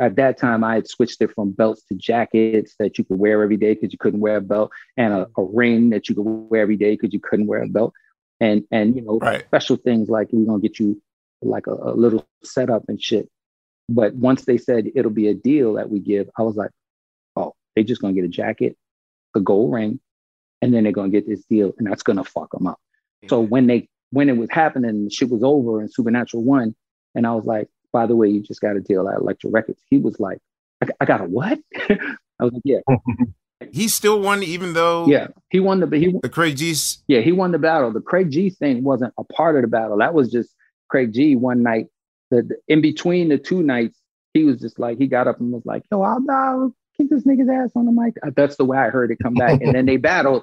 [0.00, 3.42] at that time I had switched it from belts to jackets that you could wear
[3.42, 6.22] every day because you couldn't wear a belt, and a, a ring that you could
[6.22, 7.92] wear every day because you couldn't wear a belt,
[8.40, 9.44] and and you know Right.
[9.46, 11.00] special things like we're gonna get you
[11.42, 13.28] like a, a little setup and shit.
[13.88, 16.70] But once they said it'll be a deal that we give, I was like,
[17.36, 18.76] oh, they just gonna get a jacket,
[19.34, 20.00] a gold ring,
[20.64, 22.80] and then they're gonna get this deal, and that's gonna fuck them up.
[23.28, 26.74] So when they when it was happening, shit was over and Supernatural won,
[27.14, 29.80] and I was like, by the way, you just got a deal at Elektra Records.
[29.90, 30.38] He was like,
[30.82, 31.58] I, I got a what?
[31.88, 32.78] I was like, yeah,
[33.72, 35.28] He still won, even though yeah.
[35.50, 37.02] He won the he the Craig G's.
[37.08, 37.92] yeah he won the battle.
[37.92, 39.98] The Craig G thing wasn't a part of the battle.
[39.98, 40.50] That was just
[40.88, 41.86] Craig G one night.
[42.30, 43.98] The, the- in between the two nights,
[44.34, 47.22] he was just like he got up and was like, yo, I'll, I'll kick this
[47.24, 48.14] nigga's ass on the mic.
[48.26, 49.60] Uh, That's the way I heard it come back.
[49.62, 50.42] and then they battled,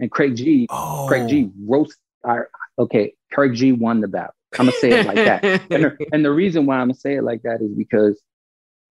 [0.00, 1.96] and Craig G, Oh, Craig G roast.
[2.24, 2.40] I,
[2.78, 4.34] okay, Craig G won the battle.
[4.54, 5.44] I'm gonna say it like that.
[5.70, 8.20] And the, and the reason why I'm gonna say it like that is because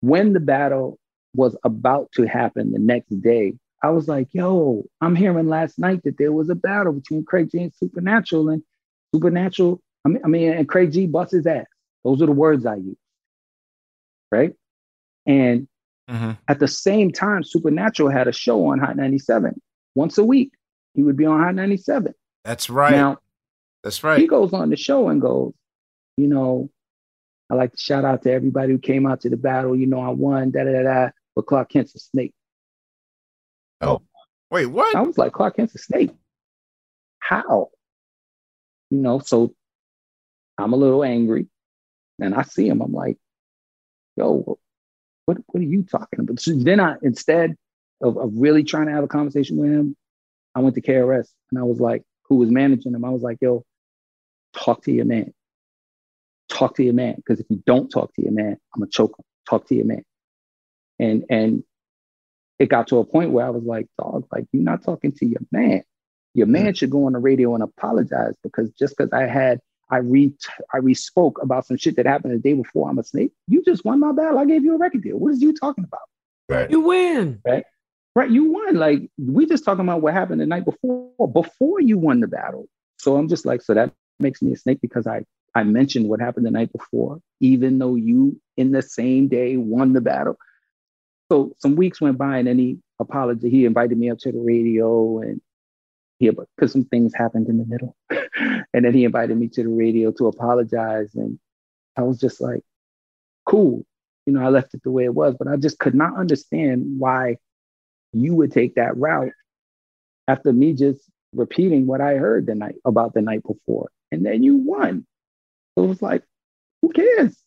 [0.01, 0.99] when the battle
[1.33, 3.53] was about to happen the next day,
[3.83, 7.49] I was like, yo, I'm hearing last night that there was a battle between Craig
[7.51, 8.63] G and Supernatural, and
[9.13, 11.65] Supernatural, I mean, I mean, and Craig G busts his ass.
[12.03, 12.97] Those are the words I use.
[14.31, 14.53] Right.
[15.25, 15.67] And
[16.09, 16.37] Mhm.
[16.47, 19.59] at the same time, Supernatural had a show on Hot 97
[19.95, 20.51] once a week.
[20.97, 22.13] He would be on Hot 97.
[22.43, 22.91] That's right.
[22.91, 23.19] Now,
[23.83, 24.19] That's right.
[24.19, 25.53] he goes on the show and goes,
[26.17, 26.71] you know,
[27.51, 29.75] I like to shout out to everybody who came out to the battle.
[29.75, 31.09] You know, I won, da da da da.
[31.35, 32.33] But Clark Kent's a snake.
[33.79, 34.01] Oh,
[34.49, 34.95] wait, what?
[34.95, 36.09] I was like, Clark Kent's a snake.
[37.19, 37.69] How?
[38.89, 39.53] You know, so
[40.57, 41.45] I'm a little angry
[42.19, 42.81] and I see him.
[42.81, 43.19] I'm like,
[44.15, 44.57] yo,
[45.25, 46.39] what, what are you talking about?
[46.39, 47.55] So then I, instead
[48.01, 49.95] of, of really trying to have a conversation with him,
[50.57, 53.05] I went to KRS and I was like, who was managing him?
[53.05, 53.63] I was like, yo,
[54.55, 55.31] talk to your man.
[56.49, 57.13] Talk to your man.
[57.17, 59.25] Because if you don't talk to your man, I'm gonna choke him.
[59.47, 60.03] Talk to your man.
[60.97, 61.63] And and
[62.57, 65.27] it got to a point where I was like, dog, like you're not talking to
[65.27, 65.83] your man.
[66.33, 69.59] Your man should go on the radio and apologize because just because I had
[69.91, 70.33] I re
[70.73, 73.31] I respoke about some shit that happened the day before I'm a snake.
[73.47, 74.39] You just won my battle.
[74.39, 75.17] I gave you a record deal.
[75.17, 76.01] What is you talking about?
[76.49, 76.71] Right.
[76.71, 77.41] You win.
[77.45, 77.63] Right,
[78.25, 78.75] you won.
[78.75, 82.67] Like we just talking about what happened the night before, before you won the battle.
[82.97, 85.23] So I'm just like, so that makes me a snake because I
[85.55, 89.93] I mentioned what happened the night before, even though you in the same day won
[89.93, 90.37] the battle.
[91.31, 93.45] So some weeks went by and then he apologized.
[93.45, 95.41] He invited me up to the radio and
[96.19, 97.95] he because some things happened in the middle.
[98.73, 101.13] and then he invited me to the radio to apologize.
[101.15, 101.39] And
[101.95, 102.63] I was just like,
[103.45, 103.85] cool.
[104.25, 106.99] You know, I left it the way it was, but I just could not understand
[106.99, 107.37] why
[108.21, 109.31] you would take that route
[110.27, 110.99] after me just
[111.33, 113.89] repeating what I heard the night about the night before.
[114.11, 115.05] And then you won.
[115.77, 116.23] So it was like,
[116.81, 117.37] who cares?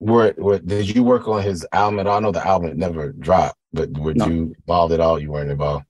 [0.00, 2.16] Were, were, did you work on his album at all?
[2.16, 4.26] I know the album never dropped, but were No.
[4.26, 5.18] you involved at all?
[5.18, 5.86] You weren't involved.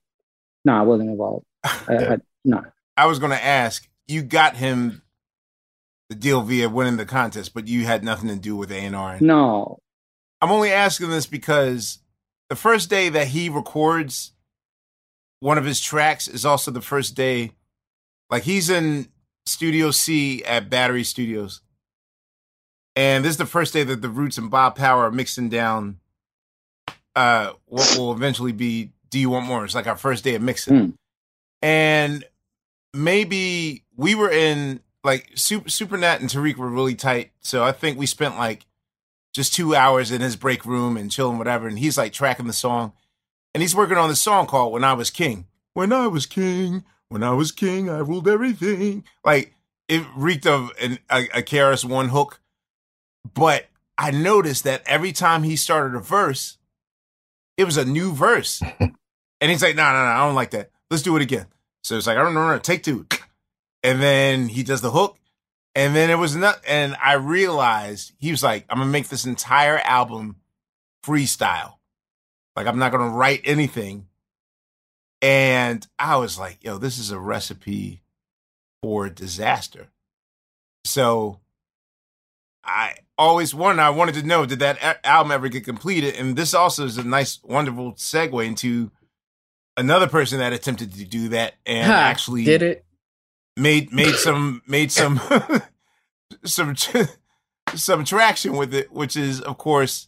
[0.63, 1.45] No, I wasn't involved.
[1.63, 2.63] I, I, no.
[2.97, 3.87] I was going to ask.
[4.07, 5.01] You got him
[6.09, 8.95] the deal via winning the contest, but you had nothing to do with A and
[8.95, 9.17] R.
[9.19, 9.79] No.
[10.41, 11.99] I'm only asking this because
[12.49, 14.33] the first day that he records
[15.39, 17.51] one of his tracks is also the first day,
[18.29, 19.09] like he's in
[19.45, 21.61] Studio C at Battery Studios.
[22.95, 25.99] And this is the first day that the Roots and Bob Power are mixing down
[27.15, 29.63] uh what will eventually be Do You Want More?
[29.63, 30.77] It's like our first day of mixing.
[30.79, 30.89] Hmm.
[31.61, 32.23] And
[32.93, 37.31] maybe we were in like Super Supernat and Tariq were really tight.
[37.39, 38.65] So I think we spent like
[39.35, 41.67] just two hours in his break room and chilling, whatever.
[41.67, 42.93] And he's like tracking the song.
[43.53, 45.45] And he's working on the song called When I Was King.
[45.73, 49.03] When I was king, when I was king, I ruled everything.
[49.25, 49.53] Like
[49.89, 52.39] it reeked of an, a, a KRS One hook.
[53.33, 53.65] But
[53.97, 56.57] I noticed that every time he started a verse,
[57.57, 58.61] it was a new verse.
[58.79, 58.95] and
[59.41, 60.71] he's like, no, no, no, I don't like that.
[60.89, 61.47] Let's do it again.
[61.83, 63.05] So it's like, I don't know, take two.
[63.83, 65.17] And then he does the hook.
[65.75, 69.25] And then it was not, and I realized he was like, I'm gonna make this
[69.25, 70.37] entire album
[71.05, 71.73] freestyle.
[72.55, 74.07] Like I'm not gonna write anything.
[75.21, 78.03] And I was like, yo, this is a recipe
[78.81, 79.89] for disaster.
[80.85, 81.39] So
[82.63, 86.15] I always wondered, I wanted to know, did that album ever get completed?
[86.15, 88.91] And this also is a nice, wonderful segue into
[89.77, 92.85] another person that attempted to do that and Ha, actually did it.
[93.57, 95.19] Made made some made some
[96.43, 96.75] some
[97.75, 100.07] some traction with it, which is of course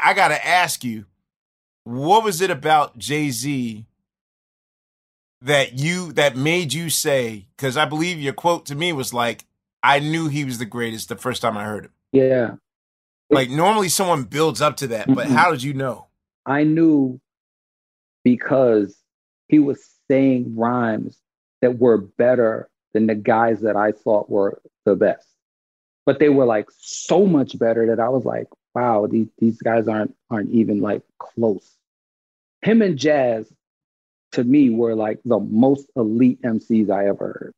[0.00, 1.06] I got to ask you,
[1.84, 3.84] what was it about Jay Z
[5.42, 7.46] that you that made you say?
[7.56, 9.44] Because I believe your quote to me was like,
[9.82, 12.54] "I knew he was the greatest the first time I heard him." Yeah.
[13.30, 15.34] Like normally someone builds up to that, but Mm-mm.
[15.34, 16.06] how did you know?
[16.46, 17.20] I knew
[18.22, 18.96] because
[19.48, 21.18] he was saying rhymes
[21.64, 25.26] that were better than the guys that I thought were the best.
[26.04, 29.88] But they were like so much better that I was like, wow, these, these guys
[29.88, 31.74] aren't aren't even like close.
[32.60, 33.50] Him and Jaz
[34.32, 37.54] to me were like the most elite MCs I ever heard.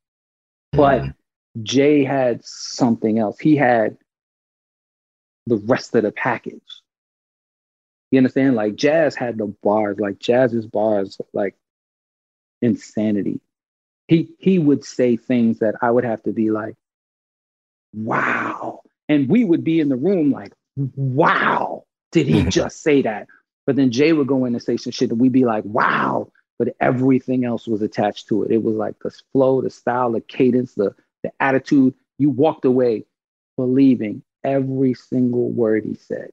[0.70, 1.62] But hmm.
[1.64, 3.40] Jay had something else.
[3.40, 3.96] He had
[5.48, 6.62] the rest of the package.
[8.12, 8.54] You understand?
[8.54, 11.56] Like Jaz had the bars, like Jaz's bars, like
[12.62, 13.40] insanity.
[14.08, 16.74] He he would say things that I would have to be like,
[17.92, 18.80] wow.
[19.08, 23.26] And we would be in the room like, wow, did he just say that?
[23.66, 26.30] But then Jay would go in and say some shit and we'd be like, wow.
[26.58, 28.50] But everything else was attached to it.
[28.50, 31.94] It was like the flow, the style, the cadence, the the attitude.
[32.18, 33.04] You walked away
[33.56, 36.30] believing every single word he said.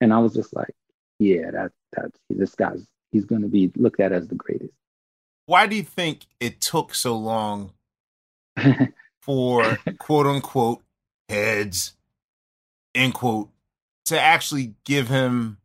[0.00, 0.74] And I was just like,
[1.18, 4.72] yeah, that that's this guy's he's gonna be looked at as the greatest.
[5.48, 7.72] Why do you think it took so long
[9.22, 10.82] for quote unquote
[11.30, 11.94] heads,
[12.94, 13.48] end quote,
[14.04, 15.56] to actually give him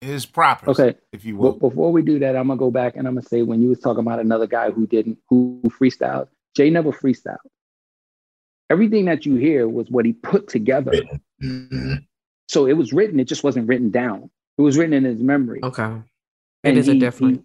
[0.00, 0.94] his proper, Okay.
[1.12, 1.68] if you Well, will.
[1.68, 3.80] before we do that, I'm gonna go back and I'm gonna say when you was
[3.80, 7.36] talking about another guy who didn't who freestyled, Jay never freestyled.
[8.70, 10.92] Everything that you hear was what he put together.
[11.42, 12.06] Mhm.
[12.48, 14.30] So it was written, it just wasn't written down.
[14.56, 15.60] It was written in his memory.
[15.62, 15.84] Okay.
[15.84, 16.02] It
[16.64, 17.38] And is a he- difference.
[17.38, 17.44] he-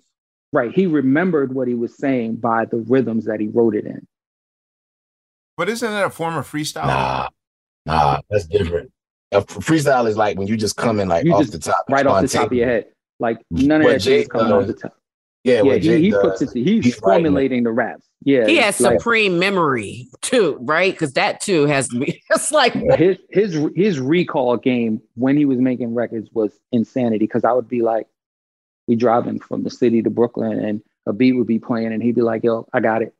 [0.57, 0.73] right.
[0.73, 4.05] He remembered what he was saying by the rhythms that he wrote it in.
[5.55, 6.85] But isn't that a form of freestyle?
[6.87, 7.29] Nah,
[7.85, 8.91] nah, that's different.
[9.31, 11.59] A f- freestyle is like when you just come in like You off just- the
[11.59, 12.85] top, Right off the top of your head.
[13.19, 14.93] Like none of What that Jay shit is coming does- off uh, the top.
[15.43, 18.05] Yeah, Yeah, what Jay he, he does, puts it he's, he's writing formulating the raps.
[18.23, 18.45] Yeah.
[18.47, 20.91] He has like, supreme memory too, right?
[20.93, 22.21] Because that too has to be.
[22.31, 27.43] It's like his his his recall game when he was making records was insanity because
[27.45, 28.07] I would be like,
[28.87, 32.15] we driving from the city to Brooklyn and a beat would be playing and he'd
[32.15, 33.13] be like, yo, I got it.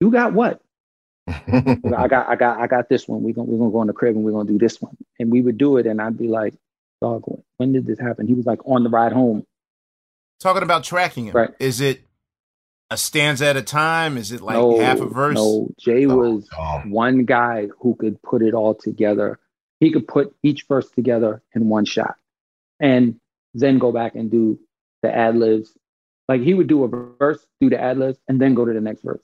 [0.00, 0.60] You got what?
[1.28, 3.22] I got I got I got this one.
[3.22, 4.96] We're gonna we're gonna go in the crib and we're gonna do this one.
[5.18, 6.54] And we would do it and I'd be like,
[7.00, 8.26] dog, when- when did this happen?
[8.26, 9.44] He was like on the ride home.
[10.40, 11.34] Talking about tracking him.
[11.34, 11.50] Right.
[11.60, 12.00] Is it
[12.90, 14.16] a stanza at a time?
[14.16, 15.34] Is it like no, half a verse?
[15.36, 16.80] No, Jay Oh, was oh.
[16.86, 19.38] one guy who could put it all together.
[19.78, 22.16] He could put each verse together in one shot
[22.80, 23.20] and
[23.54, 24.58] then go back and do
[25.02, 25.76] the ad libs.
[26.28, 28.80] Like he would do a verse, do the ad libs, and then go to the
[28.80, 29.22] next verse.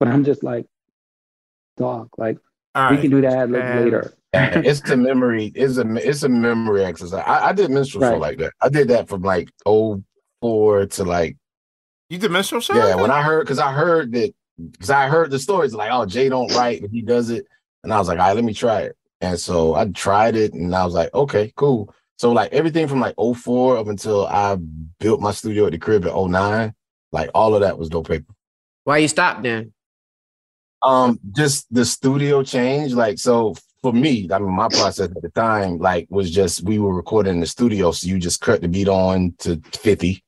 [0.00, 0.66] But I'm just like,
[1.76, 2.38] dog, like
[2.74, 3.02] All we right.
[3.02, 4.14] can do the ad libs later.
[4.32, 5.50] It's the memory.
[5.54, 7.24] It's a it's a memory exercise.
[7.26, 8.52] I, I did minstrel show like that.
[8.60, 11.36] I did that from like 04 to like
[12.10, 12.74] You did minstrel show?
[12.74, 12.94] yeah.
[12.94, 14.32] When I heard because I heard that
[14.72, 17.46] because I heard the stories like oh Jay don't write but he does it
[17.84, 20.52] and I was like all right let me try it and so I tried it
[20.52, 21.94] and I was like okay cool.
[22.18, 24.56] So like everything from like 04 up until I
[24.98, 26.74] built my studio at the crib in 09,
[27.12, 28.34] like all of that was dope paper.
[28.84, 29.72] why you stopped then?
[30.82, 32.92] Um, just the studio change.
[32.92, 36.80] Like, so for me, I mean, my process at the time, like, was just we
[36.80, 40.22] were recording in the studio, so you just cut the beat on to 50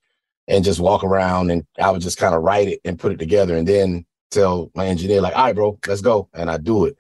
[0.49, 3.19] and just walk around, and I would just kind of write it and put it
[3.19, 6.87] together, and then tell my engineer, like, all right, bro, let's go, and I do
[6.87, 6.97] it.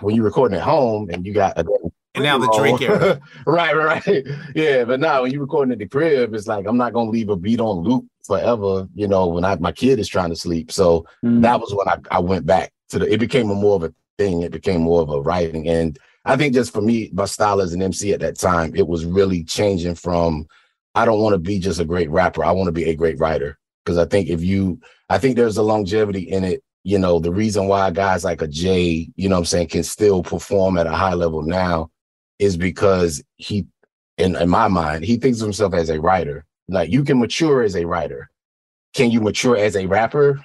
[0.00, 1.64] When you're recording at home and you got a
[2.14, 3.20] And now the Drake era.
[3.46, 4.26] right, right, right.
[4.54, 7.28] Yeah, but now when you're recording at the crib, it's like I'm not gonna leave
[7.28, 8.88] a beat on loop forever.
[8.94, 11.42] You know, when I my kid is trying to sleep, so Mm.
[11.42, 13.94] that was when I, I went back to the it became a more of a
[14.18, 17.60] thing it became more of a writing and i think just for me my style
[17.60, 20.46] as an mc at that time it was really changing from
[20.94, 23.18] i don't want to be just a great rapper i want to be a great
[23.18, 24.78] writer because i think if you
[25.08, 28.46] i think there's a longevity in it you know the reason why guys like a
[28.46, 31.90] jay you know what i'm saying can still perform at a high level now
[32.38, 33.66] is because he
[34.18, 36.44] in, in my mind he thinks of himself as a writer.
[36.68, 38.30] Like you can mature as a writer.
[38.94, 40.44] Can you mature as a rapper?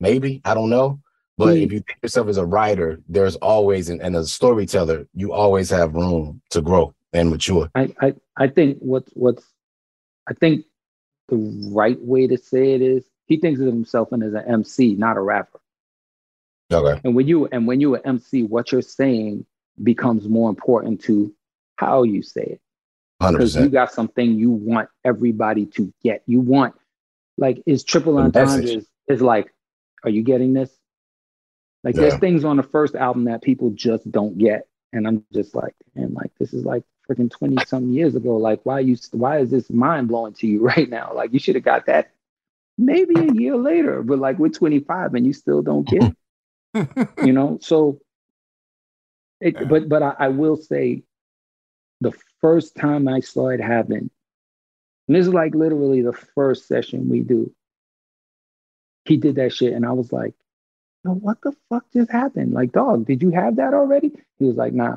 [0.00, 0.40] Maybe.
[0.44, 1.00] I don't know.
[1.38, 4.28] But He- if you think yourself as a writer there's always and, and as a
[4.28, 7.70] storyteller you always have room to grow and mature.
[7.74, 9.44] I, I, I think what's what's
[10.28, 10.64] I think
[11.28, 11.36] the
[11.72, 15.20] right way to say it is he thinks of himself as an MC, not a
[15.20, 15.60] rapper.
[16.72, 17.00] okay.
[17.04, 19.46] And when you and when you an MC, what you're saying
[19.82, 21.34] becomes more important to
[21.76, 22.60] how you say it.
[23.18, 26.22] Because you got something you want everybody to get.
[26.26, 26.74] You want
[27.36, 29.52] like is triple The entendre is, is like,
[30.04, 30.70] are you getting this?
[31.84, 34.66] Like there's things on the first album that people just don't get.
[34.92, 38.36] And I'm just like, and like this is like freaking 20 something years ago.
[38.36, 41.12] Like, why you why is this mind blowing to you right now?
[41.14, 42.12] Like you should have got that
[42.78, 46.16] maybe a year later, but like we're 25 and you still don't get it
[47.24, 48.00] you know so
[49.40, 49.64] it, Yeah.
[49.64, 51.02] but but I, I will say
[52.00, 54.10] the first time i saw it happen,
[55.08, 57.52] and this is like literally the first session we do
[59.04, 60.34] he did that shit and i was like
[61.04, 62.52] no what the fuck just happened?
[62.52, 64.12] Like dog did you have that already?
[64.38, 64.96] He was like nah.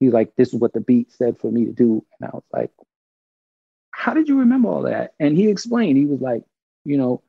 [0.00, 2.34] He was like this is what the beat said for me to do and i
[2.34, 2.70] was like
[3.92, 5.14] how did you remember all that?
[5.18, 6.42] And he explained he was like
[6.84, 7.22] you know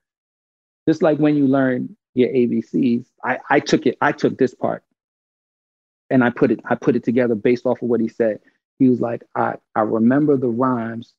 [0.88, 4.84] just like when you learn your ABCs, I, I took it, I took this part
[6.10, 8.40] and I put it I put it together based off of what he said.
[8.80, 11.14] He was like, I, I remember the rhymes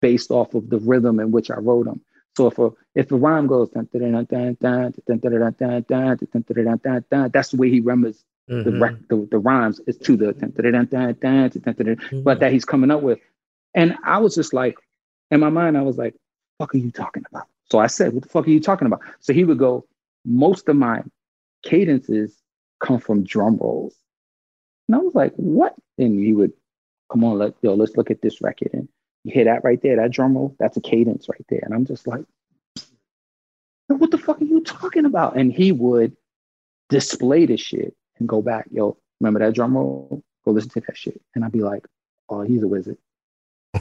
[0.00, 2.02] based off of the rhythm in which I wrote them.
[2.36, 3.70] So if a if a rhyme goes
[7.32, 8.24] that's the way he remembers
[8.64, 10.32] the, the, the rhymes is to the
[12.24, 13.18] but that he's coming up with.
[13.74, 14.76] And I was just like,
[15.30, 16.14] in my mind, I was like,
[16.58, 17.46] fuck are you talking about?
[17.70, 19.00] So I said, what the fuck are you talking about?
[19.20, 19.86] So he would go,
[20.24, 21.02] most of my
[21.62, 22.36] cadences
[22.80, 23.94] come from drum rolls.
[24.88, 25.74] And I was like, what?
[25.98, 26.52] And he would,
[27.10, 28.70] come on, let yo, let's look at this record.
[28.72, 28.88] And
[29.24, 31.60] you hear that right there, that drum roll, that's a cadence right there.
[31.62, 32.24] And I'm just like,
[33.88, 35.36] what the fuck are you talking about?
[35.36, 36.16] And he would
[36.88, 40.22] display the shit and go back, yo, remember that drum roll?
[40.44, 41.20] Go listen to that shit.
[41.34, 41.86] And I'd be like,
[42.28, 42.96] oh, he's a wizard.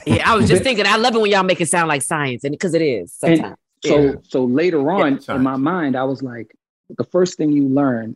[0.05, 0.85] Yeah, I was just thinking.
[0.85, 3.37] I love it when y'all make it sound like science, and because it is And
[3.37, 3.57] sometimes.
[3.83, 4.11] so Yeah.
[4.23, 5.37] so later on sorry.
[5.37, 6.55] in my mind, I was like,
[6.97, 8.15] the first thing you learn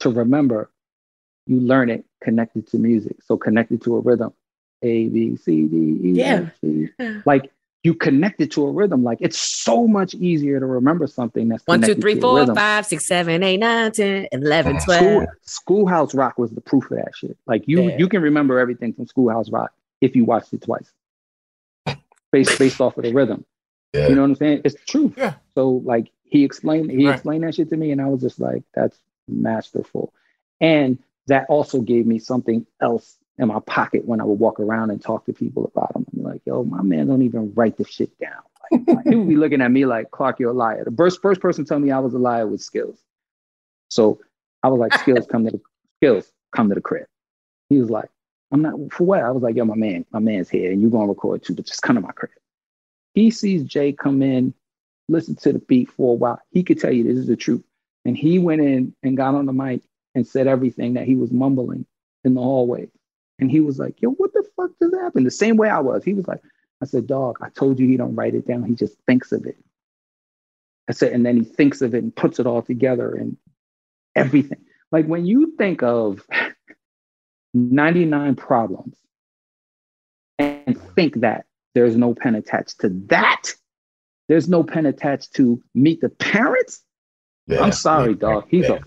[0.00, 0.70] to remember,
[1.46, 3.16] you learn it connected to music.
[3.24, 4.32] So connected to a rhythm.
[4.82, 6.46] A, B, C, D, E, Yeah.
[6.46, 6.88] F, G.
[6.98, 7.20] Yeah.
[7.24, 7.50] Like
[7.82, 9.02] you connect it to a rhythm.
[9.04, 12.20] Like it's so much easier to remember something that's One, two, connected three, to a
[12.22, 12.54] four, rhythm.
[12.54, 15.26] five, six, seven, eight, nine, ten, eleven, School.
[15.42, 17.36] Schoolhouse Rock was the proof of that shit.
[17.46, 17.98] Like you, Yeah.
[17.98, 20.90] you can remember everything from Schoolhouse Rock if you watched it twice,
[22.32, 23.44] based based off of the rhythm.
[23.92, 24.08] Yeah.
[24.08, 24.62] You know what I'm saying?
[24.64, 25.12] It's true.
[25.16, 25.34] Yeah.
[25.54, 27.14] So like he explained, he Right.
[27.14, 28.98] explained that shit to me, and I was just like, that's
[29.28, 30.12] masterful.
[30.60, 34.90] And that also gave me something else in my pocket when I would walk around
[34.90, 36.06] and talk to people about him.
[36.12, 38.42] I'm like, yo, my man don't even write the shit down.
[38.70, 40.84] Like, like, he would be looking at me like, Clark, you're a liar.
[40.84, 43.00] The first first person tell me I was a liar with Skills.
[43.88, 44.20] So
[44.62, 45.60] I was like, Skills, come to the
[45.98, 47.06] Skills, come to the crib.
[47.68, 48.10] He was like,
[48.52, 49.22] I'm not for what?
[49.22, 51.66] I was like, yo, my man, my man's here, and you're gonna record too, but
[51.66, 52.30] just come to my crib.
[53.14, 54.54] He sees Jay come in,
[55.08, 56.40] listen to the beat for a while.
[56.50, 57.64] He could tell you this is the truth.
[58.04, 59.80] And he went in and got on the mic
[60.14, 61.86] and said everything that he was mumbling
[62.24, 62.88] in the hallway.
[63.38, 65.26] And he was like, yo, what the fuck just happened?
[65.26, 66.04] The same way I was.
[66.04, 66.40] He was like,
[66.82, 68.64] I said, dog, I told you he don't write it down.
[68.64, 69.56] He just thinks of it.
[70.88, 73.36] I said, and then he thinks of it and puts it all together and
[74.14, 74.60] everything.
[74.92, 76.24] Like when you think of
[77.54, 78.96] 99 problems
[80.38, 83.54] and think that there's no pen attached to that,
[84.28, 86.82] there's no pen attached to meet the parents.
[87.46, 87.62] Yeah.
[87.62, 88.46] I'm sorry, dog.
[88.48, 88.74] He's Yeah.
[88.76, 88.80] a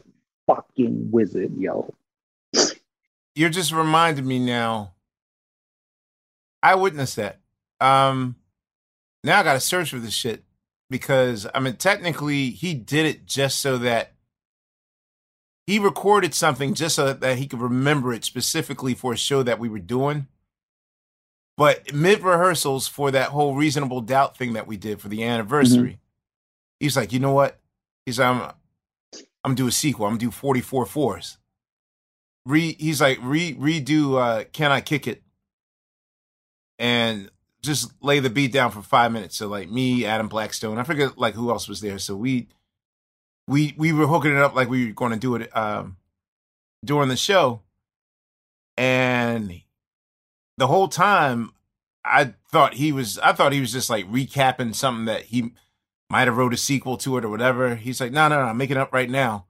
[0.48, 1.94] fucking wizard, yo.
[3.36, 4.94] You're just reminding me now.
[6.64, 7.40] I witnessed that.
[7.80, 8.36] Um,
[9.24, 10.44] now I got to search for this shit
[10.90, 14.14] because I mean, technically, he did it just so that
[15.68, 19.60] he recorded something just so that, he could remember it specifically for a show that
[19.60, 20.28] we were doing.
[21.58, 26.00] But mid rehearsals for that whole reasonable doubt thing that we did for the anniversary,
[26.80, 27.60] he's like, you know what?
[28.06, 28.52] He's like, I'm,
[29.48, 30.06] I'm gonna do a sequel.
[30.08, 31.38] I'm gonna do 44 fours.
[32.46, 35.24] Re, he's like, re, redo uh, Can I Kick It?
[36.78, 39.38] And just lay the beat down for five minutes.
[39.38, 41.98] So like me, Adam Blackstone, I forget like who else was there.
[41.98, 42.50] So we
[43.48, 45.96] we we were hooking it up like we were to do it um,
[46.84, 47.62] during the show,
[48.76, 49.62] and
[50.58, 51.54] the whole time
[52.04, 55.54] I thought he was I thought he was just like recapping something that he
[56.10, 57.76] might have wrote a sequel to it or whatever.
[57.76, 59.46] He's like, no, no, no, I'm making it up right now.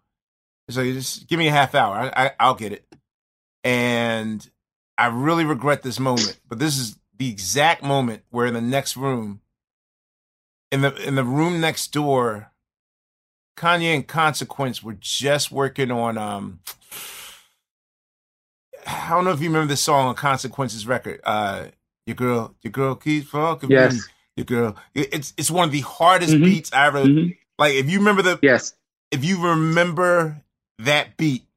[0.69, 1.95] So just give me a half hour.
[1.95, 2.85] I, I I'll get it.
[3.63, 4.47] And
[4.97, 8.97] I really regret this moment, but this is the exact moment where in the next
[8.97, 9.41] room,
[10.71, 12.51] in the in the room next door,
[13.55, 16.59] Kanye and Consequence were just working on um
[18.85, 21.21] I don't know if you remember the song on Consequences record.
[21.23, 21.67] Uh
[22.05, 23.99] your girl, your girl keeps fucking me.
[24.38, 24.76] Your girl.
[24.93, 26.43] It's it's one of the hardest Mhm.
[26.45, 27.35] beats I ever Mhm.
[27.57, 28.73] like if you remember the Yes.
[29.11, 30.43] if you remember
[30.80, 31.47] that beat,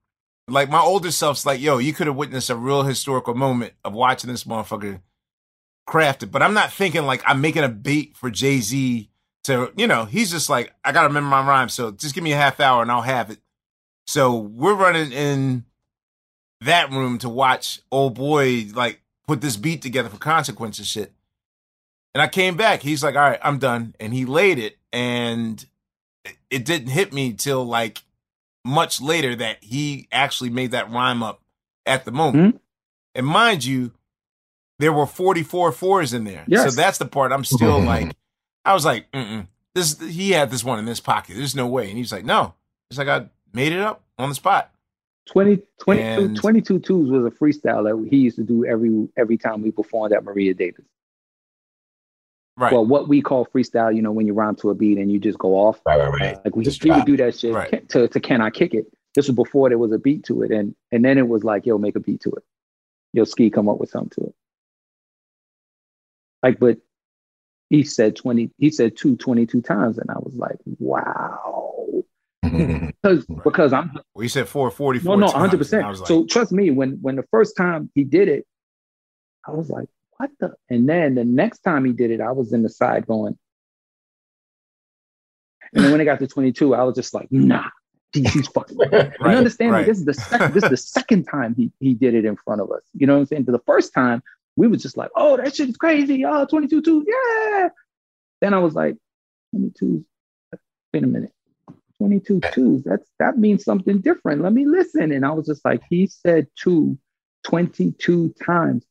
[0.48, 3.92] like my older self's like, yo, you could have witnessed a real historical moment of
[3.92, 5.02] watching this motherfucker
[5.86, 6.30] craft it.
[6.32, 9.10] But I'm not thinking like I'm making a beat for Jay Z
[9.44, 11.68] to, you know, he's just like, I gotta remember my rhyme.
[11.68, 13.40] So just give me a half hour and I'll have it.
[14.06, 15.66] So we're running in
[16.62, 21.12] that room to watch old boy like put this beat together for consequences shit.
[22.14, 22.82] And I came back.
[22.82, 23.94] He's like, all right, I'm done.
[24.00, 24.78] And he laid it.
[24.92, 25.64] And
[26.24, 28.02] it- it didn't hit me till like
[28.64, 31.40] much later that he actually made that rhyme up
[31.86, 32.60] at the moment.
[33.14, 33.92] And mind you,
[34.78, 36.44] there were 44 fours in there.
[36.46, 36.70] Yes.
[36.70, 38.14] So that's the part I'm still like,
[38.64, 41.36] I was like, mm this he had this one in his pocket.
[41.36, 41.88] There's no way.
[41.88, 42.54] And he's like, no.
[42.90, 44.72] It's like I made it up on the spot.
[45.26, 49.36] 20, 22, And- 22 twos was a freestyle that he used to do every every
[49.36, 50.84] time we performed at Maria Davis.
[52.60, 52.74] Right.
[52.74, 55.18] Well, what we call freestyle, you know, when you rhyme to a beat and you
[55.18, 55.80] just go off.
[55.86, 56.38] Right, right, right.
[56.44, 57.88] Like we, Just he would do that shit Right.
[57.88, 58.84] to, to Can I Kick It?
[59.14, 60.50] This was before there was a beat to it.
[60.50, 62.42] And and then it was like, yo, make a beat to it.
[63.14, 64.34] Yo, Ski come up with something to it.
[66.42, 66.76] Like, but
[67.70, 69.96] he said 20, he said two, 22 times.
[69.96, 72.02] And I was like, wow.
[72.42, 75.00] because because I'm Well, you said 440.
[75.08, 75.56] no no 100.
[75.56, 78.46] percent So trust me, when when the first time he did it,
[79.48, 79.88] I was like,
[80.20, 80.54] what the?
[80.68, 83.38] And then the next time he did it, I was in the side going.
[85.72, 87.70] And then when it got to 22, I was just like, nah,
[88.12, 88.76] he's, fucking.
[88.76, 89.72] right, and you understand?
[89.72, 89.86] right.
[89.86, 90.52] This is the second.
[90.52, 92.82] this is the second time he he did it in front of us.
[92.92, 93.46] You know what I'm saying?
[93.46, 94.22] To the first time,
[94.56, 96.24] we was just like, oh, that shit is crazy.
[96.26, 97.68] Oh, 22 2, yeah.
[98.42, 98.96] Then I was like,
[99.52, 100.04] 22.
[100.92, 101.32] Wait a minute.
[101.98, 102.82] 22 twos.
[102.84, 104.42] That's that means something different.
[104.42, 105.12] Let me listen.
[105.12, 106.98] And I was just like, he said two
[107.44, 108.84] 22 times.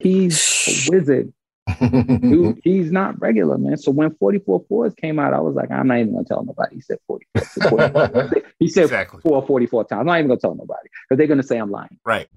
[0.00, 1.32] He's a wizard.
[1.80, 3.76] Dude, he's not regular, man.
[3.76, 6.76] So when 44 fours came out, I was like, I'm not even gonna tell nobody.
[6.76, 8.30] He said 44.
[8.58, 9.20] he said Exactly.
[9.22, 10.00] four 44 times.
[10.00, 11.98] I'm not even gonna tell nobody because they're gonna say I'm lying.
[12.04, 12.28] Right.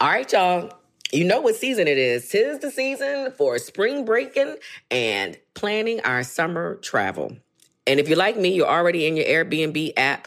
[0.00, 0.72] All right, y'all.
[1.12, 2.28] You know what season it is.
[2.28, 4.56] Tis the season for spring breaking
[4.90, 7.36] and planning our summer travel.
[7.86, 10.26] And if you're like me, you're already in your Airbnb app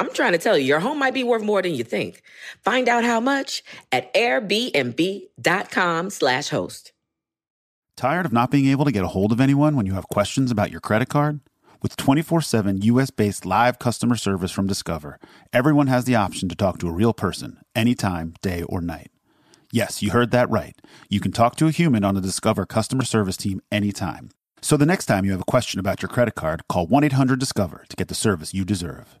[0.00, 2.22] I'm trying to tell you, your home might be worth more than you think.
[2.62, 3.62] Find out how much
[3.92, 6.92] at airbnb.com slash host.
[7.96, 10.50] Tired of not being able to get a hold of anyone when you have questions
[10.50, 11.40] about your credit card?
[11.80, 15.20] With 24 7 US based live customer service from Discover,
[15.52, 19.10] everyone has the option to talk to a real person anytime, day or night.
[19.70, 20.74] Yes, you heard that right.
[21.08, 24.30] You can talk to a human on the Discover customer service team anytime.
[24.60, 27.38] So the next time you have a question about your credit card, call 1 800
[27.38, 29.20] Discover to get the service you deserve.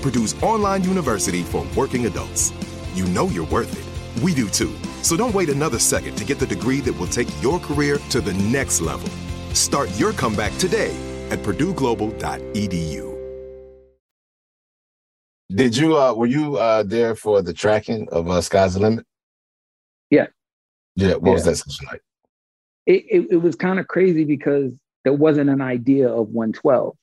[0.00, 2.52] Purdue's online university for working adults.
[2.94, 4.22] You know you're worth it.
[4.22, 4.74] We do too.
[5.02, 8.20] So don't wait another second to get the degree that will take your career to
[8.20, 9.08] the next level.
[9.54, 10.94] Start your comeback today
[11.30, 13.08] at purdueglobal.edu.
[15.50, 19.06] Did you uh were you uh there for the tracking of uh Sky's the Limit?
[20.10, 20.26] Yeah.
[20.94, 22.02] Yeah, what was that session like?
[22.86, 24.72] It, it, it was kind of crazy because
[25.04, 26.96] there wasn't an idea of 112.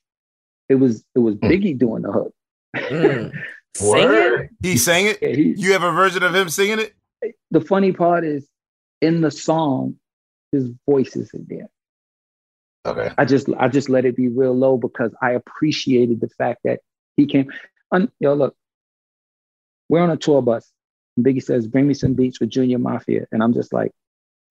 [0.68, 2.32] It was it was Biggie doing the hook.
[2.76, 3.32] Mm.
[3.76, 4.50] Sing it?
[4.62, 5.18] He sang it.
[5.20, 6.94] Yeah, he- You have a version of him singing it?
[7.50, 8.48] the funny part is
[9.00, 9.96] in the song,
[10.52, 11.68] his voice is in there.
[12.86, 13.12] Okay.
[13.18, 16.80] I just I just let it be real low because I appreciated the fact that
[17.16, 17.50] he came.
[17.92, 18.54] Un, yo, look,
[19.88, 20.70] we're on a tour bus.
[21.16, 23.90] And Biggie says, "Bring me some beats with Junior Mafia," and I'm just like,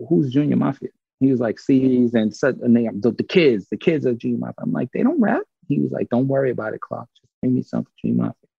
[0.10, 0.90] "Who's Junior Mafia?"
[1.20, 4.38] He was like, "Cease and such, and they, the, the kids, the kids of Junior
[4.40, 7.08] Mafia." I'm like, "They don't rap." He was like, "Don't worry about it, Clark.
[7.42, 8.50] Bring me some for Junior Mafia."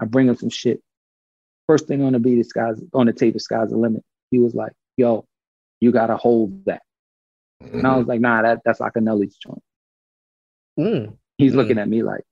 [0.00, 0.82] I bring him some shit.
[1.66, 4.38] First thing on the beat is "Sky's" on the tape is "Sky's the Limit." He
[4.38, 5.26] was like, "Yo,
[5.80, 6.82] you gotta hold that."
[7.72, 9.62] And I was like, nah, that, that's Akinyele's joint.
[10.78, 11.16] Mm.
[11.38, 12.22] He's looking at me like,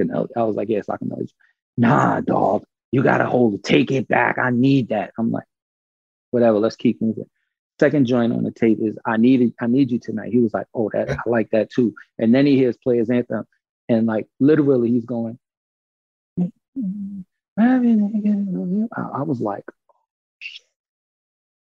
[0.00, 0.28] Akinyele.
[0.36, 1.32] I was like, yeah, it's Akinyele's.
[1.76, 3.64] Nah, dog, you got to hold it.
[3.64, 4.38] Take it back.
[4.38, 5.12] I need that.
[5.18, 5.46] I'm like,
[6.30, 7.28] whatever, let's keep moving.
[7.80, 10.32] Second joint on the tape is I need it, I need you tonight.
[10.32, 11.94] He was like, oh, that I like that too.
[12.18, 13.44] And then he hears Players Anthem
[13.88, 15.38] and like literally he's going,
[17.58, 19.64] I, was like,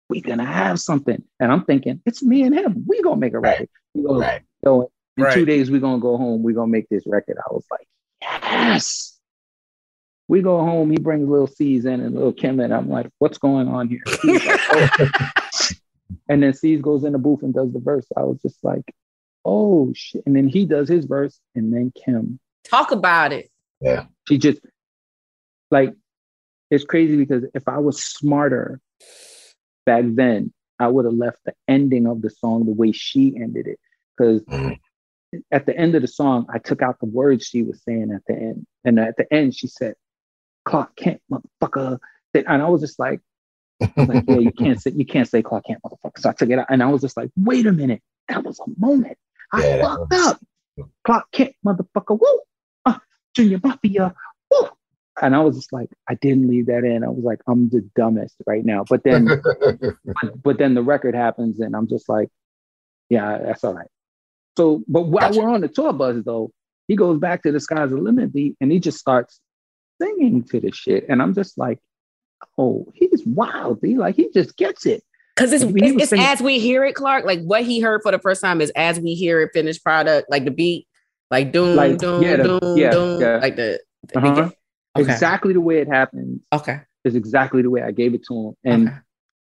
[0.09, 1.23] we gonna have something.
[1.41, 2.85] And I'm thinking, it's me and him.
[2.87, 3.69] We gonna make a record.
[3.95, 4.43] He goes, Right.
[4.65, 6.43] yo, in two days we gonna go home.
[6.43, 7.39] We gonna make this record.
[7.39, 7.87] I was like,
[8.21, 9.19] yes.
[10.29, 10.91] We go home.
[10.91, 12.73] He brings little Cease in and little Kim in.
[12.73, 14.03] I'm like, what's going on here?
[14.25, 15.69] Like, "Oh."
[16.29, 18.07] and then Cease goes in the booth and does the verse.
[18.17, 18.95] I was just like,
[19.45, 20.23] oh shit.
[20.27, 23.51] And then he does his verse, and then Kim Talk about it.
[23.81, 24.07] Yeah.
[24.29, 24.61] she just
[25.71, 25.95] like
[26.71, 28.81] it's crazy because if I was smarter
[29.85, 33.67] back then, I would have left the ending of the song the way she ended
[33.67, 33.79] it.
[34.17, 34.79] Because Mhm.
[35.51, 38.23] at the end of the song, I took out the words she was saying at
[38.27, 38.67] the end.
[38.85, 39.95] And at the end, she said,
[40.65, 41.99] Clark Kent, motherfucker.
[42.35, 43.21] And I was just like,
[43.81, 46.19] was like, yeah, you can't say you can't say Clark Kent, motherfucker.
[46.19, 48.03] So I took it out and I was just like, wait a minute.
[48.29, 49.19] That was a moment.
[49.53, 50.41] I Yeah, fucked up.
[51.05, 52.19] Clark Kent, motherfucker.
[52.19, 52.41] Woo!
[52.87, 52.99] Uh,
[53.35, 54.15] Junior Mafia.
[54.51, 54.69] Woo!
[55.21, 57.05] And I was just like, I didn't leave that in.
[57.05, 58.85] I was like, I'm the dumbest right now.
[58.89, 59.27] But then
[60.23, 62.31] but, but then the record happens and I'm just like,
[63.11, 63.89] yeah, that's all right.
[64.57, 65.41] So, but while Gotcha.
[65.41, 66.51] we're on the tour bus though,
[66.89, 69.41] he goes back to the sky's the limit beat and he just starts
[70.01, 71.07] singing to the shit.
[71.09, 71.79] And I'm just like,
[72.59, 73.81] oh, he's wild.
[73.83, 75.03] He like, he just gets it.
[75.35, 77.25] Because it's, He it's, it's as we hear it, Clark.
[77.25, 80.31] Like what he heard for the first time is as we hear it, finished product,
[80.31, 80.87] like the beat,
[81.31, 83.37] like doom, Like, doom, yeah, the- doom, yeah, doom, yeah.
[83.37, 83.81] like the,
[84.13, 84.51] the Uh-huh.
[84.95, 85.11] Okay.
[85.11, 86.81] Exactly the way it happens Okay.
[87.05, 88.55] is exactly the way I gave it to him.
[88.65, 88.97] And okay.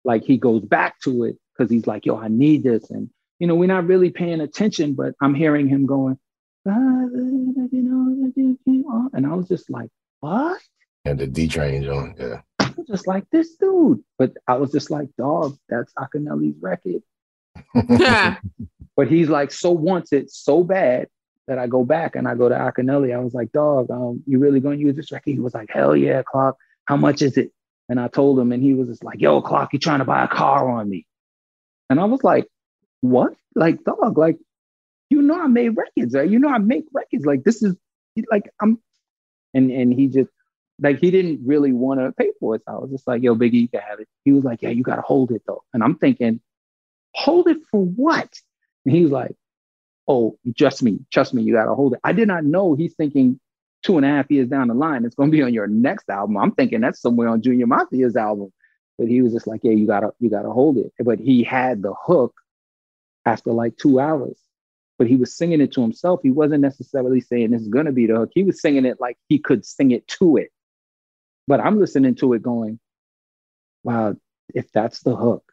[0.03, 2.91] like he goes back to it because he's like, yo, I need this.
[2.91, 3.09] And
[3.39, 6.19] you know, we're not really paying attention, but I'm hearing him going,
[6.67, 9.89] "Ah, you know, that you came on." and I was just like,
[10.19, 10.61] what?
[11.05, 12.13] and the D train on.
[12.19, 12.41] Yeah.
[12.71, 14.03] I was just like this dude.
[14.17, 17.03] But I was just like, dog, that's Akinyele's record.
[18.97, 21.07] But he's like so wants it so bad
[21.47, 23.15] that I go back and I go to Akinyele.
[23.15, 25.33] I was like, dog, um, you really gonna use this record?
[25.33, 26.57] He was like, hell yeah, Clark.
[26.85, 27.51] How much is it?
[27.89, 30.23] And I told him, and he was just like, yo, Clark, you trying to buy
[30.23, 31.05] a car on me?
[31.89, 32.47] And I was like,
[33.01, 33.33] what?
[33.55, 34.37] Like, dog, like,
[35.09, 36.29] you know, I made records, right?
[36.29, 37.25] You know, I make records.
[37.25, 37.75] Like, this is
[38.29, 38.79] like, I'm,
[39.53, 40.29] and and he just
[40.79, 42.63] like he didn't really want to pay for it.
[42.65, 44.07] So I was just like, yo, Biggie, you can have it.
[44.25, 45.63] He was like, yeah, you gotta hold it though.
[45.73, 46.41] And I'm thinking,
[47.13, 48.29] hold it for what?
[48.85, 49.35] And he was like,
[50.07, 51.99] oh, trust me, trust me, you gotta hold it.
[52.03, 53.39] I did not know he's thinking
[53.83, 56.37] two and a half years down the line, it's gonna be on your next album.
[56.37, 58.51] I'm thinking that's somewhere on Junior Mafia's album.
[58.97, 60.93] But he was just like, yeah, you gotta, you gotta hold it.
[60.99, 62.35] But he had the hook
[63.25, 64.37] after like two hours.
[64.97, 66.19] But he was singing it to himself.
[66.21, 68.31] He wasn't necessarily saying this is gonna be the hook.
[68.33, 70.51] He was singing it like he could sing it to it.
[71.47, 72.79] But I'm listening to it going,
[73.83, 74.15] wow,
[74.53, 75.51] if that's the hook,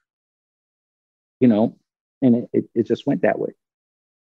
[1.40, 1.76] you know,
[2.20, 3.52] and it, it, it just went that way.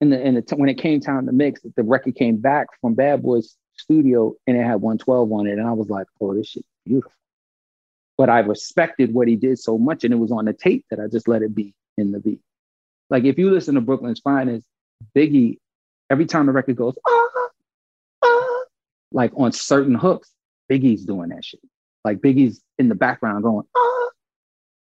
[0.00, 2.94] And the, and the, when it came time to mix, the record came back from
[2.94, 6.48] Bad Boys Studio and it had 112 on it, and I was like, oh, this
[6.48, 7.12] shit's beautiful.
[8.16, 11.00] But I respected what he did so much, and it was on the tape that
[11.00, 12.40] I just let it be in the beat.
[13.08, 14.66] Like if you listen to Brooklyn's Finest,
[15.16, 15.58] Biggie,
[16.08, 17.28] every time the record goes, ah,
[18.22, 18.60] ah,
[19.12, 20.30] like on certain hooks,
[20.70, 21.60] Biggie's doing that shit.
[22.04, 24.08] Like Biggie's in the background going, ah,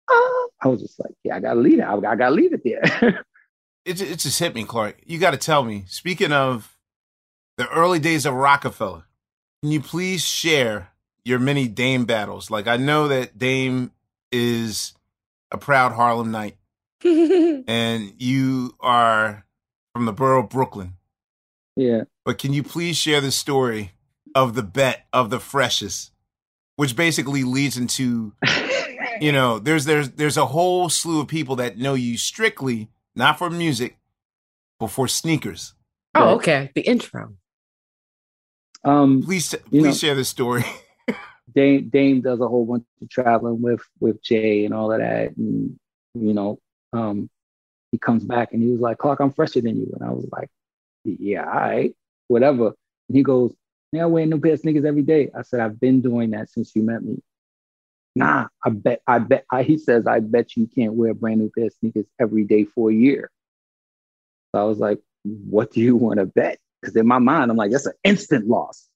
[0.09, 0.47] ah.
[0.61, 1.83] I was just like, yeah, I gotta leave it.
[1.83, 3.25] I, I gotta leave it there.
[3.85, 5.01] it, it just hit me, Clark.
[5.05, 5.83] You got to tell me.
[5.87, 6.77] Speaking of
[7.57, 9.03] the early days of Rockefeller,
[9.61, 10.89] can you please share
[11.25, 12.49] your many Dame battles?
[12.49, 13.91] Like I know that Dame
[14.31, 14.93] is
[15.51, 16.57] a proud Harlem Knight,
[17.03, 19.45] and you are
[19.93, 20.93] from the borough of Brooklyn.
[21.75, 22.03] yeah.
[22.25, 23.91] But can you please share the story
[24.35, 26.11] of the bet of the freshest,
[26.75, 28.33] which basically leads into
[29.21, 33.37] you know there's there's there's a whole slew of people that know you strictly not
[33.37, 33.97] for music,
[34.79, 35.73] but for sneakers.
[36.15, 36.71] oh, okay.
[36.75, 37.33] The intro.
[38.83, 40.63] Um, Please, please know- share this story.
[41.55, 45.35] Dame Dame does a whole bunch of traveling with with Jay and all of that,
[45.37, 45.77] and
[46.15, 46.57] you know,
[46.93, 47.29] um,
[47.91, 50.27] he comes back and he was like, "Clark, I'm fresher than you," and I was
[50.31, 50.49] like,
[51.03, 51.95] "Yeah, all right,
[52.27, 52.67] whatever."
[53.09, 53.53] And he goes,
[53.93, 56.49] "Yeah, I wear new pair of sneakers every day." I said, "I've been doing that
[56.49, 57.21] since you met me."
[58.15, 59.45] Nah, I bet, I bet.
[59.51, 62.43] I, he says, "I bet you can't wear a brand new pair of sneakers every
[62.43, 63.31] day for a year."
[64.53, 67.57] So I was like, "What do you want to bet?" Because in my mind, I'm
[67.57, 68.89] like, "That's an instant loss."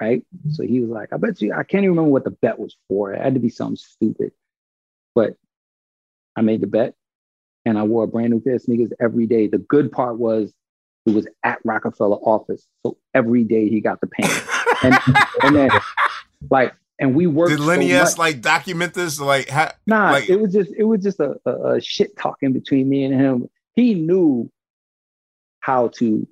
[0.00, 0.20] right?
[0.20, 0.50] Mm-hmm.
[0.50, 2.76] So he was like, I bet you, I can't even remember what the bet was
[2.88, 3.12] for.
[3.12, 4.32] It had to be something stupid.
[5.14, 5.34] But
[6.36, 6.94] I made the bet
[7.64, 9.48] and I wore a brand new pair of sneakers every day.
[9.48, 10.52] The good part was
[11.06, 12.66] it was at Rockefeller office.
[12.84, 14.40] So every day he got the pants.
[14.80, 14.94] And,
[15.42, 15.70] and then,
[16.52, 17.50] like, and we worked.
[17.50, 19.18] Did so S like document this?
[19.18, 22.52] Like, ha- Nah, like- it was just it was just a, a, a shit talking
[22.52, 23.48] between me and him.
[23.74, 24.48] He knew
[25.60, 26.28] how to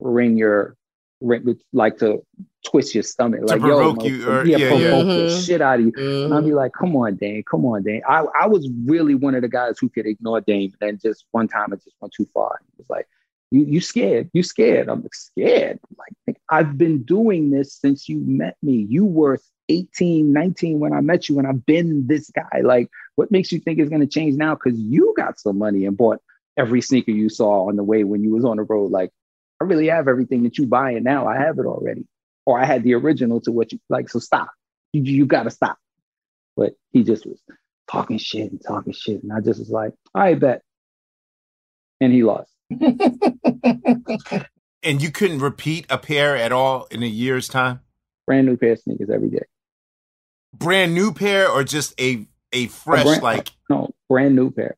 [0.00, 0.76] wring your
[1.20, 2.20] wring, like to
[2.66, 5.14] twist your stomach, To like provoke yo, you, or- yeah, yeah, provoke yeah.
[5.14, 5.46] the Mhm.
[5.46, 5.92] shit out of you.
[6.24, 6.46] And I'll Mhm.
[6.46, 8.02] be like, come on, Dame, come on, Dame.
[8.08, 11.46] I, I was really one of the guys who could ignore Dame, and just one
[11.46, 12.60] time it just went too far.
[12.72, 13.06] It was like,
[13.54, 14.88] you you scared, you scared.
[14.88, 15.78] I'm scared.
[15.96, 18.86] Like I've been doing this since you met me.
[18.88, 22.62] You were 18, 19 when I met you, and I've been this guy.
[22.62, 24.54] Like, what makes you think it's gonna change now?
[24.56, 26.20] Because you got some money and bought
[26.56, 28.90] every sneaker you saw on the way when you was on the road.
[28.90, 29.10] Like,
[29.60, 31.28] I really have everything that you buying now.
[31.28, 32.06] I have it already.
[32.46, 34.10] Or I had the original to what you like.
[34.10, 34.50] So stop.
[34.92, 35.78] You, you gotta stop.
[36.56, 37.40] But he just was
[37.88, 39.22] talking shit and talking shit.
[39.22, 40.62] And I just was like, I bet.
[42.00, 42.53] And he lost.
[44.82, 47.80] And you couldn't repeat a pair at all in a year's time?
[48.26, 49.44] Brand new pair of sneakers every day.
[50.52, 54.76] Brand new pair or just a a fresh brand- like No, brand new pair.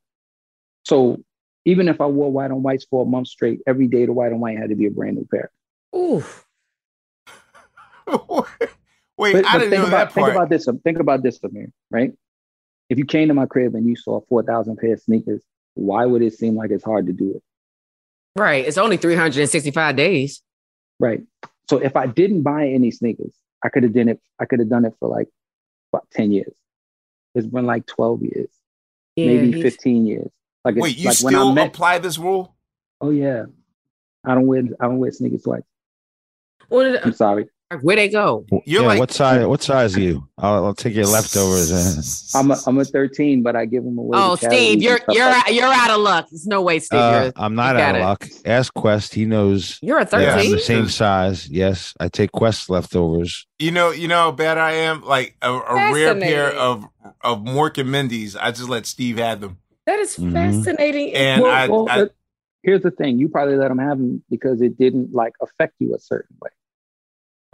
[0.84, 1.22] So
[1.64, 4.32] even if I wore white on whites for a month straight, every day the white
[4.32, 5.50] on white had to be a brand new pair.
[5.94, 6.24] Ooh.
[9.18, 10.68] Wait, But, I but didn't think know about that think about this.
[10.84, 11.72] Think about this, Ahmir.
[11.90, 12.12] Right?
[12.88, 15.42] If you came to my crib and you saw four thousand pair of sneakers,
[15.74, 17.42] why would it seem like it's hard to do it?
[18.36, 18.64] Right.
[18.66, 20.42] It's only 365 days.
[21.00, 21.22] Right.
[21.70, 23.34] So if I didn't buy any sneakers,
[23.64, 24.20] I could have done it.
[24.38, 25.28] I could have done it for like
[25.92, 26.54] about ten years.
[27.34, 28.48] It's been like twelve years,
[29.16, 30.30] Yeah, maybe he's- fifteen years.
[30.64, 31.66] Like it's Wait, you like when I still met.
[31.68, 32.54] apply this rule?
[33.00, 33.46] Oh yeah,
[34.24, 34.62] I don't wear.
[34.80, 35.62] I don't wear sneakers twice.
[36.68, 37.48] What did- I'm sorry.
[37.80, 38.46] Where they go?
[38.64, 39.44] You're yeah, like- what size?
[39.44, 40.28] What size are you?
[40.38, 41.70] I'll, I'll take your leftovers.
[41.72, 42.04] And,
[42.44, 44.16] I'm a, I'm a 13, but I give them away.
[44.20, 46.28] Oh, Steve, you're you're like out, you're out of luck.
[46.30, 47.00] There's no way, Steve.
[47.00, 48.04] uh, I'm not out of it.
[48.04, 48.26] luck.
[48.44, 49.14] Ask Quest.
[49.14, 50.50] He knows you're a that I'm 13.
[50.52, 51.48] the same size.
[51.48, 53.46] Yes, I take Quest leftovers.
[53.58, 55.02] You know, you know how bad I am.
[55.02, 56.84] Like a, a rare pair of
[57.22, 58.36] of Mork and Mindy's.
[58.36, 59.58] I just let Steve have them.
[59.86, 60.32] That is Mhm.
[60.32, 61.14] fascinating.
[61.14, 62.06] And Well, I, well, I
[62.62, 65.96] here's the thing: you probably let them have them because it didn't like affect you
[65.96, 66.50] a certain way.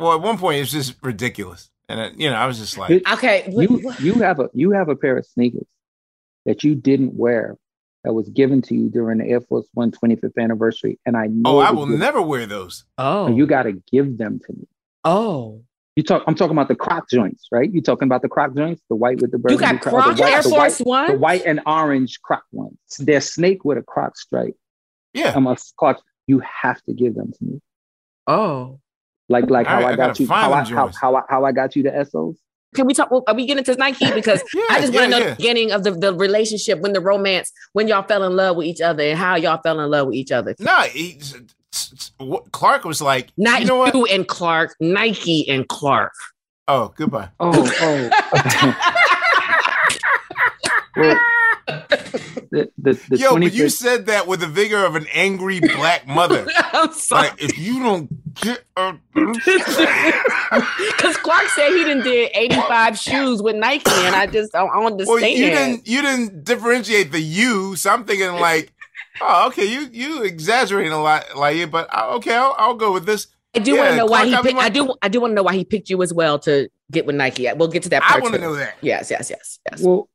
[0.03, 2.77] Well, at one point it was just ridiculous, and it, you know, I was just
[2.79, 3.49] like, It- okay.
[3.51, 5.67] you you have a you have a pair of sneakers
[6.47, 7.57] that you didn't wear
[8.05, 11.43] that was given to you during the Air Force One 25th anniversary, and I know
[11.51, 12.85] oh, I will given- never wear those.
[12.99, 13.27] oh.
[13.27, 14.67] and You got to give them to me.
[15.05, 15.63] oh.
[15.95, 16.23] You talk.
[16.27, 17.71] I'm talking about the Croc joints, right?
[17.71, 20.23] You talking about the Croc joints, the white with the You got Croc- Croc the
[20.23, 21.11] white, Air the Force white, One?
[21.13, 22.79] the white and orange Croc ones.
[22.99, 24.57] They're snake with a Croc stripe.
[25.13, 26.01] Yeah, I'm a Croc.
[26.27, 27.61] You have to give them to me.
[28.27, 28.81] Oh.
[29.33, 31.45] Like like how right, I I got gotta you, how I, how, how, I, how
[31.45, 32.37] I got you the SOs.
[32.75, 33.11] Can we talk?
[33.11, 34.11] well, Are we getting to Nike?
[34.15, 35.31] Because yeah, I just yeah, want to know yeah.
[35.31, 38.67] the beginning of the, the relationship, when the romance, when y'all fell in love with
[38.67, 40.55] each other, and how y'all fell in love with each other.
[40.59, 41.35] No, he, s-
[41.75, 43.95] s- what- Clark was like, Not you know what?
[43.95, 46.13] you and Clark, Nike and Clark.
[46.69, 47.29] Oh, goodbye.
[47.41, 47.51] Oh,
[47.83, 48.11] oh.
[50.97, 51.21] well,
[51.67, 56.07] the, the, the Yo, but you said that with the vigor of an angry black
[56.07, 56.47] mother.
[56.73, 57.29] I'm sorry.
[57.29, 63.57] like, if you don't get a, Because Clark said he didn't did 85 shoes with
[63.57, 65.09] Nike, and I just don't understand.
[65.09, 67.77] well, you didn't, you didn't differentiate the you.
[67.77, 68.73] So I'm thinking like,
[69.21, 73.07] oh, okay, you you exaggerating a lot, like, but uh, okay, I'll, I'll go with
[73.07, 73.29] this.
[73.55, 74.65] I do want to know why Clark, he I mean, picked.
[74.65, 74.95] I do.
[75.03, 77.49] I do want to know why he picked you as well to get with Nike.
[77.55, 78.03] We'll get to that.
[78.03, 78.77] I Part want to know that.
[78.81, 79.83] Yes, yes, yes, yes.
[79.83, 80.09] Well,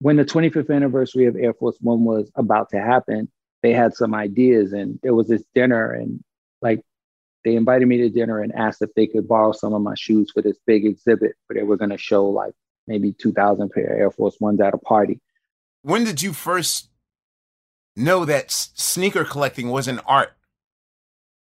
[0.00, 3.30] when the 25th anniversary of Air Force One was about to happen,
[3.62, 6.22] they had some ideas, and there was this dinner, and
[6.62, 6.80] like
[7.44, 10.30] they invited me to dinner and asked if they could borrow some of my shoes
[10.32, 12.52] for this big exhibit where they were going to show like
[12.86, 15.20] maybe 2,000 pair of Air Force Ones at a party.
[15.82, 16.88] When did you first
[17.96, 20.32] know that sneaker collecting was an art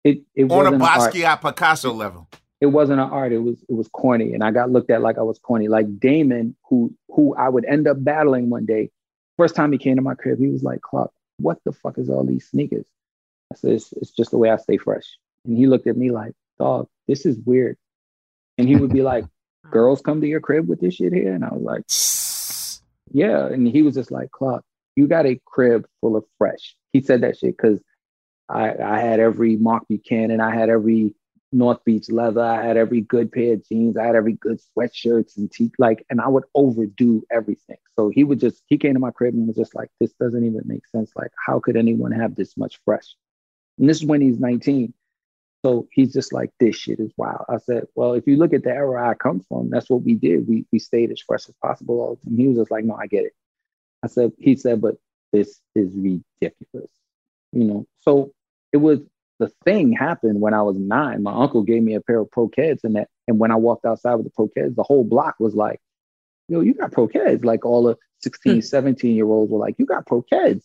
[0.05, 0.73] It it on a.
[0.73, 2.29] Basquiat Picasso level?
[2.61, 3.33] It wasn't an art.
[3.33, 5.69] It was it was corny, and I got looked at like I was corny.
[5.69, 8.91] Like Damon, who who I would end up battling one day.
[9.39, 12.11] First time he came to my crib, he was like, "Clark, what the fuck is
[12.11, 12.87] all these sneakers?"
[13.53, 15.17] I said, "It's, it's just the way I stay fresh."
[15.47, 17.79] And he looked at me like, "Dog, this is weird."
[18.59, 19.25] And he would be like,
[19.71, 21.85] "Girls come to your crib with this shit here," and I was like,
[23.11, 24.65] "Yeah." And he was just like, "Clark,
[24.97, 27.81] you got a crib full of fresh." He said that shit because
[28.51, 31.15] I I had every Marc Buchanan, I had every
[31.53, 32.43] North Beach leather.
[32.43, 33.97] I had every good pair of jeans.
[33.97, 37.79] I had every good sweatshirts and t like, and I would overdo everything.
[37.97, 40.45] So he would just he came to my crib and was just like, "This doesn't
[40.45, 41.13] even make sense.
[41.17, 43.17] Like, how could anyone have this much fresh?"
[43.79, 44.95] And this is when he's 19.
[45.65, 48.63] So he's just like, "This shit is wild." I said, "Well, if you look at
[48.65, 50.49] the era I come from, that's what we did.
[50.49, 52.95] We we stayed as fresh as possible all the time." He was just like, "No,
[52.95, 53.35] I get it."
[54.03, 54.97] I said, "He said, but
[55.33, 56.91] this is ridiculous."
[57.53, 57.87] You know.
[58.01, 58.33] So
[58.73, 59.01] it was
[59.41, 61.23] the thing happened when I was nine.
[61.23, 63.87] My uncle gave me a pair of Pro Keds, and that, and when I walked
[63.87, 65.81] outside with the Pro Keds, the whole block was like,
[66.49, 69.87] "Yo, you got Pro Keds!" Like all the 16, 17 year olds were like, "You
[69.87, 70.63] got Pro Keds,"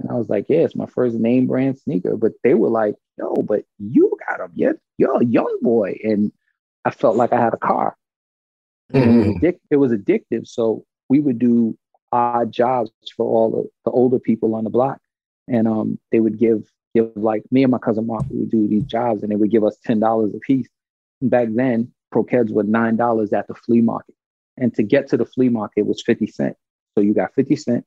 [0.00, 2.96] and I was like, "Yeah, it's my first name brand sneaker." But they were like,
[3.16, 6.32] "Yo, but you got them, yeah, you're a young boy," and
[6.84, 7.96] I felt like I had a car.
[8.92, 11.78] And it, was addic- it was addictive, so we would do
[12.10, 15.00] odd jobs for all the, the older people on the block,
[15.46, 16.68] and um, they would give
[17.06, 19.50] give like me and my cousin Mark, we would do these jobs and they would
[19.50, 20.68] give us ten dollars a piece.
[21.20, 24.14] And back then, Pro-Keds were nine dollars at the flea market.
[24.56, 26.58] And to get to the flea market was 50 cents.
[26.94, 27.86] So you got 50 cents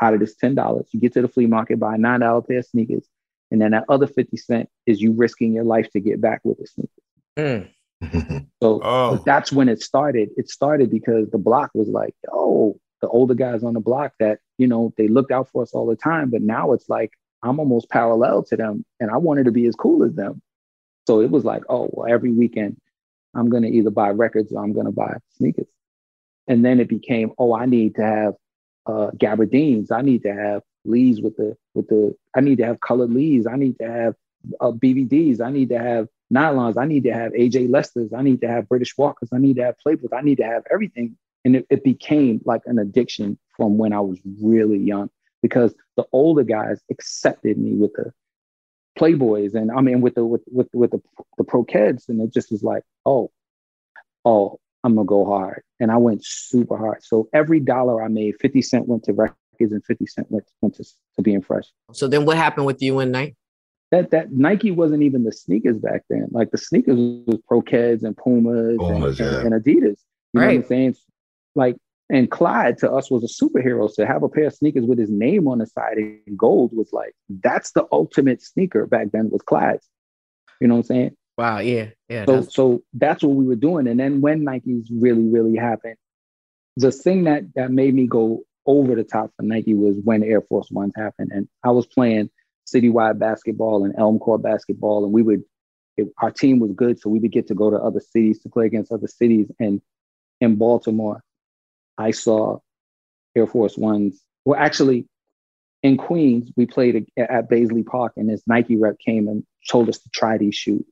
[0.00, 0.88] out of this ten dollars.
[0.92, 3.06] You get to the flea market, buy a nine dollar pair of sneakers,
[3.50, 6.58] and then that other 50 cent is you risking your life to get back with
[6.58, 6.90] the sneakers.
[7.38, 7.68] Mm.
[8.62, 9.16] So Oh.
[9.24, 10.30] that's when it started.
[10.36, 14.38] It started because the block was like, oh, the older guys on the block that,
[14.58, 16.30] you know, they looked out for us all the time.
[16.30, 17.10] But now it's like
[17.42, 20.40] I'm almost parallel to them and I wanted to be as cool as them.
[21.06, 22.76] So it was like, oh, well, every weekend
[23.34, 25.66] I'm going to either buy records or I'm going to buy sneakers.
[26.46, 28.34] And then it became, oh, I need to have
[28.86, 29.90] uh, gabardines.
[29.90, 33.46] I need to have leads with the, with the, I need to have colored leads.
[33.46, 34.14] I need to have
[34.60, 35.40] uh, BVDs.
[35.40, 36.76] I need to have nylons.
[36.76, 38.12] I need to have AJ Lesters.
[38.12, 39.30] I need to have British Walkers.
[39.32, 40.12] I need to have Playboys.
[40.12, 41.16] I need to have everything.
[41.44, 45.10] And it, it became like an addiction from when I was really young
[45.42, 48.12] because the older guys accepted me with the
[48.98, 51.00] playboys and I mean with the with with with the
[51.36, 52.08] the Pro Keds.
[52.08, 53.30] And it just was like oh
[54.24, 55.62] oh I'm gonna go hard.
[55.80, 57.02] And I went super hard.
[57.02, 60.74] So every dollar I made 50 cent went to records and 50 cent went, went
[60.76, 61.64] to, to being fresh.
[61.92, 63.36] So then what happened with you and Nike?
[63.90, 66.28] That that Nike wasn't even the sneakers back then.
[66.30, 69.40] Like the sneakers was Pro Keds and Pumas, Pumas and, yeah.
[69.40, 69.98] and, and, Adidas.
[70.32, 70.46] You right.
[70.46, 70.96] know what I'm saying?
[71.54, 71.76] Like
[72.12, 73.92] and Clyde to us was a superhero.
[73.94, 76.90] To have a pair of sneakers with his name on the side in gold was
[76.92, 79.88] like, that's the ultimate sneaker back then was Clyde's.
[80.60, 81.16] You know what I'm saying?
[81.38, 81.86] Wow, yeah.
[82.10, 82.26] Yeah.
[82.26, 82.54] So that's...
[82.54, 83.88] so that's what we were doing.
[83.88, 85.96] And then when Nikes really, really happened,
[86.76, 90.42] the thing that that made me go over the top for Nike was when Air
[90.42, 91.30] Force Ones happened.
[91.32, 92.28] And I was playing
[92.72, 95.42] citywide basketball and Elm Court basketball, and we would
[95.96, 98.48] it, our team was good, so we would get to go to other cities to
[98.48, 99.50] play against other cities.
[99.58, 99.80] And
[100.40, 101.22] in Baltimore,
[102.02, 102.58] I saw
[103.36, 104.20] Air Force Ones.
[104.44, 105.06] Well, actually,
[105.82, 109.98] in Queens, we played at Baisley Park, and this Nike rep came and told us
[109.98, 110.84] to try these shoes.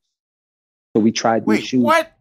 [0.95, 1.83] So we tried Wait, these shoes.
[1.83, 2.13] What?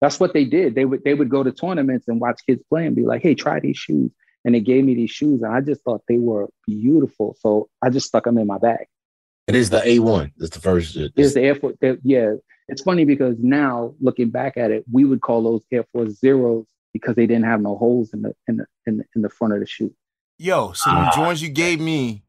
[0.00, 0.74] That's what they did.
[0.74, 3.34] They would they would go to tournaments and watch kids play and be like, "Hey,
[3.34, 4.10] try these shoes."
[4.44, 7.36] And they gave me these shoes, and I just thought they were beautiful.
[7.40, 8.86] So I just stuck them in my bag.
[9.48, 10.32] It is the A one.
[10.38, 10.96] It's the first.
[10.96, 11.76] It's the Air Force.
[12.04, 12.34] Yeah,
[12.68, 16.66] it's funny because now looking back at it, we would call those Air Force zeros
[17.00, 19.54] because they didn't have no holes in the in the in the, in the front
[19.54, 19.94] of the shoe.
[20.38, 22.22] Yo, so the joints you gave me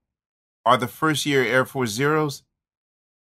[0.66, 2.44] are the first year Air Force Zeros.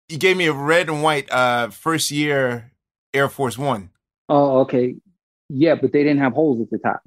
[0.09, 2.71] You gave me a red and white uh first year
[3.13, 3.89] Air Force One.
[4.27, 4.95] Oh, okay.
[5.49, 7.01] Yeah, but they didn't have holes at the top.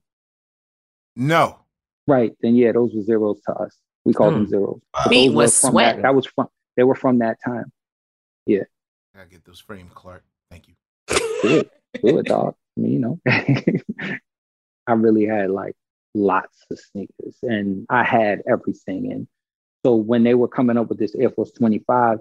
[1.16, 1.58] No.
[2.06, 2.32] Right.
[2.40, 3.76] Then yeah, those were zeros to us.
[4.04, 4.50] We called them hmm.
[4.50, 4.80] zeros.
[5.08, 5.96] Feet was sweat.
[5.96, 7.72] That, that was from they were from that time.
[8.46, 8.62] Yeah.
[9.14, 10.24] I gotta get those framed, Clark.
[10.50, 10.74] Thank you.
[11.08, 11.70] Do it.
[12.02, 12.54] Do it, dog.
[12.84, 13.20] You know,
[14.86, 15.74] I really had like
[16.14, 19.12] lots of sneakers and I had everything.
[19.12, 19.28] And
[19.84, 22.18] so when they were coming up with this Air Force 25,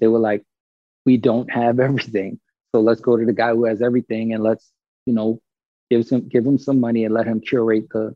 [0.00, 0.42] they were like,
[1.06, 2.40] we don't have everything.
[2.74, 4.70] So let's go to the guy who has everything and let's,
[5.06, 5.40] you know,
[5.90, 8.14] give some give him some money and let him curate the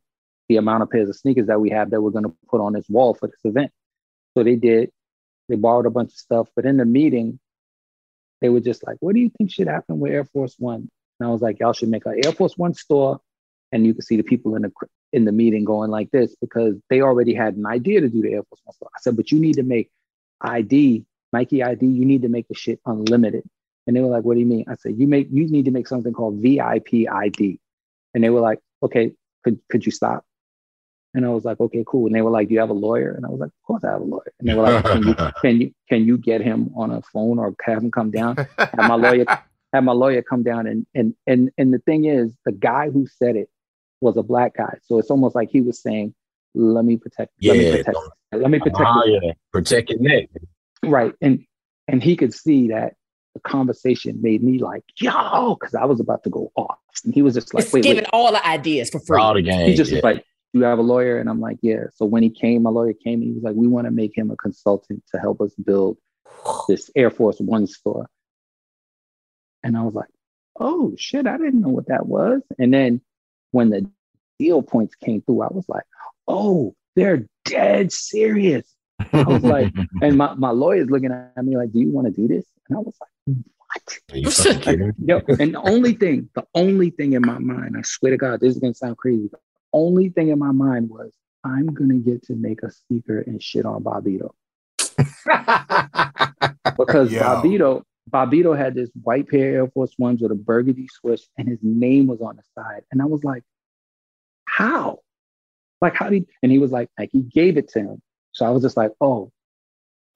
[0.49, 2.75] the amount of pairs of sneakers that we have that we're going to put on
[2.75, 3.71] this wall for this event.
[4.37, 4.91] So they did.
[5.49, 7.39] They borrowed a bunch of stuff, but in the meeting,
[8.41, 10.91] they were just like, "What do you think should happen with Air Force One?"
[11.23, 13.21] And I was like, y'all should make an Air Force One store.
[13.71, 14.73] And you can see the people in the
[15.13, 18.33] in the meeting going like this because they already had an idea to do the
[18.33, 18.89] Air Force One store.
[18.93, 19.89] I said, but you need to make
[20.41, 23.45] ID, Nike ID, you need to make the shit unlimited.
[23.87, 24.65] And they were like, what do you mean?
[24.69, 27.61] I said, you make you need to make something called VIP ID.
[28.15, 29.13] And they were like, okay,
[29.45, 30.25] could could you stop?
[31.15, 32.07] And I was like, okay, cool.
[32.07, 33.13] And they were like, do you have a lawyer?
[33.13, 34.33] And I was like, of course I have a lawyer.
[34.41, 37.39] And they were like, can you can you can you get him on a phone
[37.39, 38.37] or have him come down?
[38.59, 39.25] Have my lawyer
[39.73, 43.07] had my lawyer come down and and and and the thing is the guy who
[43.07, 43.49] said it
[44.01, 44.79] was a black guy.
[44.83, 46.15] So it's almost like he was saying
[46.55, 47.99] let me protect yeah, let me protect
[48.33, 49.33] let me protect uh, yeah.
[49.53, 50.29] protect your neck
[50.85, 51.15] right.
[51.21, 51.45] And
[51.89, 52.95] and he could see that
[53.35, 56.79] the conversation made me like yo because i was about to go off.
[57.05, 58.11] And he was just like wait, giving wait.
[58.13, 59.19] all the ideas for free.
[59.19, 59.97] All the games, he just yeah.
[59.97, 61.19] was like you have a lawyer?
[61.19, 61.85] And i'm like yeah.
[61.95, 64.31] So when he came my lawyer came he was like we want to make him
[64.31, 65.97] a consultant to help us build
[66.69, 68.09] this air force one store
[69.63, 70.09] and I was like,
[70.59, 72.43] oh shit, I didn't know what that was.
[72.59, 73.01] And then
[73.51, 73.89] when the
[74.39, 75.85] deal points came through, I was like,
[76.29, 78.67] oh, they're dead serious.
[79.13, 79.73] I was like,
[80.03, 82.45] and my, my lawyer's looking at me like, do you want to do this?
[82.69, 83.99] And I was like, what?
[84.13, 84.31] Are you
[85.05, 88.41] Yo, and the only thing, the only thing in my mind, I swear to God,
[88.41, 89.29] this is gonna sound crazy.
[89.31, 89.39] The
[89.73, 91.13] only thing in my mind was,
[91.45, 94.31] I'm gonna get to make a sneaker and shit on Bobbito.
[96.77, 97.23] because Yo.
[97.23, 101.49] Bobbito, Bobbito had this white pair of Air Force Ones with a burgundy swoosh, and
[101.49, 102.83] his name was on the side.
[102.91, 103.43] And I was like,
[104.45, 105.01] how?
[105.81, 106.27] Like, how did?
[106.43, 108.03] And he was like, like he gave it to him.
[108.33, 109.31] So I was just like, oh,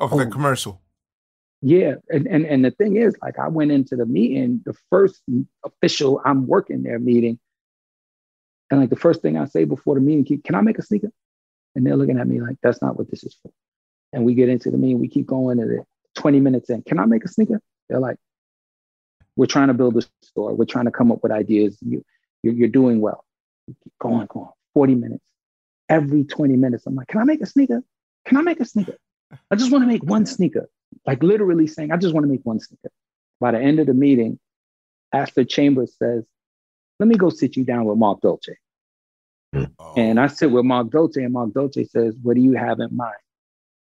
[0.01, 0.19] oh, oh.
[0.19, 0.83] the commercial.
[1.63, 5.23] Yeah, and, and and the thing is, like, I went into the meeting, the first
[5.65, 7.39] official I'm working there meeting,
[8.71, 11.11] and like the first thing I say before the meeting, can I make a sneaker?
[11.75, 13.53] And they're looking at me like, that's not what this is for.
[14.13, 15.81] And we get into the meeting, we keep going it.
[16.15, 17.61] 20 minutes in, can I make a sneaker?
[17.89, 18.17] They're like,
[19.37, 20.55] we're trying to build a store.
[20.55, 21.77] We're trying to come up with ideas.
[21.81, 22.05] You,
[22.43, 23.25] you're, you're doing well.
[23.67, 24.49] Keep going, going.
[24.75, 25.25] 40 minutes.
[25.89, 27.83] every 20 minutes, I'm like, can I make a sneaker?
[28.27, 28.97] Can I make a sneaker?
[29.51, 30.69] I just want to make one sneaker.
[31.07, 32.91] Like literally saying, I just want to make one sneaker.
[33.41, 34.39] By the end of the meeting,
[35.13, 36.25] Aster Chambers says,
[36.99, 38.57] let me go sit you down with Mark Dolce.
[39.79, 39.95] Oh.
[39.97, 42.95] And I sit with Mark Dolce, and Mark Dolce says, What do you have in
[42.95, 43.15] mind?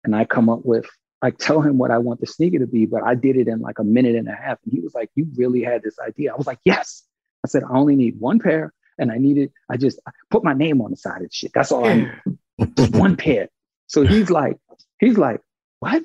[0.04, 0.86] And I come up with,
[1.22, 3.60] I tell him what I want the sneaker to be, but I did it in
[3.60, 4.58] like a minute and a half.
[4.64, 6.32] And he was like, You really had this idea?
[6.32, 7.02] I was like, Yes.
[7.44, 10.54] I said, I only need one pair, and I needed, I just I put my
[10.54, 11.52] name on the side of the shit.
[11.54, 12.76] That's all I need.
[12.76, 13.48] just one pair.
[13.86, 14.58] So he's like,
[14.98, 15.40] he's like,
[15.80, 16.02] What?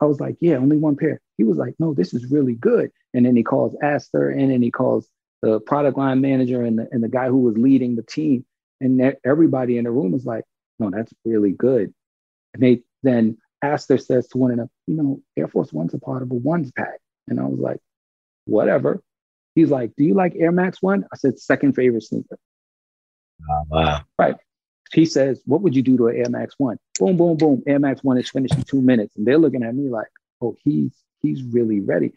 [0.00, 1.20] I was like, Yeah, only one pair.
[1.38, 2.90] He was like, No, this is really good.
[3.14, 5.08] And then he calls Aster, and then he calls
[5.42, 8.44] the product line manager and the, and the guy who was leading the team.
[8.80, 10.44] And everybody in the room was like,
[10.78, 11.94] no, that's really good.
[12.52, 15.98] And they then Aster says to one of them, you know, Air Force One's a
[15.98, 17.00] part of a ones pack.
[17.28, 17.80] And I was like,
[18.44, 19.02] whatever.
[19.54, 21.04] He's like, do you like Air Max One?
[21.12, 22.38] I said, second favorite sneaker.
[23.50, 24.02] Oh, wow.
[24.18, 24.36] Right.
[24.92, 26.78] He says, what would you do to an Air Max One?
[26.98, 27.62] Boom, boom, boom.
[27.66, 29.16] Air Max One is finished in two minutes.
[29.16, 30.08] And they're looking at me like,
[30.40, 30.92] oh, he's
[31.22, 32.12] he's really ready.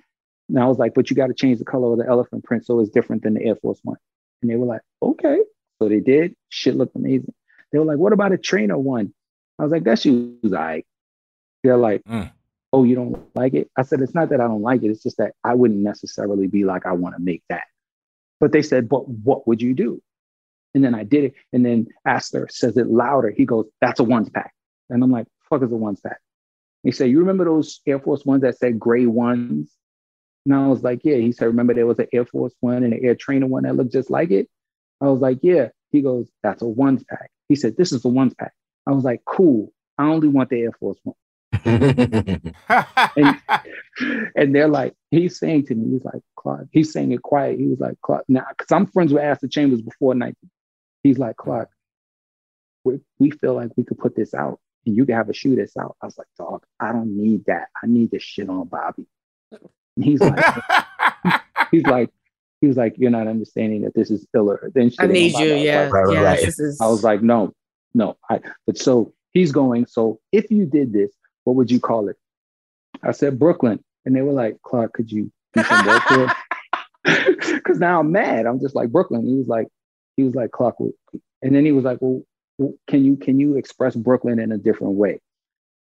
[0.50, 2.66] And I was like, but you got to change the color of the elephant print
[2.66, 3.98] so it's different than the Air Force One.
[4.42, 5.40] And they were like, okay.
[5.80, 6.36] So they did.
[6.50, 7.34] Shit looked amazing.
[7.72, 9.14] They were like, what about a trainer one?
[9.58, 10.86] I was like, that shoe's all right.
[11.64, 12.32] They're like, mm.
[12.72, 13.70] oh, you don't like it?
[13.78, 14.90] I said, it's not that I don't like it.
[14.90, 17.64] It's just that I wouldn't necessarily be like, I want to make that.
[18.40, 20.02] But they said, but what would you do?
[20.74, 21.34] And then I did it.
[21.52, 23.32] And then Aster says it louder.
[23.32, 24.54] He goes, that's a ones pack.
[24.90, 26.20] And I'm like, fuck is a ones pack?
[26.84, 29.72] He said, you remember those Air Force ones that said gray ones?
[30.46, 31.18] And I was like, yeah.
[31.18, 33.76] He said, remember there was an Air Force one and an Air Trainer one that
[33.76, 34.48] looked just like it?
[35.02, 35.70] I was like, yeah.
[35.92, 37.32] He goes, that's a ones pack.
[37.50, 38.54] He said, this is a ones pack.
[38.88, 39.74] I was like, cool.
[39.98, 41.16] I only want the Air Force one.
[43.16, 43.42] and,
[44.36, 47.60] and they're like, he's saying to me, he's like, Clark, he's saying it quiet.
[47.60, 50.36] He was like, Clark, now, because I'm friends with Aster Chambers before night.
[51.04, 51.70] He's like, Clark,
[52.84, 55.56] we, we feel like we could put this out and you can have a shoe
[55.56, 55.96] that's out.
[56.02, 57.68] I was like, dog, I don't need that.
[57.82, 59.06] I need this shit on Bobby.
[59.52, 60.44] And he's like,
[61.72, 62.10] he's like,
[62.62, 65.84] he was like, "You're not understanding that this is iller than I need you." Yeah,
[65.84, 66.22] like, right, yeah.
[66.22, 66.40] Right.
[66.40, 66.80] Is...
[66.82, 67.54] I was like, "No,
[67.94, 69.86] no." I, but so he's going.
[69.86, 71.12] So if you did this,
[71.50, 72.18] what would you call it?
[73.02, 76.32] I said Brooklyn, and they were like, "Clark, could you do some work here?"
[77.40, 78.46] Because now I'm mad.
[78.46, 79.26] I'm just like Brooklyn.
[79.26, 79.68] He was like,
[80.16, 80.76] he was like Clark,
[81.42, 82.22] and then he was like, "Well,
[82.88, 85.22] can you can you express Brooklyn in a different way?"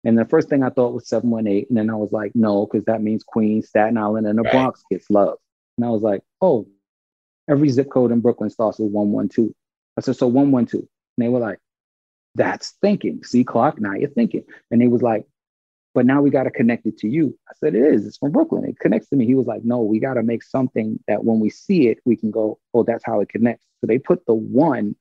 [0.03, 1.67] And the first thing I thought was 718.
[1.69, 4.53] And then I was like, no, because that means Queens, Staten Island, and the right.
[4.53, 5.37] Bronx gets love.
[5.77, 6.67] And I was like, oh,
[7.49, 9.49] every zip code in Brooklyn starts with 112.
[9.97, 10.81] I said, so 112.
[10.81, 11.59] And they were like,
[12.35, 13.23] that's thinking.
[13.23, 14.43] See, Clark, now you're thinking.
[14.71, 15.25] And he was like,
[15.99, 17.37] but now we got to connect it to you.
[17.49, 18.07] I said, it is.
[18.07, 18.63] It's from Brooklyn.
[18.63, 19.25] It connects to me.
[19.25, 22.15] He was like, no, we got to make something that when we see it, we
[22.15, 23.65] can go, oh, that's how it connects.
[23.81, 24.95] So they put the one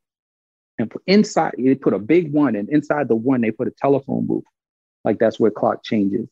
[0.76, 3.70] and put inside, they put a big one, and inside the one, they put a
[3.80, 4.42] telephone booth.
[5.04, 6.28] Like that's where Clark changes.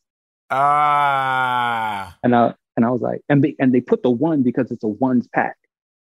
[0.49, 2.17] Ah.
[2.21, 4.83] And I, and I was like, and they, and they put the one because it's
[4.83, 5.55] a ones pack.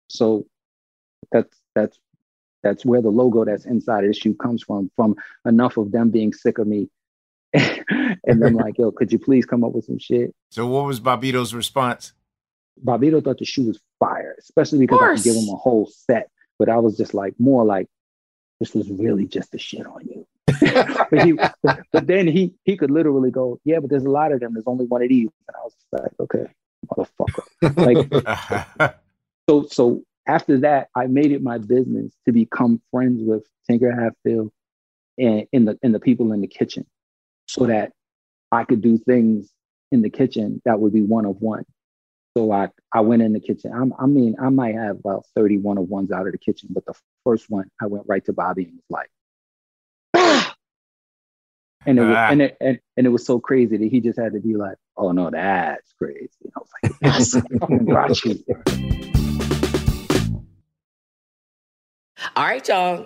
[0.09, 0.45] So
[1.31, 1.97] that's that's
[2.61, 4.91] that's where the logo that's inside of the shoe comes from.
[4.95, 6.87] From enough of them being sick of me,
[8.23, 10.33] and then like, yo, could you please come up with some shit?
[10.49, 12.13] So what was Bobbito's response?
[12.83, 16.29] Bobbito thought the shoe was fire, especially because I could give him a whole set.
[16.57, 17.87] But I was just like more like,
[18.59, 20.25] this was really just the shit on you.
[20.47, 24.39] but, he, but, then he he could literally go, yeah, but there's a lot of
[24.39, 24.53] them.
[24.53, 26.45] There's only one of these, and I was like, okay,
[26.87, 28.83] motherfucker.
[28.83, 28.95] Like,
[29.49, 34.51] so so after that, I made it my business to become friends with Tinker Hatfield
[35.17, 36.85] and in the in the people in the kitchen,
[37.47, 37.91] so that
[38.51, 39.51] I could do things
[39.91, 41.65] in the kitchen that would be one of one.
[42.35, 43.71] So I I went in the kitchen.
[43.73, 46.85] I'm, i mean, I might have about 31 of ones out of the kitchen, but
[46.85, 46.93] the
[47.23, 49.09] first one I went right to Bobby and was like,
[51.85, 52.29] and it was, ah.
[52.29, 54.77] and it and, and it was so crazy that he just had to be like,
[54.97, 57.33] "Oh no, that's crazy." And I was like, "Yes,
[57.85, 58.43] got you."
[62.35, 63.05] All right, y'all.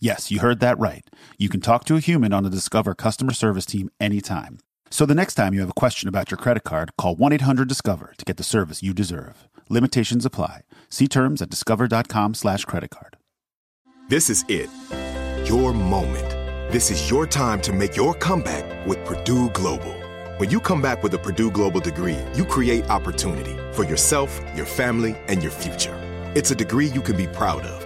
[0.00, 1.08] Yes, you heard that right.
[1.38, 4.58] You can talk to a human on the Discover customer service team anytime.
[4.90, 7.66] So the next time you have a question about your credit card, call 1 800
[7.68, 9.48] Discover to get the service you deserve.
[9.68, 10.62] Limitations apply.
[10.88, 13.16] See terms at discover.com slash credit card.
[14.08, 14.70] This is it.
[15.48, 16.30] Your moment.
[16.72, 19.94] This is your time to make your comeback with Purdue Global.
[20.38, 24.66] When you come back with a Purdue Global degree, you create opportunity for yourself, your
[24.66, 25.96] family, and your future.
[26.34, 27.85] It's a degree you can be proud of,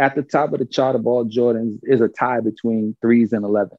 [0.00, 3.44] at the top of the chart of all Jordans is a tie between threes and
[3.44, 3.76] 11.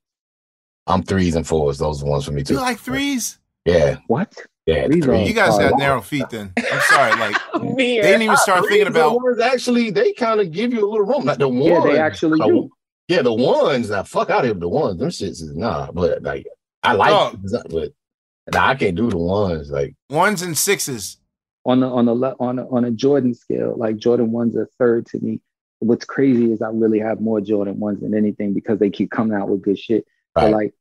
[0.88, 1.78] I'm threes and fours.
[1.80, 2.54] Those are the ones for me too.
[2.56, 3.40] You like threes?
[3.66, 3.98] Yeah.
[4.08, 4.34] What?
[4.66, 4.86] Yeah.
[4.88, 5.28] Threes threes.
[5.28, 6.54] You guys Oh, got narrow feet then.
[6.58, 7.12] I'm sorry.
[7.20, 10.52] Like oh, they didn't even start thinking Threes are about ones actually they kind of
[10.52, 11.26] give you a little room.
[11.26, 11.66] Like the ones.
[11.66, 12.70] Yeah, they actually the- do.
[13.08, 13.90] Yeah, the ones.
[13.90, 15.00] Now, fuck out of The ones.
[15.00, 15.92] Them shits is nah.
[15.92, 16.46] But like,
[16.84, 17.40] I like, Dog.
[17.44, 19.70] it, but nah, I can't do the ones.
[19.70, 21.18] Like, ones and sixes.
[21.66, 25.06] on the on the on a, on a Jordan scale, like Jordan one's a third
[25.08, 25.42] to me.
[25.82, 29.36] What's crazy is I really have more Jordan ones than anything because they keep coming
[29.36, 30.06] out with good shit.
[30.36, 30.44] Right.
[30.44, 30.74] But like,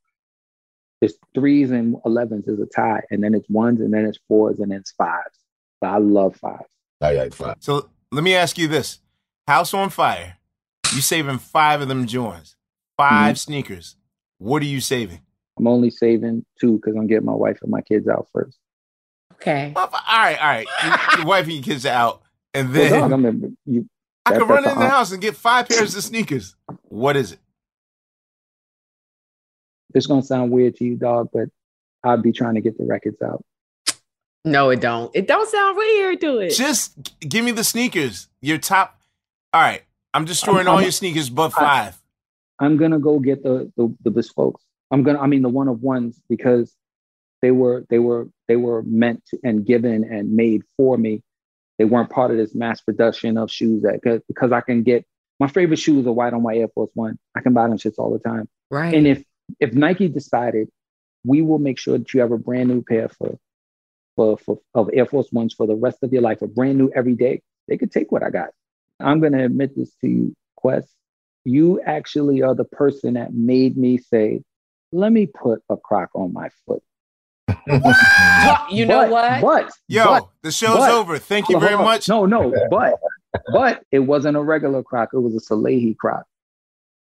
[1.01, 4.59] it's threes and elevens is a tie, and then it's ones, and then it's fours,
[4.59, 5.39] and then it's fives.
[5.79, 6.69] But I love fives.
[7.01, 7.55] oh, yeah, fine.
[7.59, 8.99] So let me ask you this:
[9.47, 10.37] House on fire.
[10.93, 12.57] You saving five of them joints,
[12.97, 13.35] 5 mm-hmm.
[13.35, 13.95] sneakers.
[14.39, 15.21] What are you saving?
[15.57, 18.57] I'm only saving two because I'm getting my wife and my kids out first.
[19.35, 19.73] Okay.
[19.75, 20.67] All right, all right.
[21.17, 22.21] Your wife and your kids out,
[22.53, 23.89] and Well, then dog, I'm in, you,
[24.25, 26.55] I could run in the the house and get five pairs of sneakers.
[26.83, 27.39] What is it?
[29.93, 31.49] it's gonna sound weird to you, dog, but
[32.03, 33.43] I'd be trying to get the records out.
[34.45, 35.13] No, it don't.
[35.15, 36.51] It don't sound weird to it.
[36.51, 38.27] Just give me the sneakers.
[38.41, 38.99] Your top.
[39.53, 39.83] All right,
[40.13, 42.01] I'm destroying I'm- all I'm- your sneakers, but I- five.
[42.59, 44.61] I'm gonna go get the the, the bespokes.
[44.91, 46.75] I'm gonna, I mean, the one of ones because
[47.41, 51.21] they were they were they were meant to, and given and made for me.
[51.81, 55.03] They weren't part of this mass production of shoes that because, because I can get
[55.39, 57.17] my favorite shoes are white on white Air Force One.
[57.35, 58.47] I can buy them shits all the time.
[58.69, 58.93] right.
[58.93, 59.23] And if
[59.59, 60.69] if Nike decided,
[61.25, 63.39] we will make sure that you have a brand new pair for
[64.15, 66.91] for, for of Air Force Ones for the rest of your life, a brand new
[66.93, 67.41] every day.
[67.67, 68.49] They could take what I got.
[68.99, 70.93] I'm gonna admit this to you, Quest.
[71.45, 74.43] You actually are the person that made me say,
[74.91, 76.83] "Let me put a crock on my foot."
[78.69, 79.41] You know But- what?
[79.41, 81.17] But Yo, but, the show's but- over.
[81.17, 81.83] Thank you very on.
[81.83, 82.07] much.
[82.09, 82.95] No, no, but
[83.53, 85.09] but it wasn't a regular crock.
[85.13, 86.25] It was a Salehe crock.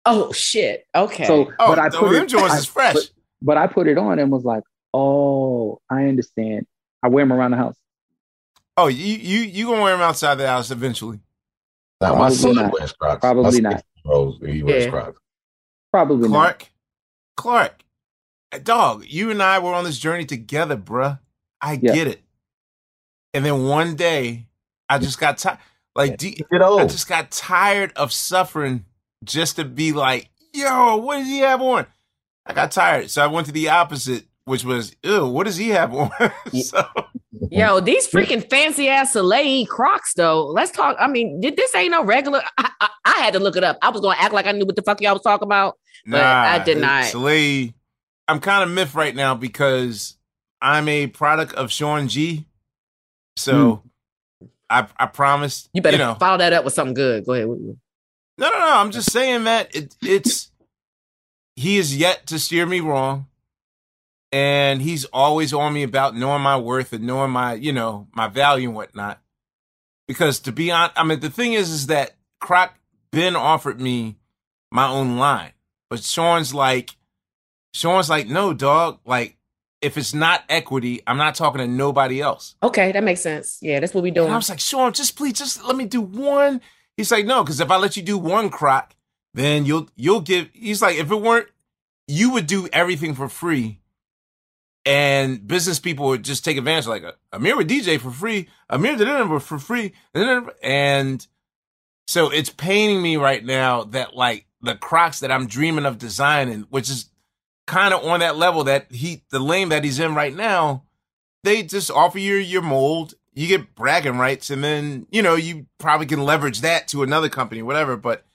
[0.06, 0.86] oh shit.
[0.96, 1.26] Okay.
[1.26, 2.34] So, Oh, but I the- put them it.
[2.36, 2.94] I- is fresh.
[2.94, 3.10] But,
[3.42, 4.64] but I put it on and was like,
[4.94, 6.68] "Oh, I understand."
[7.04, 7.76] I wear them around the house.
[8.78, 11.20] Oh, you you you gonna wear them outside the house eventually?
[12.02, 12.74] Nah, my Probably son not.
[12.74, 13.20] wears Crocs.
[13.22, 13.84] Probably My not.
[14.04, 14.90] Bros, he wears Yeah.
[14.92, 15.20] Crocs.
[15.92, 16.32] Probably not.
[16.32, 16.72] Clark,
[17.38, 17.85] Clark, uh,
[18.64, 21.20] dog, you and I were on this journey together, bruh.
[21.62, 21.94] I Yeah.
[21.94, 22.22] get it.
[23.34, 24.48] And then one day,
[24.90, 25.60] I just got tired.
[25.96, 26.62] Like, do, Get.
[26.62, 28.86] I just got tired of suffering
[29.24, 31.88] just to be like, yo, what does he have on?
[32.46, 33.10] I got tired.
[33.10, 36.12] So I went to the opposite, which was, ew, what does he have on?
[36.54, 36.86] so,
[37.52, 40.46] Yo, these freaking fancy ass Salehe Crocs though.
[40.48, 40.96] Let's talk.
[41.00, 42.42] I mean, did this ain't no regular?
[42.58, 43.78] I, I, I had to look it up.
[43.82, 45.78] I was gonna act like I knew what the fuck y'all was talking about.
[46.06, 47.06] But I did not.
[47.06, 47.74] Salehe,
[48.28, 50.16] I'm kind of miffed right now because
[50.62, 52.46] I'm a product of Shawn Gee.
[53.38, 53.84] So
[54.42, 54.48] hmm.
[54.70, 57.26] I I promised, You better you know, follow that up with something good.
[57.26, 57.48] Go ahead.
[57.48, 57.78] What you-
[58.38, 58.78] No, no, no.
[58.78, 60.52] I'm just saying that it, it's
[61.56, 63.28] he is yet to steer me wrong,
[64.32, 68.28] and he's always on me about knowing my worth and knowing my, you know, my
[68.28, 69.22] value and whatnot.
[70.08, 72.74] Because to be honest, I mean, the thing is, is that Croc
[73.12, 74.18] Ben offered me
[74.72, 75.54] my own line,
[75.90, 76.96] but Shawn's like,
[77.76, 79.00] Shawn's like, no, dog.
[79.06, 79.36] Like,
[79.82, 82.56] if it's not equity, I'm not talking to nobody else.
[82.64, 83.60] Okay, that makes sense.
[83.62, 84.32] Yeah, that's what we And doing.
[84.32, 86.62] I was like, Sean, just please, just let me do one.
[86.96, 88.96] He's like, no, because if I let you do one croc,
[89.34, 90.50] then you'll you'll give.
[90.54, 91.50] He's like, if it weren't,
[92.08, 93.82] you would do everything for free,
[94.86, 96.88] and business people would just take advantage.
[96.88, 99.92] Like uh, Ahmir would DJ for free, Ahmir did it for free,
[100.64, 101.28] and
[102.08, 106.62] so it's paining me right now that like the Crocs that I'm dreaming of designing,
[106.70, 107.10] which is
[107.68, 110.84] kind of on that level that he the lane that he's in right now,
[111.44, 115.68] they just offer you your mold you get bragging rights and then you know you
[115.78, 118.26] probably can leverage that to another company whatever but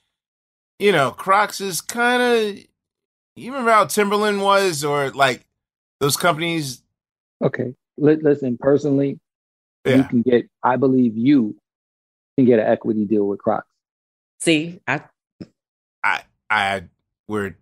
[0.78, 2.56] you know crocs is kind of
[3.36, 5.44] you remember how timberland was or like
[5.98, 6.82] those companies
[7.42, 9.18] okay listen personally
[9.84, 9.96] yeah.
[9.96, 11.56] you can get i believe you
[12.36, 13.66] can get an equity deal with crocs
[14.38, 15.00] see i
[16.04, 16.84] i i
[17.26, 17.56] we're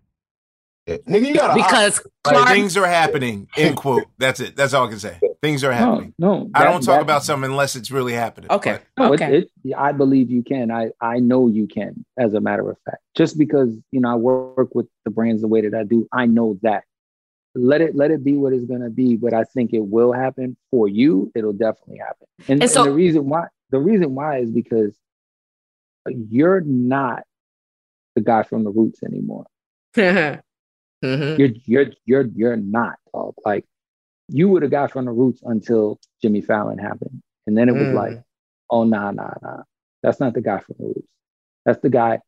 [0.97, 3.47] Nigga, you gotta because Clark- things are happening.
[3.55, 4.05] End quote.
[4.17, 4.55] That's it.
[4.55, 5.19] That's all I can say.
[5.41, 6.13] Things are happening.
[6.17, 8.51] No, no that, I don't talk that, about something unless it's really happening.
[8.51, 8.79] Okay.
[8.97, 9.37] No, okay.
[9.39, 10.71] It, it, I believe you can.
[10.71, 12.05] I I know you can.
[12.17, 15.47] As a matter of fact, just because you know I work with the brands the
[15.47, 16.83] way that I do, I know that.
[17.55, 19.15] Let it let it be what it's gonna be.
[19.15, 21.31] But I think it will happen for you.
[21.35, 22.27] It'll definitely happen.
[22.47, 24.95] And, and so and the reason why the reason why is because
[26.07, 27.23] you're not
[28.15, 29.45] the guy from the roots anymore.
[31.03, 31.39] Mm-hmm.
[31.39, 33.35] You're you're you're you're not dog.
[33.45, 33.65] Like
[34.27, 37.21] you were the guy from the roots until Jimmy Fallon happened.
[37.47, 37.93] And then it was mm.
[37.93, 38.21] like,
[38.69, 39.63] oh nah, nah, nah.
[40.03, 41.07] That's not the guy from the roots.
[41.65, 42.19] That's the guy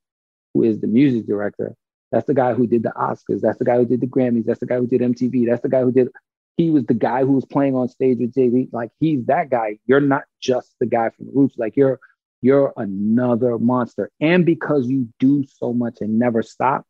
[0.53, 1.75] who is the music director.
[2.11, 3.41] That's the guy who did the Oscars.
[3.41, 4.45] That's the guy who did the Grammys.
[4.45, 5.47] That's the guy who did MTV.
[5.47, 6.09] That's the guy who did
[6.57, 8.69] he was the guy who was playing on stage with Jay-Z.
[8.71, 9.77] Like he's that guy.
[9.85, 11.57] You're not just the guy from the roots.
[11.57, 11.99] Like you're
[12.41, 14.11] you're another monster.
[14.19, 16.85] And because you do so much and never stop,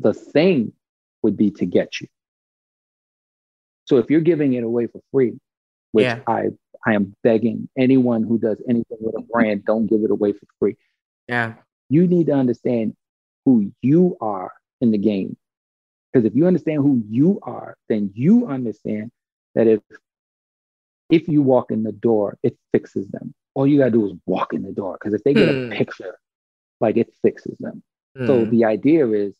[0.00, 0.72] the thing
[1.22, 2.08] would be to get you.
[3.84, 5.38] So if you're giving it away for free,
[5.92, 6.20] which yeah.
[6.26, 6.50] I
[6.86, 10.46] I am begging anyone who does anything with a brand, don't give it away for
[10.58, 10.76] free.
[11.28, 11.54] Yeah.
[11.88, 12.94] You need to understand
[13.44, 15.36] who you are in the game.
[16.12, 19.10] Because if you understand who you are, then you understand
[19.54, 19.80] that if
[21.08, 23.32] if you walk in the door, it fixes them.
[23.54, 24.98] All you gotta do is walk in the door.
[25.00, 25.72] Because if they get hmm.
[25.72, 26.16] a picture,
[26.80, 27.82] like it fixes them.
[28.16, 28.26] Hmm.
[28.26, 29.34] So the idea is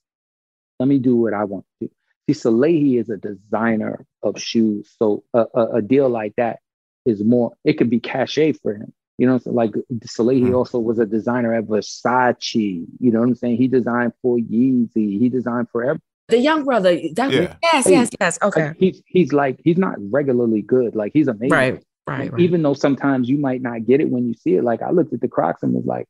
[0.78, 1.92] let me do what I want to do.
[2.28, 4.94] See, Salehe is a designer of shoes.
[4.98, 6.58] So a, a, a, deal like that
[7.04, 8.92] is more, it could be cachet for him.
[9.18, 9.70] You know, so like
[10.04, 10.54] Salehe mm-hmm.
[10.54, 12.54] also was a designer at Versace.
[12.98, 13.56] You know what I'm saying?
[13.56, 15.18] He designed for Yeezy.
[15.18, 16.02] He designed for every.
[16.28, 17.54] The young brother, that yeah.
[17.62, 18.38] yes, yes, yes.
[18.42, 18.68] Okay.
[18.68, 20.96] Like he's he's like he's not regularly good.
[20.96, 21.50] Like he's amazing.
[21.50, 22.40] Right, right, right.
[22.40, 24.64] Even though sometimes you might not get it when you see it.
[24.64, 26.08] Like I looked at the Crocs and was like,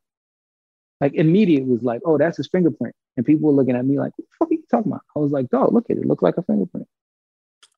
[1.02, 2.94] like immediate was like, oh, that's his fingerprint.
[3.16, 5.02] And people were looking at me like, what the fuck are you talking about?
[5.14, 6.00] I was like, dog, look at it.
[6.00, 6.86] It looks like a fingerprint.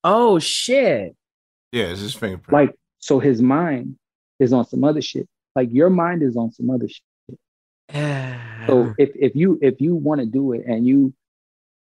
[0.02, 1.14] Oh shit.
[1.72, 2.52] Yeah, it's his fingerprint.
[2.52, 3.96] Like, so his mind
[4.40, 5.28] is on some other shit.
[5.54, 7.04] Like your mind is on some other shit.
[8.66, 11.14] so if if you if you want to do it and you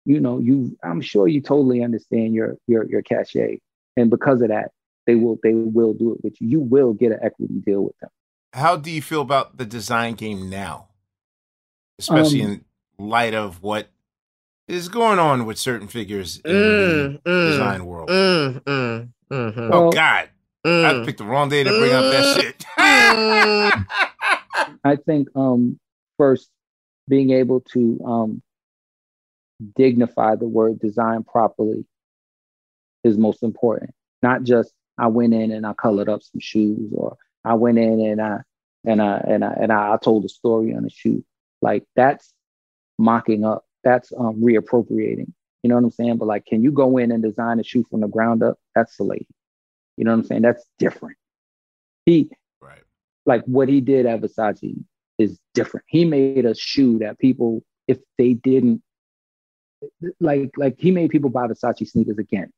[0.06, 3.60] you know you I'm sure you totally understand your your your cachet.
[3.98, 4.72] And because of that,
[5.06, 6.48] they will they will do it with you.
[6.48, 8.10] You will get an equity deal with them.
[8.54, 10.88] How do you feel about the design game now?
[12.00, 12.66] especially um, in
[13.00, 13.90] light of what
[14.68, 18.10] is going on with certain figures in mm, the mm, design world.
[18.10, 19.70] Mm, mm mm-hmm.
[19.72, 20.30] Oh God,
[20.66, 21.06] I mm.
[21.06, 22.42] picked the wrong day to bring up that mm.
[22.42, 22.66] shit.
[24.84, 25.80] I think um,
[26.18, 26.50] first
[27.08, 28.42] being able to um,
[29.76, 31.86] dignify the word design properly
[33.04, 33.92] is most important.
[34.22, 38.02] Not just I went in and I colored up some shoes, or I went in
[38.02, 38.40] and I
[38.86, 41.24] and I and I and I, I told a story on a shoe.
[41.62, 42.34] Like that's
[42.98, 43.66] mocking up.
[43.84, 45.32] That's um, reappropriating.
[45.64, 46.18] You know what I'm saying?
[46.18, 48.58] But like, can you go in and design a shoe from the ground up?
[48.76, 49.26] That's Salehe.
[49.98, 50.42] You know what I'm saying?
[50.44, 51.18] That's different.
[52.06, 52.30] He,
[52.62, 52.82] right.
[53.26, 54.76] like what he did at Versace
[55.18, 55.86] is different.
[55.90, 58.82] He made a shoe that people, if they didn't,
[60.20, 62.52] like, like he made people buy Versace sneakers again.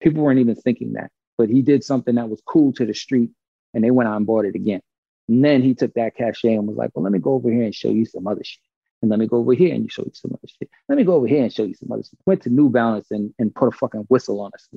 [0.00, 3.30] People weren't even thinking that, but he did something that was cool to the street,
[3.74, 4.80] and they went on board it again.
[5.28, 7.62] And then he took that cachet and was like, well, let me go over here
[7.62, 8.60] and show you some other shit.
[9.02, 10.70] And let me go over here and you show you some other shit.
[10.88, 12.18] Let me go over here and show you some other shit.
[12.24, 14.68] Went to New Balance and, and put a fucking whistle on us.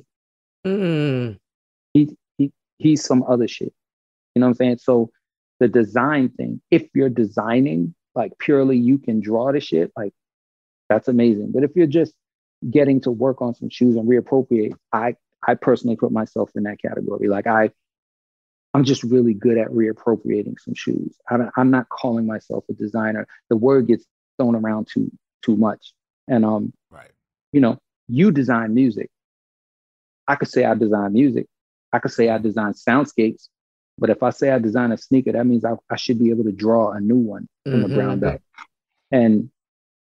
[0.66, 1.38] Mm.
[1.94, 3.72] He, he, he's some other shit.
[4.34, 4.78] You know what I'm saying?
[4.78, 5.10] So
[5.58, 10.12] the design thing, if you're designing, like purely you can draw the shit, like
[10.88, 11.52] that's amazing.
[11.52, 12.14] But if you're just
[12.70, 15.16] getting to work on some shoes and reappropriate, I
[15.46, 17.28] I personally put myself in that category.
[17.28, 17.70] Like I
[18.72, 21.16] I'm just really good at reappropriating some shoes.
[21.28, 23.26] I'm not calling myself a designer.
[23.48, 24.04] The word gets
[24.38, 25.10] thrown around too
[25.42, 25.92] too much.
[26.28, 27.10] And um, right.
[27.52, 29.10] you know, you design music.
[30.28, 31.46] I could say I design music.
[31.92, 33.48] I could say I design soundscapes,
[33.98, 36.44] But if I say I design a sneaker, that means I, I should be able
[36.44, 37.82] to draw a new one from mm-hmm.
[37.82, 38.40] the ground up.
[39.10, 39.50] And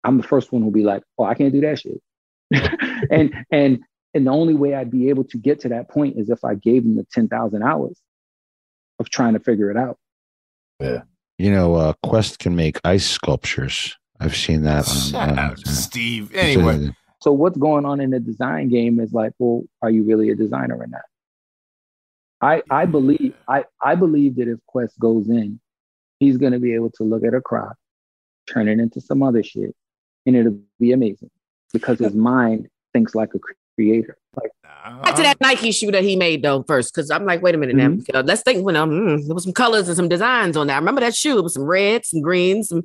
[0.04, 2.00] I'm the first one who'll be like, oh, I can't do that shit.
[3.10, 3.80] and and
[4.14, 6.54] and the only way I'd be able to get to that point is if I
[6.54, 8.00] gave them the 10,000 hours
[9.04, 9.98] of trying to figure it out.
[10.80, 11.02] Yeah.
[11.38, 13.98] You know, uh, Quest can make ice sculptures.
[14.20, 14.88] I've seen that.
[15.14, 16.34] On, uh, Steve.
[16.34, 16.96] Anyway.
[17.22, 20.36] So what's going on in the design game is like, well, are you really a
[20.36, 21.02] designer or not?
[22.42, 25.60] I I believe I I believe that if Quest goes in,
[26.20, 27.76] he's gonna be able to look at a crop,
[28.50, 29.74] turn it into some other shit,
[30.26, 31.32] and it'll be amazing
[31.72, 33.40] because his mind thinks like a
[33.76, 34.18] creator.
[34.86, 37.56] Like back to that Nike shoe that he made though first, because I'm like, wait
[37.56, 38.12] a minute mm-hmm.
[38.14, 38.22] now.
[38.22, 40.74] Let's think when um mm, there was some colors and some designs on that.
[40.74, 42.84] I remember that shoe with some reds, some greens, some,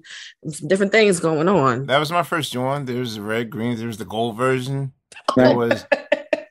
[0.49, 1.87] some different things going on.
[1.87, 2.85] That was my first one.
[2.85, 3.77] There was the red, green.
[3.77, 4.93] There was the gold version.
[5.37, 5.57] Right.
[5.57, 5.85] was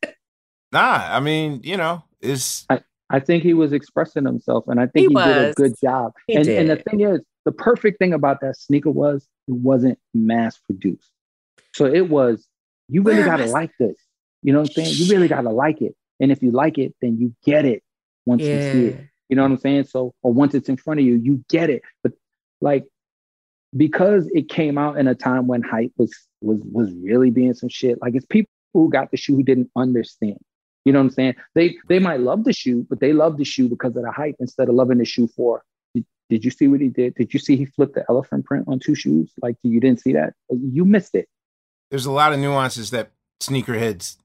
[0.72, 1.08] nah.
[1.10, 2.66] I mean, you know, it's.
[2.70, 5.76] I, I think he was expressing himself, and I think he, he did a good
[5.82, 6.12] job.
[6.28, 10.58] And, and the thing is, the perfect thing about that sneaker was it wasn't mass
[10.58, 11.10] produced.
[11.74, 12.46] So it was
[12.90, 13.96] you really Where gotta like this.
[14.44, 14.96] You know what I'm saying?
[14.98, 15.96] You really gotta like it.
[16.20, 17.84] And if you like it, then you get it
[18.26, 18.56] once yeah.
[18.56, 19.08] you see it.
[19.30, 19.86] You know what I'm saying?
[19.86, 21.82] So, or once it's in front of you, you get it.
[22.04, 22.14] But
[22.62, 22.86] like,
[23.76, 27.70] because it came out in a time when hype was was was really being some
[27.70, 28.02] shit.
[28.02, 30.38] Like, it's people who got the shoe who didn't understand.
[30.86, 31.36] You know what I'm saying?
[31.56, 34.36] They they might love the shoe, but they love the shoe because of the hype
[34.40, 35.64] instead of loving the shoe for.
[35.94, 37.16] Did, did you see what he did?
[37.16, 39.34] Did you see he flipped the elephant print on two shoes?
[39.42, 40.34] Like you didn't see that?
[40.50, 41.28] You missed it.
[41.90, 44.18] There's a lot of nuances that sneakerheads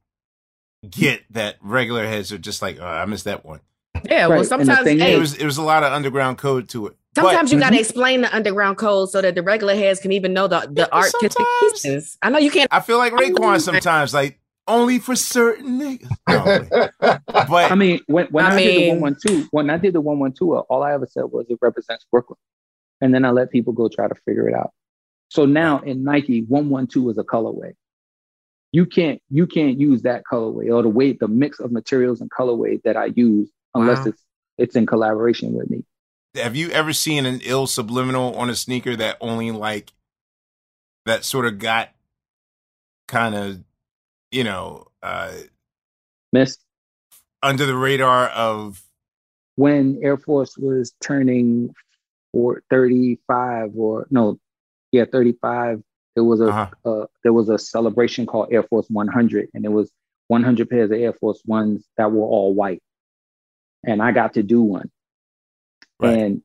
[0.88, 3.60] get that regular heads are just like, oh, I missed that one.
[4.04, 6.96] Yeah, well, sometimes hey, it was it was a lot of underground code to it.
[7.14, 7.80] Sometimes but, you got to mm-hmm.
[7.80, 11.46] explain the underground code so that the regular heads can even know the the artistic
[11.60, 12.16] pieces.
[12.22, 12.68] I know you can't.
[12.72, 16.08] I feel like Raekwon sometimes, like only for certain niggas.
[16.28, 16.88] No,
[17.28, 19.76] but I mean, when, when I, I mean, did the one one two, when I
[19.76, 22.38] did the one one two, all I ever said was it represents Brooklyn,
[23.00, 24.72] and then I let people go try to figure it out.
[25.28, 27.74] So now in Nike, one one two is a colorway
[28.72, 32.30] you can't you can't use that colorway or the way the mix of materials and
[32.30, 34.06] colorway that I use unless wow.
[34.06, 34.24] it's
[34.58, 35.84] it's in collaboration with me.
[36.34, 39.92] Have you ever seen an ill subliminal on a sneaker that only like
[41.04, 41.90] that sort of got
[43.06, 43.62] kind of
[44.30, 45.32] you know uh
[46.32, 46.64] missed
[47.42, 48.82] under the radar of
[49.56, 51.74] when Air Force was turning
[52.32, 54.38] for 35 or no
[54.92, 55.82] yeah 35
[56.14, 56.68] there was a uh-huh.
[56.84, 59.90] uh, there was a celebration called Air Force 100, and it was
[60.28, 62.82] 100 pairs of Air Force Ones that were all white,
[63.84, 64.90] and I got to do one.
[66.00, 66.18] Right.
[66.18, 66.42] And,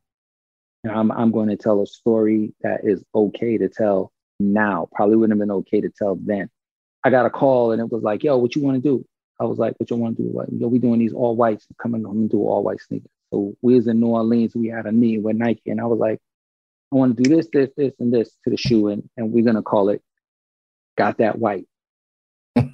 [0.83, 4.87] and I'm I'm going to tell a story that is okay to tell now.
[4.93, 6.49] Probably wouldn't have been okay to tell then.
[7.03, 9.05] I got a call and it was like, "Yo, what you want to do?"
[9.39, 11.67] I was like, "What you want to do?" Like, Yo, we doing these all whites.
[11.81, 13.11] Come home and do all white sneakers.
[13.31, 14.55] So we was in New Orleans.
[14.55, 16.19] We had a meeting with Nike, and I was like,
[16.91, 19.43] I want to do this, this, this, and this to the shoe, and, and we're
[19.43, 20.01] gonna call it
[20.97, 21.67] "Got That White."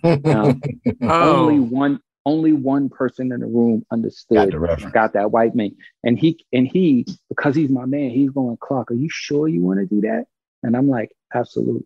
[0.03, 0.56] Now,
[1.01, 1.40] oh.
[1.40, 6.17] Only one, only one person in the room understood got, got, that white man, and
[6.17, 9.80] he and he because he's my man, he's going, Clark, are you sure you want
[9.80, 10.25] to do that?
[10.61, 11.85] And I'm like, absolutely.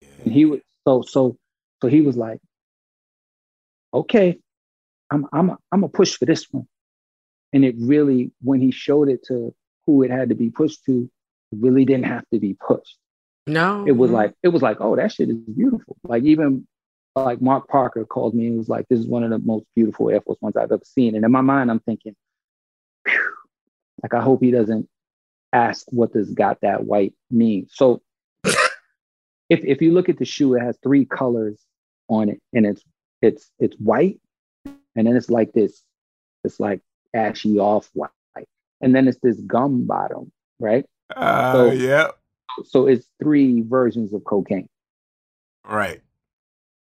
[0.00, 0.08] Yeah.
[0.24, 1.36] And he was so so
[1.82, 2.40] so he was like,
[3.92, 4.38] okay,
[5.10, 6.66] I'm I'm a, I'm a push for this one.
[7.52, 9.54] And it really, when he showed it to
[9.86, 11.10] who it had to be pushed to,
[11.52, 12.98] really didn't have to be pushed.
[13.46, 13.84] No.
[13.86, 14.16] It was mm-hmm.
[14.16, 15.96] like, it was like, oh, that shit is beautiful.
[16.02, 16.66] Like even
[17.14, 20.10] like Mark Parker called me and was like, this is one of the most beautiful
[20.10, 21.14] Air Force Ones I've ever seen.
[21.14, 22.14] And in my mind, I'm thinking,
[24.02, 24.88] like, I hope he doesn't
[25.52, 27.68] ask what does got that white mean.
[27.70, 28.02] So
[28.44, 28.60] if
[29.48, 31.60] if you look at the shoe, it has three colors
[32.08, 32.82] on it, and it's
[33.22, 34.20] it's it's white,
[34.64, 35.82] and then it's like this,
[36.44, 36.80] it's like
[37.14, 38.10] ashy off white,
[38.80, 40.84] and then it's this gum bottom, right?
[41.14, 42.08] Uh, so, yeah.
[42.64, 44.68] So it's three versions of cocaine.
[45.64, 46.00] Right.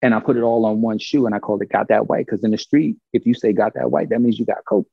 [0.00, 2.26] And I put it all on one shoe and I called it Got That White.
[2.26, 4.88] Because in the street, if you say Got That White, that means you got coke.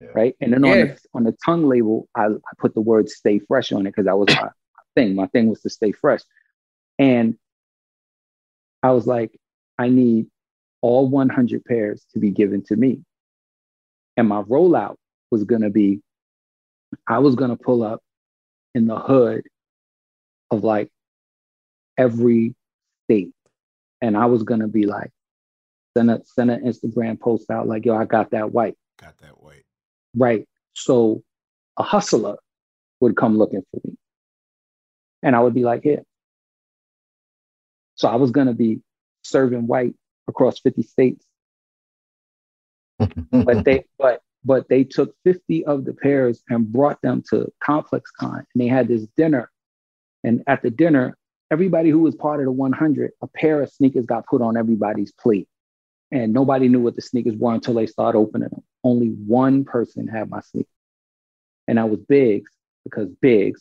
[0.00, 0.08] Yeah.
[0.14, 0.36] Right.
[0.40, 0.70] And then yeah.
[0.70, 3.90] on, the, on the tongue label, I, I put the word stay fresh on it
[3.90, 4.48] because that was my
[4.94, 5.14] thing.
[5.14, 6.20] My thing was to stay fresh.
[6.98, 7.36] And
[8.82, 9.38] I was like,
[9.78, 10.26] I need
[10.80, 13.00] all 100 pairs to be given to me.
[14.16, 14.96] And my rollout
[15.30, 16.00] was going to be
[17.06, 18.00] I was going to pull up
[18.76, 19.42] in the hood
[20.50, 20.90] of like
[21.96, 22.54] every
[23.04, 23.32] state.
[24.02, 25.10] And I was gonna be like,
[25.96, 28.76] send a send an Instagram post out like, yo, I got that white.
[29.00, 29.64] Got that white.
[30.14, 30.46] Right.
[30.74, 31.22] So
[31.78, 32.36] a hustler
[33.00, 33.96] would come looking for me.
[35.22, 36.02] And I would be like, here.
[37.94, 38.82] So I was gonna be
[39.22, 39.94] serving white
[40.28, 41.24] across 50 states.
[43.30, 48.12] but they but but they took 50 of the pairs and brought them to Complex
[48.12, 48.46] Con.
[48.54, 49.50] And they had this dinner.
[50.22, 51.16] And at the dinner,
[51.50, 55.12] everybody who was part of the 100, a pair of sneakers got put on everybody's
[55.12, 55.48] plate.
[56.12, 58.62] And nobody knew what the sneakers were until they started opening them.
[58.84, 60.70] Only one person had my sneakers.
[61.66, 62.52] And I was Biggs
[62.84, 63.60] because Biggs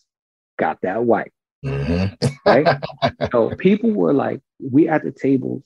[0.59, 1.33] got that white.
[1.65, 2.27] Mm-hmm.
[2.45, 2.80] right?
[3.31, 5.64] so people were like, we at the tables,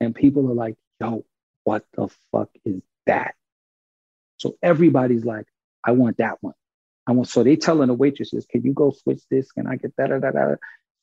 [0.00, 1.24] and people are like, yo,
[1.64, 3.34] what the fuck is that?
[4.38, 5.46] So everybody's like,
[5.84, 6.54] I want that one.
[7.06, 9.52] I want so they telling the waitresses, can you go switch this?
[9.52, 10.08] Can I get that?
[10.08, 10.54] Da, da, da?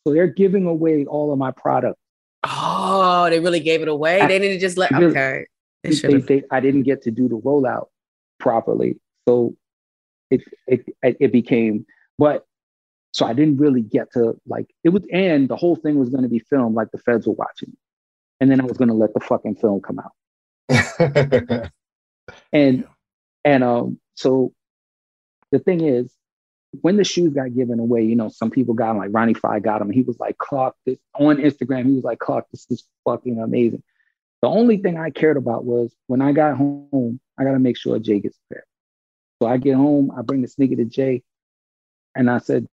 [0.05, 1.97] So they're giving away all of my product.
[2.43, 4.19] Oh, they really gave it away.
[4.19, 5.45] I, they didn't just let okay.
[5.83, 7.87] They, they, they, I didn't get to do the rollout
[8.39, 8.99] properly.
[9.27, 9.55] So
[10.29, 11.85] it it it became
[12.17, 12.45] but
[13.11, 16.23] so I didn't really get to like it was and the whole thing was going
[16.23, 17.75] to be filmed like the feds were watching.
[18.39, 20.11] And then I was going to let the fucking film come out.
[22.51, 22.85] and
[23.43, 24.53] and um so
[25.51, 26.13] the thing is
[26.81, 29.63] when the shoes got given away, you know, some people got them, like Ronnie Fieg
[29.63, 29.91] got them.
[29.91, 33.83] He was like, Clark, this on Instagram, he was like, Clark, this is fucking amazing.
[34.41, 37.77] The only thing I cared about was when I got home, I got to make
[37.77, 38.65] sure Jay gets prepared.
[39.41, 41.23] So I get home, I bring the sneaker to Jay,
[42.15, 42.67] and I said,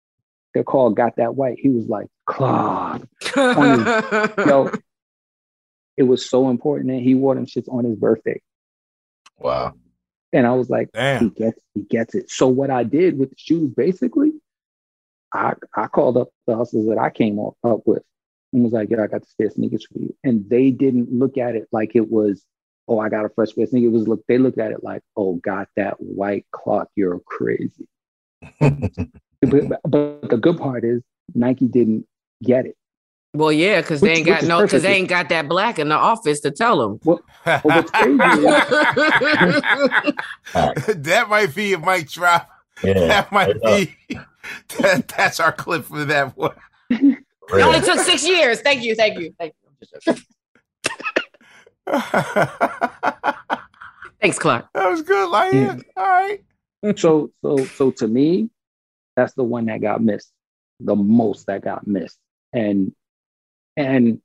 [0.54, 3.04] "The call got that white." He was like, "Clark."
[3.36, 4.72] yo,
[5.98, 8.42] it was so important that he wore them shits on his birthday.
[9.38, 9.74] Wow.
[10.32, 11.24] And I was like, Damn.
[11.24, 12.30] he gets he gets it.
[12.30, 14.34] So what I did with the shoes, basically,
[15.34, 18.04] I I called up the hustlers that I came up, up with
[18.54, 20.16] and was like, yeah, I got the spare sneakers for you.
[20.24, 22.44] And they didn't look at it like it was
[22.90, 23.90] oh, I got a fresh pair of sneakers.
[23.90, 27.88] It was look, they looked at it like, oh, got that white Clark, you're crazy.
[28.60, 31.04] but, but, the good part is
[31.36, 32.06] Nike didn't
[32.44, 32.76] get it.
[33.34, 35.96] Well, yeah, because they ain't got no, because they ain't got that black in the
[35.96, 37.00] office to tell them.
[37.04, 37.92] Well, well, what's
[40.52, 42.50] that might be a mic drop.
[42.84, 43.96] Yeah, that might be.
[44.80, 46.56] That, that's our clip for that one.
[46.90, 48.62] It only took six years.
[48.62, 49.54] Thank you, thank you, thank
[50.08, 50.16] you.
[54.22, 54.70] Thanks, Clark.
[54.74, 55.56] That was good, Lion.
[55.56, 55.76] Yeah.
[55.98, 56.42] All right.
[56.98, 58.50] so, so, so to me,
[59.16, 60.32] that's the one that got missed,
[60.80, 62.18] the most that got missed,
[62.54, 62.92] and
[63.80, 64.22] and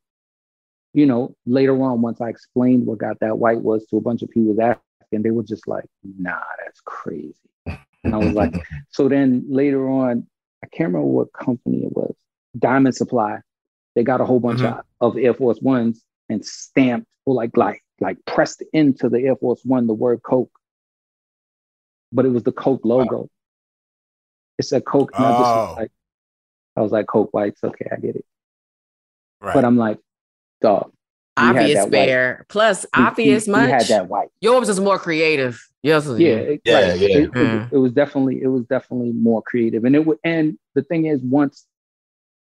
[0.92, 4.22] you know later on, once I explained what got that white was to a bunch
[4.22, 4.80] of people that
[5.12, 5.84] and they were just like,
[6.18, 7.34] "Nah, that's crazy."
[8.02, 8.54] And I was like,
[8.90, 10.26] so then later on,
[10.62, 12.14] I can't remember what company it was,
[12.58, 13.38] Diamond Supply.
[13.94, 14.80] They got a whole bunch mm-hmm.
[15.00, 19.36] of, of Air Force Ones and stamped or like like like pressed into the Air
[19.36, 20.52] Force One the word Coke,
[22.12, 23.18] but it was the Coke logo.
[23.18, 23.28] Wow.
[24.58, 25.24] It said Coke, oh.
[25.24, 25.92] I like,
[26.76, 27.62] I was like Coke Whites.
[27.62, 28.24] Okay, I get it.
[29.44, 29.54] Right.
[29.54, 29.98] But I'm like,
[30.60, 30.90] dog.
[31.36, 32.46] Obvious bear.
[32.48, 33.66] Plus, he, obvious he, much.
[33.66, 34.28] He had that white.
[34.40, 35.60] Yours was more creative.
[35.82, 37.08] Yes, yeah, it, yeah, like, yeah.
[37.08, 37.72] It, mm.
[37.72, 40.18] it, was definitely it was definitely more creative, and it would.
[40.24, 41.66] And the thing is, once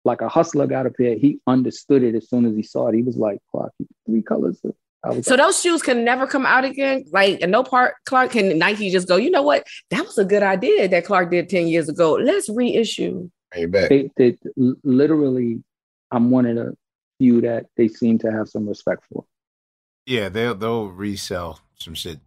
[0.04, 2.96] like a hustler got up here, he understood it as soon as he saw it.
[2.96, 3.74] He was like, "Clark,
[4.06, 4.74] three colors." so
[5.10, 7.06] like, those shoes can never come out again.
[7.12, 9.16] Like, and no part, Clark can Nike just go.
[9.16, 9.66] You know what?
[9.90, 12.14] That was a good idea that Clark did ten years ago.
[12.22, 13.30] Let's reissue.
[13.54, 15.64] They, they literally,
[16.12, 16.78] I'm one of the
[17.22, 19.26] few that they seem to have some respect for.
[20.08, 22.20] Yeah, they'll they'll resell some shit,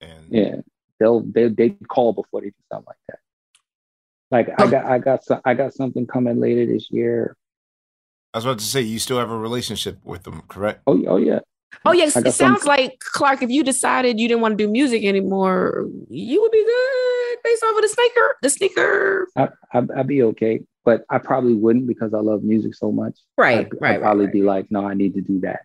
[0.00, 0.56] and yeah,
[0.98, 3.18] they'll they they call before they do something like that.
[4.30, 7.36] Like I got I got some, I got something coming later this year.
[8.34, 10.82] I was about to say you still have a relationship with them, correct?
[10.86, 11.40] Oh, oh yeah.
[11.84, 13.42] Oh yes, it sounds like Clark.
[13.42, 17.62] If you decided you didn't want to do music anymore, you would be good based
[17.62, 18.36] off of the sneaker.
[18.42, 19.28] The sneaker.
[19.36, 23.18] I, I, would be okay, but I probably wouldn't because I love music so much.
[23.36, 23.94] Right, I'd, right.
[23.96, 25.60] I'd probably right, be like, no, I need to do that.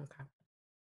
[0.00, 0.24] Okay.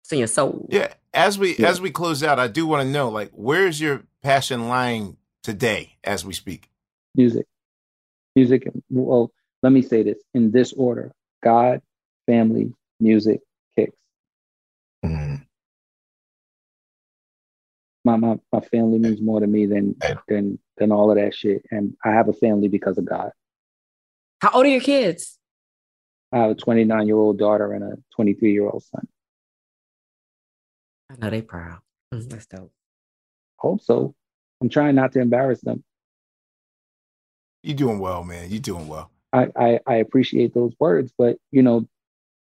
[0.02, 0.68] So your soul.
[0.70, 0.92] Yeah.
[1.12, 1.68] As we yeah.
[1.68, 5.96] as we close out, I do want to know, like, where's your passion lying today
[6.04, 6.70] as we speak?
[7.16, 7.46] music.
[8.34, 9.32] Music, well,
[9.62, 11.80] let me say this in this order God,
[12.26, 13.40] family, music,
[13.76, 13.96] kicks.
[15.04, 15.36] Mm-hmm.
[18.04, 19.96] My, my, my family means more to me than,
[20.28, 21.62] than, than all of that shit.
[21.70, 23.30] And I have a family because of God.
[24.46, 25.40] How old are your kids?
[26.30, 29.08] I have a 29 year old daughter and a 23 year old son.
[31.10, 31.80] I know they proud.
[32.14, 32.28] Mm-hmm.
[32.28, 32.70] That's dope.
[33.56, 34.14] Hope so.
[34.60, 35.82] I'm trying not to embarrass them.
[37.64, 38.48] You're doing well, man.
[38.48, 39.10] You're doing well.
[39.32, 41.88] I, I, I appreciate those words, but you know,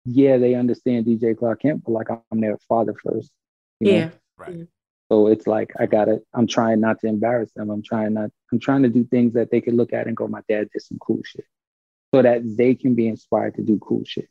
[0.07, 3.31] yeah, they understand DJ Clark Kent, but like I'm their father first.
[3.79, 4.07] yeah.
[4.07, 4.13] Know?
[4.39, 4.67] Right.
[5.13, 6.23] So it's like I gotta.
[6.33, 7.69] I'm trying not to embarrass them.
[7.69, 8.31] I'm trying not.
[8.51, 10.81] I'm trying to do things that they can look at and go, "My dad did
[10.81, 11.45] some cool shit,"
[12.15, 14.29] so that they can be inspired to do cool shit.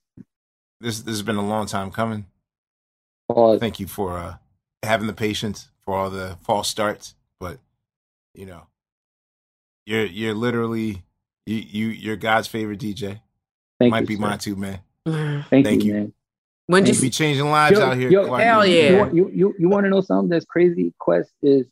[0.82, 2.25] This this has been a long time coming.
[3.30, 3.59] Pause.
[3.59, 4.35] Thank you for uh,
[4.83, 7.59] having the patience for all the false starts, but
[8.33, 8.64] you know,
[9.85, 11.03] you're you're literally
[11.45, 13.22] you you you're God's favorite DJ.
[13.80, 14.22] Thank Might you, be sir.
[14.22, 14.80] mine too, man.
[15.06, 15.93] Thank, Thank you, you.
[15.93, 16.14] man.
[16.67, 18.11] When You just be changing lives Yo, out here.
[18.11, 19.08] yo, hell yeah.
[19.08, 20.93] You, you, you, you want to know something that's crazy?
[20.99, 21.66] Quest is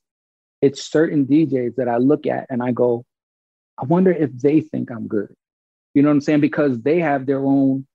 [0.61, 3.05] it's certain DJs that I look at and I go,
[3.77, 5.35] I wonder if they think I'm good.
[5.97, 6.41] You know what I'm saying?
[6.41, 7.87] Because they have their own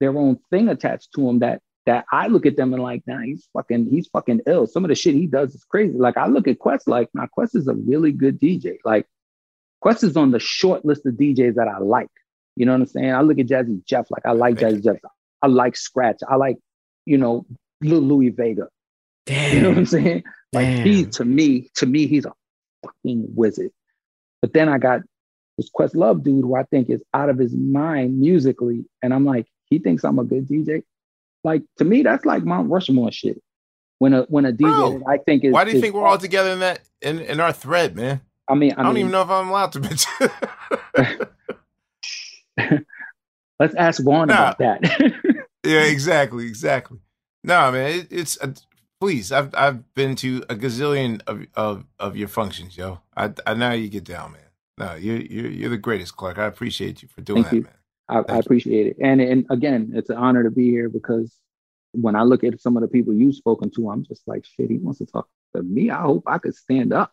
[0.00, 3.20] their own thing attached to them that that I look at them and like, nah,
[3.20, 4.66] he's fucking he's fucking ill.
[4.66, 5.96] Some of the shit he does is crazy.
[5.96, 8.76] Like I look at Quest like, nah, Quest is a really good DJ.
[8.84, 9.06] Like
[9.80, 12.10] Quest is on the short list of DJs that I like.
[12.54, 13.14] You know what I'm saying?
[13.14, 14.96] I look at Jazzy Jeff like I like Jazzy Jeff.
[15.40, 16.20] I like Scratch.
[16.28, 16.58] I like,
[17.06, 17.46] you know,
[17.80, 18.68] Lil Louie Vega.
[19.26, 20.22] You know what I'm saying?
[20.52, 22.34] Like he to me, to me, he's a
[22.84, 23.70] fucking wizard.
[24.42, 25.00] But then I got
[25.56, 29.46] this Questlove dude who I think is out of his mind musically, and I'm like,
[29.70, 30.82] he thinks I'm a good DJ.
[31.44, 33.40] Like to me, that's like Mount Rushmore shit.
[33.98, 36.06] When a when a DJ Bro, I think is Why do you is think we're
[36.06, 38.20] all together in that in, in our thread, man?
[38.48, 40.30] I mean, I, I, don't mean, even know if I'm allowed to mention.
[43.58, 44.52] let's ask Vaughn Nah.
[44.52, 45.12] about that.
[45.64, 46.98] yeah, exactly, exactly.
[47.42, 48.52] No, man, it, it's uh,
[49.00, 49.32] please.
[49.32, 53.00] I've I've been to a gazillion of of, of your functions, yo.
[53.16, 54.42] I I know you get down, man.
[54.78, 56.38] No, you're you're you're the greatest, Clark.
[56.38, 57.62] I appreciate you for doing Thank that, you.
[57.62, 57.72] man.
[58.08, 58.38] I, I Thank you.
[58.40, 58.96] appreciate it.
[59.02, 61.34] And and again, it's an honor to be here because
[61.92, 64.68] when I look at some of the people you've spoken to, I'm just like, shit,
[64.70, 65.90] he wants to talk to me.
[65.90, 67.12] I hope I could stand up.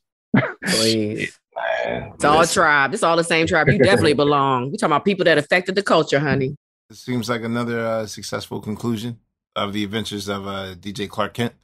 [0.66, 1.40] Please.
[1.86, 2.62] Man, It's all listen.
[2.64, 2.94] tribe.
[2.94, 3.70] It's all the same tribe.
[3.70, 4.72] You definitely belong.
[4.72, 6.56] We talking about people that affected the culture, honey.
[6.90, 9.20] This seems like another uh, successful conclusion
[9.56, 11.54] of the adventures of uh, DJ Clark Kent.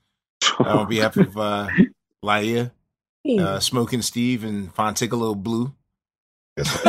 [0.59, 1.67] Uh, on behalf of uh,
[2.23, 2.71] Laiya,
[3.39, 5.73] uh, Smoking Steve, and Fonticolo Blue.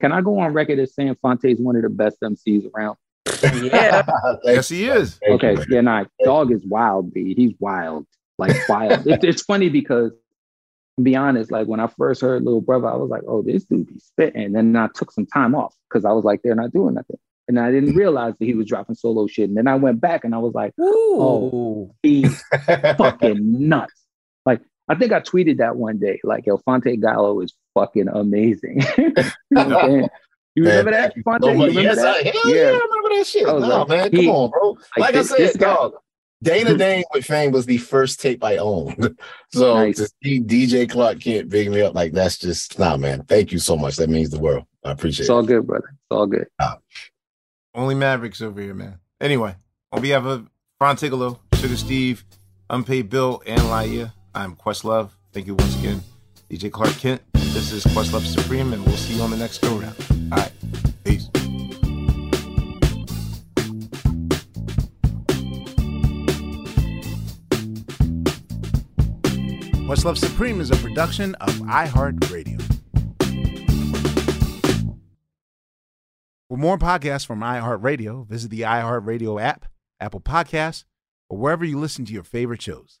[0.00, 2.96] Can I go on record as saying Phonte is one of the best MCs around?
[3.42, 4.06] yeah.
[4.44, 5.18] yes, he is.
[5.26, 7.34] Thank you, Okay, yeah, nah, dog is wild, B.
[7.34, 8.06] He's wild,
[8.38, 9.06] like wild.
[9.06, 10.12] it, it's funny because,
[10.96, 13.64] to be honest, like when I first heard Little Brother, I was like, oh, this
[13.64, 14.44] dude be spitting.
[14.44, 17.18] And then I took some time off because I was like, they're not doing nothing.
[17.48, 19.48] And I didn't realize that he was dropping solo shit.
[19.48, 21.16] And then I went back and I was like, Ooh.
[21.20, 23.94] Oh, he's fucking nuts.
[24.44, 28.80] Like, I think I tweeted that one day, like, El Phonte Gallo is fucking amazing.
[28.98, 29.12] you
[29.50, 30.08] know what I'm saying?
[30.54, 31.42] You Man, remember that, thank you Phonte?
[31.44, 32.16] so You remember yes, that?
[32.16, 32.62] I, hell yeah.
[32.62, 33.46] I remember that shit.
[33.46, 34.70] I No, like, man, he- come on, bro.
[34.70, 35.92] like, Like this- I said, this guy- dog,
[36.42, 39.16] Dana Dane with Fame was the first tape I owned.
[39.52, 39.96] So Nice.
[39.96, 43.24] to see DJ Clark Kent big me up like that's just nah, man.
[43.24, 43.96] Thank you so much.
[43.96, 44.64] That means the world.
[44.84, 45.22] I appreciate it.
[45.24, 45.88] It's all good, brother.
[45.90, 46.46] It's all good.
[47.74, 48.98] Only Mavericks over here, man.
[49.20, 49.54] Anyway,
[49.92, 50.48] on behalf of
[50.80, 52.24] Fonticolo, Sugar Steve,
[52.70, 55.10] Unpaid Bill, and Laiya, I'm Questlove.
[55.32, 56.00] Thank you once again,
[56.48, 57.20] DJ Clark Kent.
[57.32, 59.96] This is Questlove Supreme, and we'll see you on the next go round.
[60.30, 60.52] All right,
[61.02, 61.26] peace.
[69.88, 72.62] Questlove Supreme is a production of iHeartRadio.
[76.48, 79.66] For more podcasts from iHeartRadio, visit the iHeartRadio app,
[79.98, 80.84] Apple Podcasts,
[81.28, 83.00] or wherever you listen to your favorite shows.